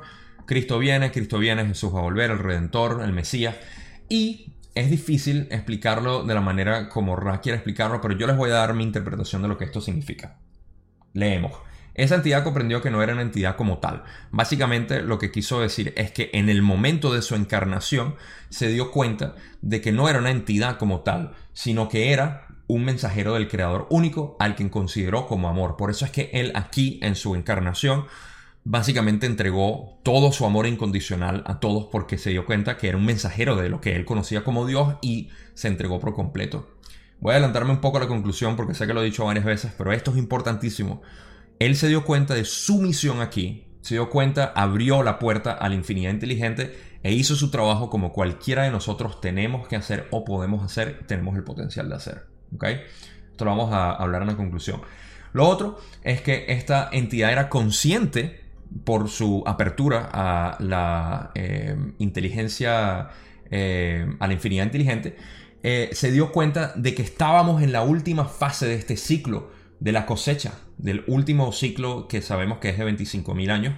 Cristo 0.46 0.78
viene, 0.78 1.10
Cristo 1.10 1.38
viene, 1.38 1.64
Jesús 1.66 1.94
va 1.94 2.00
a 2.00 2.02
volver, 2.02 2.30
el 2.30 2.38
Redentor, 2.38 3.02
el 3.02 3.12
Mesías. 3.12 3.56
Y 4.08 4.54
es 4.74 4.90
difícil 4.90 5.48
explicarlo 5.50 6.24
de 6.24 6.34
la 6.34 6.40
manera 6.40 6.88
como 6.88 7.16
Ra 7.16 7.40
quiere 7.40 7.56
explicarlo, 7.56 8.00
pero 8.00 8.16
yo 8.16 8.26
les 8.26 8.36
voy 8.36 8.50
a 8.50 8.54
dar 8.54 8.74
mi 8.74 8.82
interpretación 8.82 9.40
de 9.42 9.48
lo 9.48 9.56
que 9.56 9.64
esto 9.64 9.80
significa. 9.80 10.38
Leemos. 11.12 11.52
Esa 11.94 12.16
entidad 12.16 12.42
comprendió 12.42 12.82
que 12.82 12.90
no 12.90 13.02
era 13.02 13.12
una 13.12 13.22
entidad 13.22 13.56
como 13.56 13.78
tal. 13.78 14.02
Básicamente 14.32 15.00
lo 15.02 15.18
que 15.18 15.30
quiso 15.30 15.60
decir 15.60 15.94
es 15.96 16.10
que 16.10 16.30
en 16.32 16.48
el 16.48 16.60
momento 16.60 17.14
de 17.14 17.22
su 17.22 17.36
encarnación 17.36 18.16
se 18.48 18.68
dio 18.68 18.90
cuenta 18.90 19.36
de 19.62 19.80
que 19.80 19.92
no 19.92 20.08
era 20.08 20.18
una 20.18 20.32
entidad 20.32 20.76
como 20.76 21.00
tal, 21.00 21.32
sino 21.52 21.88
que 21.88 22.12
era 22.12 22.48
un 22.66 22.84
mensajero 22.84 23.34
del 23.34 23.48
Creador 23.48 23.86
único 23.90 24.36
al 24.40 24.56
quien 24.56 24.70
consideró 24.70 25.26
como 25.28 25.48
amor. 25.48 25.76
Por 25.76 25.90
eso 25.90 26.04
es 26.04 26.10
que 26.10 26.30
él 26.32 26.50
aquí 26.56 26.98
en 27.02 27.14
su 27.14 27.36
encarnación 27.36 28.06
básicamente 28.64 29.26
entregó 29.26 30.00
todo 30.02 30.32
su 30.32 30.46
amor 30.46 30.66
incondicional 30.66 31.44
a 31.46 31.60
todos 31.60 31.88
porque 31.92 32.18
se 32.18 32.30
dio 32.30 32.46
cuenta 32.46 32.76
que 32.76 32.88
era 32.88 32.96
un 32.96 33.04
mensajero 33.04 33.56
de 33.56 33.68
lo 33.68 33.80
que 33.80 33.94
él 33.94 34.04
conocía 34.04 34.42
como 34.42 34.66
Dios 34.66 34.96
y 35.02 35.28
se 35.52 35.68
entregó 35.68 36.00
por 36.00 36.14
completo. 36.14 36.70
Voy 37.20 37.32
a 37.32 37.34
adelantarme 37.34 37.70
un 37.70 37.80
poco 37.80 37.98
a 37.98 38.00
la 38.00 38.08
conclusión 38.08 38.56
porque 38.56 38.74
sé 38.74 38.86
que 38.86 38.94
lo 38.94 39.02
he 39.02 39.04
dicho 39.04 39.24
varias 39.24 39.44
veces, 39.44 39.72
pero 39.76 39.92
esto 39.92 40.10
es 40.10 40.16
importantísimo 40.16 41.02
él 41.58 41.76
se 41.76 41.88
dio 41.88 42.04
cuenta 42.04 42.34
de 42.34 42.44
su 42.44 42.80
misión 42.80 43.20
aquí, 43.20 43.66
se 43.80 43.94
dio 43.94 44.10
cuenta, 44.10 44.52
abrió 44.54 45.02
la 45.02 45.18
puerta 45.18 45.52
a 45.52 45.68
la 45.68 45.74
infinidad 45.74 46.10
inteligente 46.10 46.74
e 47.02 47.12
hizo 47.12 47.36
su 47.36 47.50
trabajo 47.50 47.90
como 47.90 48.12
cualquiera 48.12 48.62
de 48.62 48.70
nosotros 48.70 49.20
tenemos 49.20 49.68
que 49.68 49.76
hacer 49.76 50.08
o 50.10 50.24
podemos 50.24 50.64
hacer, 50.64 51.04
tenemos 51.06 51.36
el 51.36 51.44
potencial 51.44 51.88
de 51.88 51.94
hacer. 51.94 52.26
¿ok? 52.54 52.64
Esto 53.30 53.44
lo 53.44 53.50
vamos 53.50 53.72
a 53.72 53.92
hablar 53.92 54.22
en 54.22 54.28
la 54.28 54.36
conclusión. 54.36 54.80
Lo 55.32 55.48
otro 55.48 55.78
es 56.02 56.22
que 56.22 56.46
esta 56.48 56.88
entidad 56.92 57.32
era 57.32 57.48
consciente 57.48 58.44
por 58.84 59.08
su 59.08 59.42
apertura 59.46 60.08
a 60.12 60.56
la 60.60 61.30
eh, 61.34 61.76
inteligencia, 61.98 63.10
eh, 63.50 64.06
a 64.18 64.26
la 64.26 64.32
infinidad 64.32 64.64
inteligente, 64.64 65.16
eh, 65.62 65.90
se 65.92 66.10
dio 66.10 66.32
cuenta 66.32 66.72
de 66.76 66.94
que 66.94 67.02
estábamos 67.02 67.62
en 67.62 67.72
la 67.72 67.82
última 67.82 68.24
fase 68.26 68.66
de 68.66 68.74
este 68.74 68.96
ciclo 68.96 69.50
de 69.80 69.92
la 69.92 70.06
cosecha, 70.06 70.54
del 70.78 71.04
último 71.06 71.52
ciclo 71.52 72.08
que 72.08 72.22
sabemos 72.22 72.58
que 72.58 72.70
es 72.70 72.78
de 72.78 72.86
25.000 72.86 73.50
años, 73.50 73.74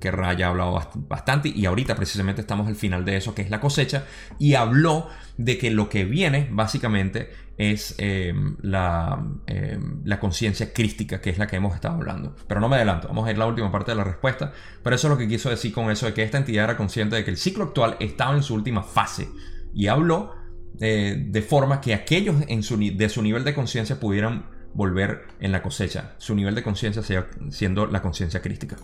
que 0.00 0.10
Raya 0.10 0.46
ha 0.46 0.50
hablado 0.50 0.78
bastante 1.08 1.48
y 1.48 1.66
ahorita 1.66 1.94
precisamente 1.96 2.42
estamos 2.42 2.66
al 2.66 2.76
final 2.76 3.04
de 3.04 3.16
eso, 3.16 3.34
que 3.34 3.42
es 3.42 3.50
la 3.50 3.60
cosecha, 3.60 4.04
y 4.38 4.54
habló 4.54 5.08
de 5.38 5.56
que 5.56 5.70
lo 5.70 5.88
que 5.88 6.04
viene 6.04 6.48
básicamente 6.50 7.30
es 7.56 7.94
em, 7.98 8.56
la, 8.60 9.24
em, 9.46 10.02
la 10.04 10.18
conciencia 10.18 10.72
crística, 10.72 11.20
que 11.20 11.30
es 11.30 11.38
la 11.38 11.46
que 11.46 11.56
hemos 11.56 11.74
estado 11.74 11.94
hablando. 11.94 12.34
Pero 12.46 12.60
no 12.60 12.68
me 12.68 12.76
adelanto, 12.76 13.08
vamos 13.08 13.26
a 13.26 13.30
ir 13.30 13.36
a 13.36 13.40
la 13.40 13.46
última 13.46 13.70
parte 13.70 13.92
de 13.92 13.96
la 13.96 14.04
respuesta, 14.04 14.52
pero 14.82 14.96
eso 14.96 15.06
es 15.06 15.12
lo 15.12 15.18
que 15.18 15.28
quiso 15.28 15.50
decir 15.50 15.72
con 15.72 15.90
eso, 15.90 16.06
de 16.06 16.14
que 16.14 16.22
esta 16.22 16.38
entidad 16.38 16.64
era 16.64 16.76
consciente 16.76 17.16
de 17.16 17.24
que 17.24 17.30
el 17.30 17.36
ciclo 17.36 17.64
actual 17.64 17.96
estaba 18.00 18.34
en 18.34 18.42
su 18.42 18.54
última 18.54 18.82
fase, 18.82 19.28
y 19.72 19.86
habló 19.86 20.34
eh, 20.80 21.16
de 21.28 21.42
forma 21.42 21.80
que 21.80 21.94
aquellos 21.94 22.36
en 22.48 22.62
su, 22.62 22.76
de 22.76 23.08
su 23.08 23.22
nivel 23.22 23.44
de 23.44 23.54
conciencia 23.54 24.00
pudieran 24.00 24.53
volver 24.74 25.26
en 25.40 25.52
la 25.52 25.62
cosecha, 25.62 26.14
su 26.18 26.34
nivel 26.34 26.54
de 26.54 26.62
conciencia 26.62 27.02
siendo 27.50 27.86
la 27.86 28.02
conciencia 28.02 28.42
crística. 28.42 28.76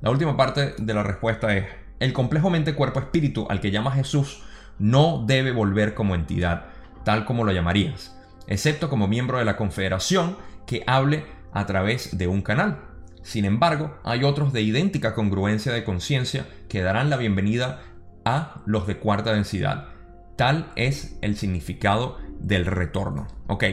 La 0.00 0.10
última 0.10 0.36
parte 0.36 0.74
de 0.76 0.94
la 0.94 1.02
respuesta 1.02 1.56
es, 1.56 1.66
el 2.00 2.12
complejo 2.12 2.50
mente-cuerpo-espíritu 2.50 3.46
al 3.48 3.60
que 3.60 3.70
llama 3.70 3.92
Jesús 3.92 4.42
no 4.78 5.24
debe 5.26 5.52
volver 5.52 5.94
como 5.94 6.14
entidad, 6.14 6.66
tal 7.04 7.24
como 7.24 7.44
lo 7.44 7.52
llamarías, 7.52 8.18
excepto 8.48 8.90
como 8.90 9.08
miembro 9.08 9.38
de 9.38 9.44
la 9.44 9.56
confederación 9.56 10.36
que 10.66 10.82
hable 10.86 11.24
a 11.52 11.66
través 11.66 12.18
de 12.18 12.26
un 12.26 12.42
canal. 12.42 12.80
Sin 13.22 13.44
embargo, 13.44 13.96
hay 14.04 14.24
otros 14.24 14.52
de 14.52 14.62
idéntica 14.62 15.14
congruencia 15.14 15.72
de 15.72 15.84
conciencia 15.84 16.46
que 16.68 16.82
darán 16.82 17.08
la 17.08 17.16
bienvenida 17.16 17.80
a 18.24 18.60
los 18.66 18.86
de 18.86 18.98
cuarta 18.98 19.32
densidad. 19.32 19.88
Tal 20.36 20.70
es 20.76 21.16
el 21.22 21.36
significado 21.36 22.18
del 22.40 22.66
retorno. 22.66 23.28
Ok, 23.46 23.64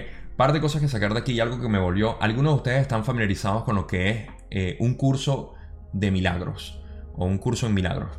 par 0.41 0.53
de 0.53 0.59
cosas 0.59 0.81
que 0.81 0.87
sacar 0.87 1.13
de 1.13 1.19
aquí 1.19 1.33
y 1.33 1.39
algo 1.39 1.61
que 1.61 1.69
me 1.69 1.77
volvió. 1.77 2.19
Algunos 2.19 2.53
de 2.53 2.55
ustedes 2.55 2.81
están 2.81 3.05
familiarizados 3.05 3.63
con 3.63 3.75
lo 3.75 3.85
que 3.85 4.09
es 4.09 4.27
eh, 4.49 4.75
un 4.79 4.95
curso 4.95 5.53
de 5.93 6.09
milagros 6.09 6.81
o 7.13 7.25
un 7.25 7.37
curso 7.37 7.67
en 7.67 7.75
milagros. 7.75 8.09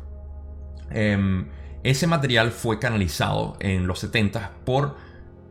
Em, 0.89 1.49
ese 1.83 2.07
material 2.07 2.51
fue 2.51 2.79
canalizado 2.79 3.57
en 3.59 3.87
los 3.87 3.99
70 3.99 4.53
por 4.63 4.95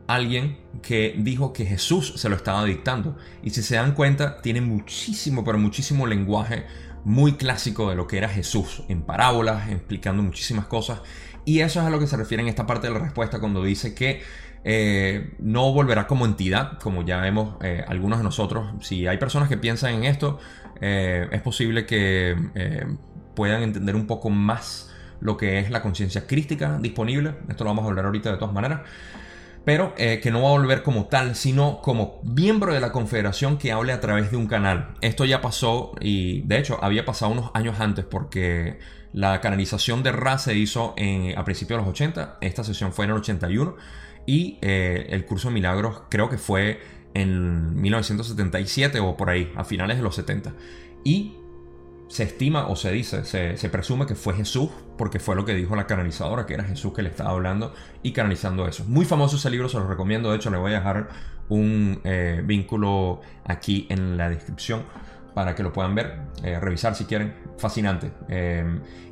alguien 0.07 0.61
que 0.81 1.13
dijo 1.15 1.53
que 1.53 1.63
Jesús 1.63 2.13
se 2.15 2.27
lo 2.27 2.35
estaba 2.35 2.65
dictando. 2.65 3.17
Y 3.43 3.51
si 3.51 3.61
se 3.61 3.75
dan 3.75 3.93
cuenta, 3.93 4.41
tiene 4.41 4.61
muchísimo, 4.61 5.43
pero 5.43 5.59
muchísimo 5.59 6.07
lenguaje 6.07 6.65
muy 7.03 7.33
clásico 7.33 7.91
de 7.91 7.95
lo 7.95 8.07
que 8.07 8.17
era 8.17 8.29
Jesús, 8.29 8.81
en 8.87 9.03
parábolas, 9.03 9.69
explicando 9.69 10.23
muchísimas 10.23 10.65
cosas. 10.65 11.01
Y 11.45 11.59
eso 11.59 11.81
es 11.81 11.85
a 11.85 11.91
lo 11.91 11.99
que 11.99 12.07
se 12.07 12.17
refiere 12.17 12.41
en 12.41 12.49
esta 12.49 12.65
parte 12.65 12.87
de 12.87 12.93
la 12.93 12.99
respuesta 12.99 13.39
cuando 13.39 13.63
dice 13.63 13.93
que 13.93 14.23
eh, 14.65 15.33
no 15.39 15.73
volverá 15.73 16.07
como 16.07 16.25
entidad, 16.25 16.79
como 16.79 17.03
ya 17.03 17.19
vemos 17.19 17.55
eh, 17.61 17.83
algunos 17.87 18.19
de 18.19 18.23
nosotros. 18.23 18.71
Si 18.81 19.07
hay 19.07 19.17
personas 19.17 19.49
que 19.49 19.57
piensan 19.57 19.93
en 19.95 20.03
esto, 20.05 20.39
eh, 20.79 21.27
es 21.31 21.41
posible 21.41 21.85
que 21.85 22.35
puedan 23.35 23.63
entender 23.63 23.95
un 23.95 24.07
poco 24.07 24.29
más 24.29 24.93
lo 25.19 25.37
que 25.37 25.59
es 25.59 25.69
la 25.69 25.81
conciencia 25.81 26.27
crística 26.27 26.77
disponible. 26.79 27.35
Esto 27.49 27.63
lo 27.63 27.71
vamos 27.71 27.85
a 27.85 27.89
hablar 27.89 28.05
ahorita 28.05 28.31
de 28.31 28.37
todas 28.37 28.53
maneras. 28.53 28.81
Pero 29.65 29.95
que 29.95 30.29
no 30.29 30.41
va 30.41 30.49
a 30.49 30.51
volver 30.51 30.83
como 30.83 31.05
tal, 31.05 31.35
sino 31.35 31.79
como 31.81 32.19
miembro 32.25 32.73
de 32.73 32.81
la 32.81 32.91
confederación 32.91 33.57
que 33.57 33.71
hable 33.71 33.93
a 33.93 34.01
través 34.01 34.29
de 34.29 34.35
un 34.35 34.47
canal. 34.47 34.95
Esto 34.99 35.23
ya 35.23 35.39
pasó 35.39 35.93
y 36.01 36.41
de 36.41 36.57
hecho 36.57 36.83
había 36.83 37.05
pasado 37.05 37.31
unos 37.31 37.49
años 37.53 37.79
antes 37.79 38.03
porque 38.03 38.79
la 39.13 39.39
canalización 39.39 40.03
de 40.03 40.11
Ra 40.11 40.37
se 40.37 40.53
hizo 40.55 40.95
a 41.37 41.45
principios 41.45 41.77
de 41.79 41.85
los 41.85 41.87
80. 41.87 42.39
Esta 42.41 42.65
sesión 42.65 42.91
fue 42.91 43.05
en 43.05 43.11
el 43.11 43.17
81 43.17 43.77
y 44.25 44.57
eh, 44.61 45.07
el 45.09 45.25
curso 45.25 45.49
de 45.49 45.55
milagros 45.55 46.03
creo 46.09 46.29
que 46.29 46.37
fue 46.37 46.79
en 47.13 47.79
1977 47.79 48.99
o 48.99 49.17
por 49.17 49.29
ahí, 49.29 49.51
a 49.55 49.63
finales 49.63 49.97
de 49.97 50.03
los 50.03 50.15
70. 50.15 50.53
Y 51.03 51.37
se 52.07 52.23
estima 52.23 52.67
o 52.67 52.75
se 52.75 52.91
dice, 52.91 53.25
se, 53.25 53.69
presume 53.69 54.05
que 54.05 54.15
fue 54.15 54.33
Jesús, 54.35 54.69
porque 54.97 55.19
fue 55.19 55.35
lo 55.35 55.45
que 55.45 55.53
dijo 55.53 55.75
la 55.75 55.87
canalizadora, 55.87 56.45
que 56.45 56.53
era 56.53 56.63
Jesús 56.63 56.93
que 56.93 57.01
le 57.01 57.09
estaba 57.09 57.31
hablando 57.31 57.73
y 58.01 58.13
canalizando 58.13 58.67
eso. 58.67 58.85
Muy 58.85 59.05
famoso 59.05 59.37
ese 59.37 59.49
libro, 59.49 59.67
se 59.67 59.77
lo 59.77 59.87
recomiendo. 59.87 60.29
De 60.29 60.37
hecho, 60.37 60.49
le 60.49 60.57
voy 60.57 60.71
a 60.73 60.75
dejar 60.75 61.09
un 61.49 61.99
eh, 62.03 62.41
vínculo 62.45 63.21
aquí 63.45 63.87
en 63.89 64.17
la 64.17 64.29
descripción 64.29 64.83
para 65.33 65.55
que 65.55 65.63
lo 65.63 65.73
puedan 65.73 65.95
ver, 65.95 66.19
eh, 66.43 66.59
revisar 66.59 66.95
si 66.95 67.05
quieren. 67.05 67.33
Fascinante. 67.57 68.11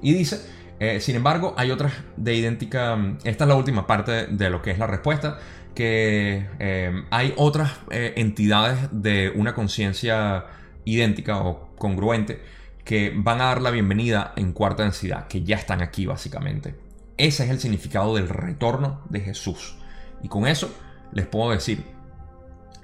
y 0.01 0.13
dice 0.13 0.60
eh, 0.83 0.99
sin 0.99 1.15
embargo, 1.15 1.53
hay 1.57 1.69
otras 1.69 1.93
de 2.17 2.33
idéntica... 2.33 2.97
Esta 3.23 3.43
es 3.43 3.47
la 3.47 3.53
última 3.53 3.85
parte 3.85 4.25
de 4.25 4.49
lo 4.49 4.63
que 4.63 4.71
es 4.71 4.79
la 4.79 4.87
respuesta, 4.87 5.37
que 5.75 6.47
eh, 6.57 7.03
hay 7.11 7.35
otras 7.37 7.73
eh, 7.91 8.13
entidades 8.15 8.89
de 8.91 9.31
una 9.35 9.53
conciencia 9.53 10.45
idéntica 10.83 11.37
o 11.37 11.69
congruente 11.75 12.41
que 12.83 13.13
van 13.15 13.41
a 13.41 13.45
dar 13.45 13.61
la 13.61 13.69
bienvenida 13.69 14.33
en 14.35 14.53
cuarta 14.53 14.81
densidad, 14.81 15.27
que 15.27 15.43
ya 15.43 15.55
están 15.55 15.83
aquí 15.83 16.07
básicamente. 16.07 16.73
Ese 17.15 17.43
es 17.43 17.51
el 17.51 17.59
significado 17.59 18.15
del 18.15 18.27
retorno 18.27 19.01
de 19.07 19.19
Jesús. 19.19 19.77
Y 20.23 20.29
con 20.29 20.47
eso 20.47 20.73
les 21.11 21.27
puedo 21.27 21.51
decir 21.51 21.83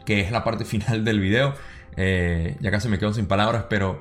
que 0.06 0.22
es 0.22 0.32
la 0.32 0.44
parte 0.44 0.66
final 0.74 1.04
del 1.04 1.20
video. 1.20 1.56
ya 1.98 2.70
casi 2.70 2.90
me 2.90 3.00
quedo 3.00 3.12
sin 3.12 3.26
palabras, 3.26 3.66
pero 3.68 4.00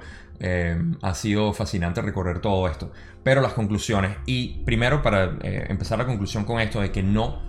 ha 1.03 1.15
sido 1.15 1.53
fascinante 1.53 2.03
recorrer 2.03 2.41
todo 2.41 2.69
esto 2.69 2.93
pero 3.27 3.41
las 3.41 3.55
conclusiones. 3.55 4.19
Y 4.25 4.61
primero, 4.65 5.03
para 5.03 5.37
eh, 5.43 5.67
empezar 5.69 5.99
la 5.99 6.07
conclusión 6.07 6.45
con 6.45 6.61
esto 6.61 6.81
de 6.81 6.93
que 6.93 7.03
no 7.03 7.41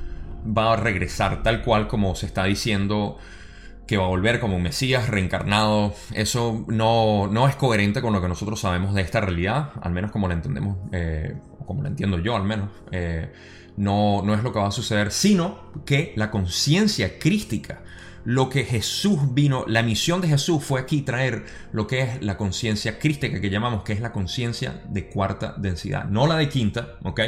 va 0.43 0.73
a 0.73 0.75
regresar 0.75 1.43
tal 1.43 1.61
cual 1.61 1.87
como 1.87 2.15
se 2.15 2.25
está 2.25 2.45
diciendo 2.45 3.19
que 3.85 3.95
va 3.95 4.05
a 4.05 4.07
volver 4.07 4.39
como 4.39 4.55
un 4.55 4.63
Mesías 4.63 5.07
reencarnado. 5.07 5.93
Eso 6.15 6.65
no, 6.67 7.27
no 7.27 7.47
es 7.47 7.55
coherente 7.55 8.01
con 8.01 8.11
lo 8.11 8.23
que 8.23 8.27
nosotros 8.27 8.59
sabemos 8.59 8.95
de 8.95 9.03
esta 9.03 9.21
realidad, 9.21 9.69
al 9.79 9.91
menos 9.91 10.11
como 10.11 10.27
la 10.27 10.33
entendemos, 10.33 10.79
eh, 10.93 11.35
como 11.67 11.83
la 11.83 11.89
entiendo 11.89 12.17
yo 12.17 12.35
al 12.35 12.43
menos. 12.43 12.69
Eh, 12.91 13.31
no, 13.77 14.23
no 14.23 14.33
es 14.33 14.41
lo 14.41 14.51
que 14.51 14.57
va 14.57 14.69
a 14.69 14.71
suceder, 14.71 15.11
sino 15.11 15.59
que 15.85 16.11
la 16.15 16.31
conciencia 16.31 17.19
crística 17.19 17.83
lo 18.27 18.49
que 18.49 18.65
Jesús 18.65 19.33
vino, 19.33 19.63
la 19.67 19.83
misión 19.83 20.19
de 20.19 20.27
Jesús 20.27 20.61
fue 20.61 20.81
aquí 20.81 21.01
traer 21.01 21.45
lo 21.71 21.87
que 21.87 22.01
es 22.01 22.21
la 22.21 22.35
conciencia 22.35 22.99
crística 22.99 23.39
que 23.39 23.49
llamamos, 23.49 23.83
que 23.83 23.93
es 23.93 24.01
la 24.01 24.11
conciencia 24.11 24.83
de 24.89 25.07
cuarta 25.07 25.55
densidad, 25.57 26.03
no 26.09 26.27
la 26.27 26.35
de 26.35 26.49
quinta, 26.49 26.97
¿ok? 27.03 27.21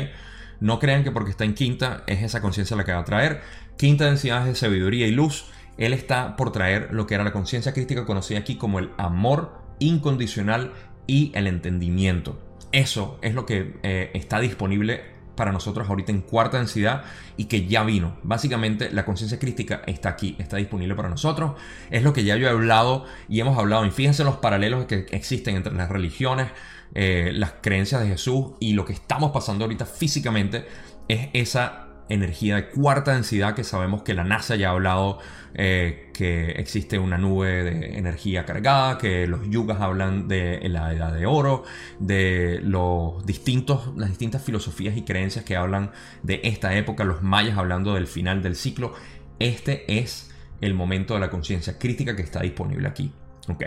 No 0.59 0.77
crean 0.77 1.05
que 1.05 1.11
porque 1.11 1.31
está 1.31 1.45
en 1.45 1.53
quinta 1.53 2.03
es 2.05 2.21
esa 2.21 2.41
conciencia 2.41 2.75
la 2.75 2.83
que 2.83 2.91
va 2.91 2.99
a 2.99 3.05
traer. 3.05 3.39
Quinta 3.77 4.07
densidad 4.07 4.41
es 4.41 4.47
de 4.47 4.55
sabiduría 4.55 5.07
y 5.07 5.11
luz. 5.11 5.45
Él 5.77 5.93
está 5.93 6.35
por 6.35 6.51
traer 6.51 6.89
lo 6.91 7.07
que 7.07 7.15
era 7.15 7.23
la 7.23 7.31
conciencia 7.31 7.71
crística 7.73 8.05
conocida 8.05 8.39
aquí 8.39 8.57
como 8.57 8.77
el 8.79 8.89
amor 8.97 9.53
incondicional 9.79 10.73
y 11.07 11.31
el 11.33 11.47
entendimiento. 11.47 12.41
Eso 12.73 13.19
es 13.21 13.35
lo 13.35 13.45
que 13.45 13.79
eh, 13.83 14.11
está 14.15 14.41
disponible 14.41 15.08
para 15.39 15.53
nosotros 15.53 15.89
ahorita 15.89 16.11
en 16.11 16.19
cuarta 16.19 16.57
densidad 16.57 17.03
y 17.37 17.45
que 17.45 17.65
ya 17.65 17.83
vino. 17.83 18.17
Básicamente 18.23 18.91
la 18.91 19.05
conciencia 19.05 19.39
crítica 19.39 19.81
está 19.87 20.09
aquí, 20.09 20.35
está 20.37 20.57
disponible 20.57 20.95
para 20.95 21.07
nosotros. 21.07 21.53
Es 21.89 22.03
lo 22.03 22.11
que 22.11 22.25
ya 22.25 22.35
yo 22.35 22.45
he 22.45 22.49
hablado 22.49 23.05
y 23.29 23.39
hemos 23.39 23.57
hablado. 23.57 23.85
Y 23.85 23.91
fíjense 23.91 24.25
los 24.25 24.35
paralelos 24.35 24.85
que 24.85 25.07
existen 25.11 25.55
entre 25.55 25.73
las 25.73 25.87
religiones, 25.87 26.49
eh, 26.93 27.31
las 27.33 27.53
creencias 27.61 28.01
de 28.01 28.09
Jesús 28.09 28.47
y 28.59 28.73
lo 28.73 28.83
que 28.83 28.91
estamos 28.91 29.31
pasando 29.31 29.63
ahorita 29.63 29.85
físicamente 29.85 30.65
es 31.07 31.29
esa 31.31 31.88
energía 32.09 32.55
de 32.55 32.69
cuarta 32.69 33.13
densidad 33.13 33.55
que 33.55 33.63
sabemos 33.63 34.01
que 34.01 34.13
la 34.13 34.23
NASA 34.23 34.55
ya 34.55 34.69
ha 34.69 34.71
hablado 34.71 35.19
eh, 35.53 36.09
que 36.13 36.51
existe 36.51 36.99
una 36.99 37.17
nube 37.17 37.63
de 37.63 37.97
energía 37.97 38.45
cargada, 38.45 38.97
que 38.97 39.25
los 39.27 39.49
yugas 39.49 39.79
hablan 39.81 40.27
de 40.27 40.67
la 40.69 40.93
edad 40.93 41.13
de 41.13 41.25
oro, 41.25 41.63
de 41.99 42.59
los 42.63 43.25
distintos, 43.25 43.95
las 43.95 44.09
distintas 44.09 44.43
filosofías 44.43 44.97
y 44.97 45.03
creencias 45.03 45.45
que 45.45 45.55
hablan 45.55 45.91
de 46.23 46.41
esta 46.43 46.75
época, 46.75 47.03
los 47.03 47.21
mayas 47.21 47.57
hablando 47.57 47.93
del 47.93 48.07
final 48.07 48.43
del 48.43 48.55
ciclo. 48.55 48.93
Este 49.39 49.99
es 49.99 50.31
el 50.61 50.73
momento 50.73 51.13
de 51.13 51.21
la 51.21 51.29
conciencia 51.29 51.79
crítica 51.79 52.15
que 52.15 52.21
está 52.21 52.41
disponible 52.41 52.87
aquí. 52.87 53.13
Ok, 53.47 53.63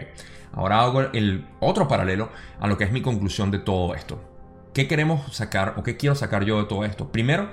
ahora 0.52 0.82
hago 0.82 1.00
el 1.00 1.46
otro 1.60 1.88
paralelo 1.88 2.30
a 2.60 2.68
lo 2.68 2.76
que 2.76 2.84
es 2.84 2.92
mi 2.92 3.02
conclusión 3.02 3.50
de 3.50 3.58
todo 3.58 3.94
esto. 3.94 4.22
¿Qué 4.74 4.88
queremos 4.88 5.34
sacar 5.36 5.74
o 5.76 5.82
qué 5.82 5.96
quiero 5.96 6.14
sacar 6.14 6.44
yo 6.44 6.58
de 6.58 6.68
todo 6.68 6.84
esto? 6.84 7.10
Primero, 7.12 7.50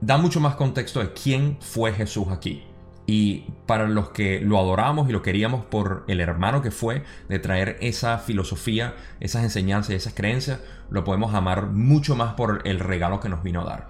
da 0.00 0.16
mucho 0.16 0.40
más 0.40 0.56
contexto 0.56 1.00
de 1.00 1.12
quién 1.12 1.58
fue 1.60 1.92
Jesús 1.92 2.28
aquí. 2.30 2.64
Y 3.06 3.46
para 3.66 3.88
los 3.88 4.10
que 4.10 4.40
lo 4.40 4.58
adoramos 4.58 5.08
y 5.08 5.12
lo 5.12 5.22
queríamos 5.22 5.64
por 5.64 6.04
el 6.06 6.20
hermano 6.20 6.62
que 6.62 6.70
fue, 6.70 7.02
de 7.28 7.38
traer 7.38 7.76
esa 7.80 8.18
filosofía, 8.18 8.94
esas 9.18 9.42
enseñanzas 9.42 9.90
y 9.90 9.94
esas 9.96 10.14
creencias, 10.14 10.60
lo 10.90 11.02
podemos 11.02 11.34
amar 11.34 11.66
mucho 11.66 12.14
más 12.14 12.34
por 12.34 12.62
el 12.64 12.78
regalo 12.78 13.18
que 13.18 13.28
nos 13.28 13.42
vino 13.42 13.62
a 13.62 13.64
dar. 13.64 13.88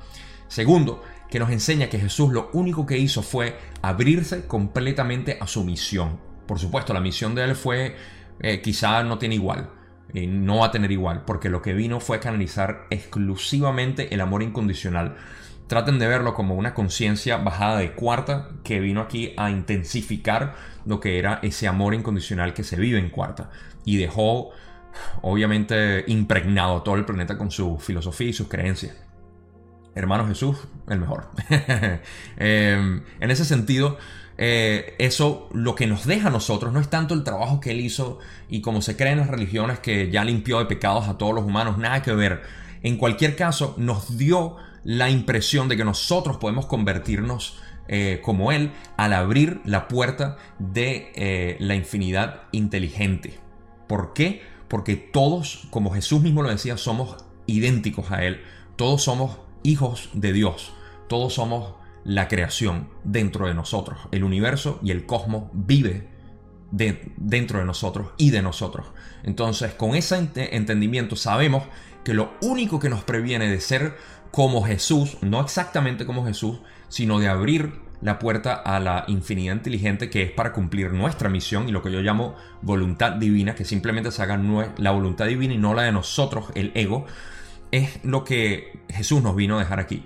Segundo, 0.49 1.03
que 1.31 1.39
nos 1.39 1.51
enseña 1.51 1.89
que 1.89 1.99
Jesús 1.99 2.33
lo 2.33 2.51
único 2.53 2.87
que 2.87 2.99
hizo 2.99 3.23
fue 3.23 3.57
abrirse 3.83 4.47
completamente 4.47 5.39
a 5.41 5.47
su 5.47 5.65
misión. 5.65 6.19
Por 6.47 6.59
supuesto, 6.59 6.93
la 6.93 7.01
misión 7.01 7.35
de 7.35 7.45
él 7.45 7.55
fue, 7.55 7.97
eh, 8.41 8.61
quizá 8.61 9.05
no 9.05 9.19
tiene 9.19 9.37
igual, 9.37 9.71
no 10.13 10.59
va 10.59 10.67
a 10.67 10.71
tener 10.71 10.91
igual, 10.91 11.25
porque 11.25 11.49
lo 11.49 11.63
que 11.63 11.73
vino 11.73 12.01
fue 12.01 12.19
canalizar 12.19 12.87
exclusivamente 12.91 14.13
el 14.13 14.21
amor 14.21 14.43
incondicional 14.43 15.17
traten 15.71 16.01
de 16.01 16.09
verlo 16.09 16.35
como 16.35 16.57
una 16.57 16.75
conciencia 16.75 17.37
bajada 17.37 17.79
de 17.79 17.93
cuarta 17.93 18.49
que 18.65 18.81
vino 18.81 19.01
aquí 19.01 19.35
a 19.37 19.53
intensificar 19.53 20.57
lo 20.85 20.99
que 20.99 21.17
era 21.17 21.39
ese 21.45 21.69
amor 21.69 21.95
incondicional 21.95 22.55
que 22.55 22.65
se 22.65 22.75
vive 22.75 22.99
en 22.99 23.09
cuarta 23.09 23.51
y 23.85 23.97
dejó 23.97 24.51
obviamente 25.23 26.03
impregnado 26.09 26.83
todo 26.83 26.97
el 26.97 27.05
planeta 27.05 27.39
con 27.39 27.53
su 27.53 27.79
filosofía 27.79 28.31
y 28.31 28.33
sus 28.33 28.49
creencias. 28.49 28.97
Hermano 29.95 30.27
Jesús, 30.27 30.57
el 30.89 30.99
mejor. 30.99 31.29
Em, 32.37 33.05
en 33.21 33.31
ese 33.31 33.45
sentido, 33.45 33.97
eh, 34.39 34.97
eso 34.99 35.49
lo 35.53 35.77
que 35.77 35.87
nos 35.87 36.05
deja 36.05 36.29
a 36.29 36.33
nosotros 36.33 36.73
no 36.73 36.81
es 36.81 36.91
tanto 36.91 37.15
el 37.15 37.23
trabajo 37.23 37.61
que 37.61 37.71
él 37.71 37.79
hizo 37.79 38.19
y 38.49 38.61
como 38.61 38.83
se 38.83 38.97
cree 38.97 39.13
en 39.13 39.19
las 39.19 39.29
religiones 39.29 39.79
que 39.79 40.11
ya 40.11 40.25
limpió 40.25 40.59
de 40.59 40.65
pecados 40.65 41.07
a 41.07 41.17
todos 41.17 41.33
los 41.33 41.45
humanos, 41.45 41.79
nada 41.79 42.03
que 42.03 42.13
ver. 42.13 42.43
En 42.83 42.97
cualquier 42.97 43.37
caso, 43.37 43.77
nos 43.79 44.19
dio 44.19 44.57
la 44.85 45.11
impresión 45.11 45.69
de 45.69 45.77
que 45.77 45.85
nosotros 45.85 46.37
podemos 46.39 46.67
convertirnos 46.67 47.59
eh, 47.89 48.21
como 48.23 48.53
Él 48.53 48.71
al 48.97 49.13
abrir 49.13 49.61
la 49.65 49.89
puerta 49.89 50.37
de 50.59 51.13
eh, 51.15 51.57
la 51.59 51.75
infinidad 51.75 52.43
inteligente. 52.53 53.39
¿Por 53.87 54.13
qué? 54.13 54.43
Porque 54.69 54.95
todos, 54.95 55.67
como 55.71 55.93
Jesús 55.93 56.23
mismo 56.23 56.43
lo 56.43 56.51
decía, 56.51 56.77
somos 56.77 57.17
idénticos 57.47 58.13
a 58.13 58.25
Él. 58.25 58.43
Todos 58.77 59.03
somos 59.03 59.39
hijos 59.65 60.11
de 60.13 60.33
Dios. 60.33 60.73
Todos 61.09 61.35
somos 61.35 61.75
la 62.05 62.29
creación 62.29 62.89
dentro 63.05 63.49
de 63.49 63.55
nosotros. 63.55 63.99
El 64.13 64.25
universo 64.25 64.79
y 64.83 64.93
el 64.93 65.07
cosmos 65.07 65.51
vive 65.53 66.09
dentro 66.71 67.59
de 67.59 67.65
nosotros 67.65 68.09
y 68.17 68.31
de 68.31 68.43
nosotros. 68.43 68.87
Entonces, 69.23 69.75
con 69.75 69.95
ese 69.95 70.29
entendimiento 70.35 71.17
sabemos 71.17 71.65
que 72.05 72.15
lo 72.15 72.33
único 72.41 72.79
que 72.79 72.89
nos 72.89 73.05
previene 73.05 73.49
de 73.49 73.61
ser 73.61 73.97
como 74.31 74.63
Jesús, 74.63 75.19
no 75.23 75.41
exactamente 75.41 76.07
como 76.07 76.25
Jesús, 76.25 76.61
sino 76.89 77.19
de 77.19 77.29
abrir 77.29 77.81
la 78.01 78.19
puerta 78.19 78.55
a 78.55 78.81
la 78.81 79.05
infinidad 79.09 79.55
inteligente 79.55 80.09
que 80.09 80.23
es 80.23 80.31
para 80.31 80.53
cumplir 80.53 80.93
nuestra 80.93 81.29
misión 81.29 81.69
y 81.69 81.73
lo 81.73 81.83
que 81.83 81.93
yo 81.93 82.01
llamo 82.01 82.35
voluntad 82.63 83.13
divina, 83.13 83.55
que 83.55 83.65
simplemente 83.65 84.11
se 84.11 84.23
haga 84.23 84.41
la 84.79 84.91
voluntad 84.91 85.27
divina 85.27 85.55
y 85.55 85.59
no 85.59 85.75
la 85.75 85.83
de 85.83 85.93
nosotros, 85.93 86.47
el 86.55 86.73
ego, 86.75 87.07
es 87.73 88.03
lo 88.05 88.25
que 88.25 88.81
Jesús 88.89 89.23
nos 89.23 89.37
vino 89.37 89.57
a 89.57 89.61
dejar 89.61 89.81
aquí. 89.81 90.05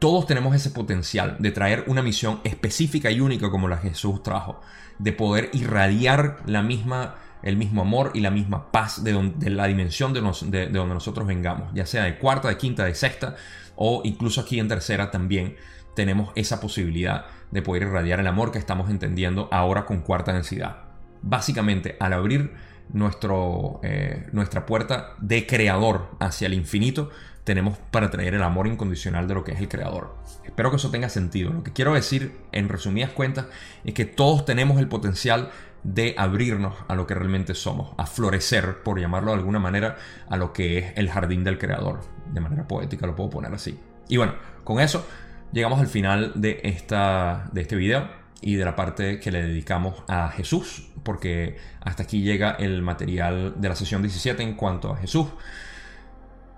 Todos 0.00 0.26
tenemos 0.26 0.56
ese 0.56 0.70
potencial 0.70 1.36
de 1.40 1.52
traer 1.52 1.84
una 1.86 2.00
misión 2.00 2.40
específica 2.42 3.10
y 3.10 3.20
única 3.20 3.50
como 3.50 3.68
la 3.68 3.76
Jesús 3.76 4.22
trajo, 4.22 4.62
de 4.98 5.12
poder 5.12 5.50
irradiar 5.52 6.38
la 6.46 6.62
misma, 6.62 7.16
el 7.42 7.58
mismo 7.58 7.82
amor 7.82 8.12
y 8.14 8.20
la 8.20 8.30
misma 8.30 8.72
paz 8.72 9.04
de, 9.04 9.12
la 9.50 9.66
dimensión 9.66 10.14
de, 10.14 10.22
de 10.22 10.70
donde 10.70 10.94
nosotros 10.94 11.26
vengamos, 11.26 11.70
ya 11.74 11.84
sea 11.84 12.04
de 12.04 12.16
cuarta, 12.16 12.48
de 12.48 12.56
quinta, 12.56 12.86
de 12.86 12.94
sexta 12.94 13.36
o 13.76 14.00
incluso 14.04 14.40
aquí 14.40 14.58
en 14.58 14.68
tercera 14.68 15.10
también 15.10 15.56
tenemos 15.94 16.32
esa 16.34 16.60
posibilidad 16.60 17.26
de 17.50 17.60
poder 17.60 17.82
irradiar 17.82 18.20
el 18.20 18.26
amor 18.26 18.52
que 18.52 18.58
estamos 18.58 18.88
entendiendo 18.88 19.50
ahora 19.52 19.84
con 19.84 20.00
cuarta 20.00 20.32
densidad. 20.32 20.78
Básicamente, 21.20 21.96
al 22.00 22.14
abrir 22.14 22.54
nuestro, 22.92 23.80
eh, 23.82 24.26
nuestra 24.32 24.64
puerta 24.66 25.14
de 25.18 25.46
creador 25.46 26.10
hacia 26.20 26.46
el 26.46 26.54
infinito, 26.54 27.10
tenemos 27.44 27.78
para 27.90 28.10
traer 28.10 28.34
el 28.34 28.42
amor 28.42 28.66
incondicional 28.66 29.26
de 29.26 29.34
lo 29.34 29.44
que 29.44 29.52
es 29.52 29.60
el 29.60 29.68
creador. 29.68 30.16
Espero 30.44 30.70
que 30.70 30.76
eso 30.76 30.90
tenga 30.90 31.08
sentido. 31.08 31.52
Lo 31.52 31.62
que 31.62 31.72
quiero 31.72 31.94
decir, 31.94 32.36
en 32.52 32.68
resumidas 32.68 33.10
cuentas, 33.10 33.46
es 33.84 33.94
que 33.94 34.04
todos 34.04 34.44
tenemos 34.44 34.78
el 34.78 34.88
potencial 34.88 35.50
de 35.82 36.14
abrirnos 36.18 36.74
a 36.88 36.94
lo 36.94 37.06
que 37.06 37.14
realmente 37.14 37.54
somos, 37.54 37.94
a 37.96 38.06
florecer, 38.06 38.82
por 38.82 39.00
llamarlo 39.00 39.32
de 39.32 39.38
alguna 39.38 39.58
manera, 39.58 39.96
a 40.28 40.36
lo 40.36 40.52
que 40.52 40.78
es 40.78 40.92
el 40.96 41.10
jardín 41.10 41.44
del 41.44 41.58
creador. 41.58 42.00
De 42.32 42.40
manera 42.40 42.68
poética 42.68 43.06
lo 43.06 43.16
puedo 43.16 43.30
poner 43.30 43.52
así. 43.54 43.78
Y 44.08 44.16
bueno, 44.16 44.34
con 44.64 44.80
eso 44.80 45.06
llegamos 45.52 45.80
al 45.80 45.86
final 45.86 46.32
de, 46.34 46.60
esta, 46.64 47.48
de 47.52 47.62
este 47.62 47.76
video 47.76 48.08
y 48.42 48.56
de 48.56 48.64
la 48.64 48.76
parte 48.76 49.20
que 49.20 49.30
le 49.30 49.42
dedicamos 49.42 50.02
a 50.08 50.28
Jesús, 50.28 50.90
porque 51.02 51.58
hasta 51.80 52.02
aquí 52.02 52.22
llega 52.22 52.52
el 52.52 52.82
material 52.82 53.54
de 53.56 53.68
la 53.68 53.76
sesión 53.76 54.02
17 54.02 54.42
en 54.42 54.54
cuanto 54.54 54.92
a 54.92 54.96
Jesús. 54.96 55.28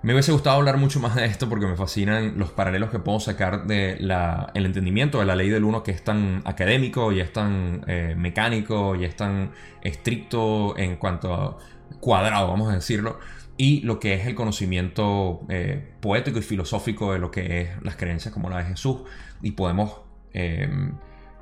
Me 0.02 0.14
hubiese 0.14 0.32
gustado 0.32 0.56
hablar 0.56 0.78
mucho 0.78 0.98
más 0.98 1.14
de 1.14 1.24
esto 1.26 1.48
porque 1.48 1.64
me 1.64 1.76
fascinan 1.76 2.36
los 2.36 2.50
paralelos 2.50 2.90
que 2.90 2.98
puedo 2.98 3.20
sacar 3.20 3.68
del 3.68 4.12
el 4.52 4.66
entendimiento 4.66 5.20
de 5.20 5.26
la 5.26 5.36
ley 5.36 5.48
del 5.48 5.62
uno 5.62 5.84
que 5.84 5.92
es 5.92 6.02
tan 6.02 6.42
académico 6.44 7.12
y 7.12 7.20
es 7.20 7.32
tan 7.32 7.84
eh, 7.86 8.14
mecánico 8.16 8.96
y 8.96 9.04
es 9.04 9.14
tan 9.14 9.52
estricto 9.80 10.76
en 10.76 10.96
cuanto 10.96 11.32
a 11.32 11.58
cuadrado, 12.00 12.48
vamos 12.48 12.72
a 12.72 12.74
decirlo, 12.74 13.20
y 13.56 13.82
lo 13.82 14.00
que 14.00 14.14
es 14.14 14.26
el 14.26 14.34
conocimiento 14.34 15.42
eh, 15.48 15.92
poético 16.00 16.40
y 16.40 16.42
filosófico 16.42 17.12
de 17.12 17.20
lo 17.20 17.30
que 17.30 17.60
es 17.60 17.82
las 17.82 17.94
creencias 17.94 18.34
como 18.34 18.50
la 18.50 18.58
de 18.58 18.64
Jesús 18.64 19.02
y 19.40 19.52
podemos 19.52 20.00
em, 20.32 20.94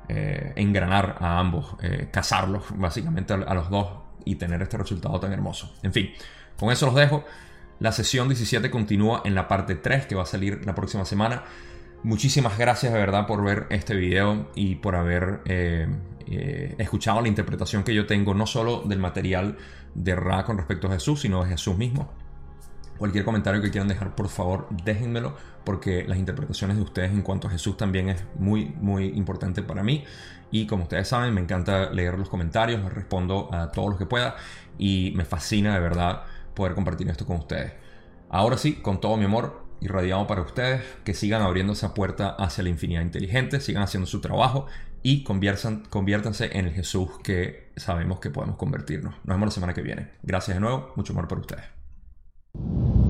eh, 0.07 0.53
engranar 0.55 1.17
a 1.19 1.39
ambos, 1.39 1.77
casarlos 2.11 2.65
básicamente 2.75 3.33
a, 3.33 3.53
los 3.55 3.71
dos 3.71 3.87
y 4.23 4.35
tener 4.35 4.61
este 4.61 4.77
resultado 4.77 5.19
tan 5.19 5.33
hermoso. 5.33 5.73
En 5.81 5.93
fin, 5.93 6.11
con 6.59 6.71
eso 6.71 6.85
los 6.85 6.93
dejo. 6.93 7.25
La 7.81 7.91
sesión 7.91 8.29
17 8.29 8.69
continúa 8.69 9.23
en 9.25 9.33
la 9.33 9.47
parte 9.47 9.73
3 9.73 10.05
que 10.05 10.13
va 10.13 10.21
a 10.21 10.27
salir 10.27 10.63
la 10.67 10.75
próxima 10.75 11.03
semana. 11.03 11.45
Muchísimas 12.03 12.55
gracias 12.59 12.93
de 12.93 12.99
verdad 12.99 13.25
por 13.25 13.43
ver 13.43 13.65
este 13.71 13.95
video 13.95 14.51
y 14.53 14.75
por 14.75 14.95
haber 14.95 15.41
escuchado 16.77 17.21
la 17.21 17.27
interpretación 17.27 17.83
que 17.83 17.95
yo 17.95 18.05
tengo 18.05 18.35
no 18.35 18.45
solo 18.45 18.83
del 18.83 18.99
material 18.99 19.57
de 19.95 20.15
Ra 20.15 20.45
con 20.45 20.57
respecto 20.57 20.89
a 20.89 20.91
Jesús, 20.91 21.21
sino 21.21 21.43
de 21.43 21.49
Jesús 21.49 21.75
mismo. 21.75 22.11
Cualquier 22.99 23.25
comentario 23.25 23.63
que 23.63 23.71
quieran 23.71 23.87
dejar, 23.87 24.13
por 24.13 24.29
favor, 24.29 24.67
déjenmelo, 24.83 25.35
porque 25.63 26.05
las 26.07 26.19
interpretaciones 26.19 26.77
de 26.77 26.83
ustedes 26.83 27.11
en 27.11 27.23
cuanto 27.23 27.47
a 27.47 27.49
Jesús 27.49 27.77
también 27.77 28.09
es 28.09 28.23
muy, 28.37 28.75
muy 28.79 29.07
importante 29.07 29.63
para 29.63 29.81
mí. 29.81 30.03
Y 30.51 30.67
como 30.67 30.83
ustedes 30.83 31.07
saben, 31.07 31.33
me 31.33 31.41
encanta 31.41 31.89
leer 31.89 32.19
los 32.19 32.29
comentarios, 32.29 32.79
les 32.83 32.93
respondo 32.93 33.49
a 33.51 33.71
todos 33.71 33.89
los 33.89 33.97
que 33.97 34.05
pueda 34.05 34.35
y 34.77 35.13
me 35.15 35.25
fascina 35.25 35.73
de 35.73 35.79
verdad 35.79 36.25
poder 36.53 36.73
compartir 36.73 37.09
esto 37.09 37.25
con 37.25 37.37
ustedes. 37.37 37.73
Ahora 38.29 38.57
sí, 38.57 38.75
con 38.75 39.01
todo 39.01 39.17
mi 39.17 39.25
amor, 39.25 39.65
irradiado 39.81 40.25
para 40.27 40.41
ustedes, 40.41 40.83
que 41.03 41.13
sigan 41.13 41.41
abriendo 41.41 41.73
esa 41.73 41.93
puerta 41.93 42.29
hacia 42.29 42.63
la 42.63 42.69
infinidad 42.69 43.01
inteligente, 43.01 43.59
sigan 43.59 43.83
haciendo 43.83 44.07
su 44.07 44.21
trabajo 44.21 44.67
y 45.03 45.23
conviértanse 45.23 46.57
en 46.57 46.67
el 46.67 46.73
Jesús 46.73 47.09
que 47.23 47.71
sabemos 47.75 48.19
que 48.19 48.29
podemos 48.29 48.57
convertirnos. 48.57 49.15
Nos 49.23 49.35
vemos 49.35 49.47
la 49.47 49.51
semana 49.51 49.73
que 49.73 49.81
viene. 49.81 50.11
Gracias 50.21 50.55
de 50.55 50.61
nuevo, 50.61 50.93
mucho 50.95 51.13
amor 51.13 51.27
para 51.27 51.41
ustedes. 51.41 53.00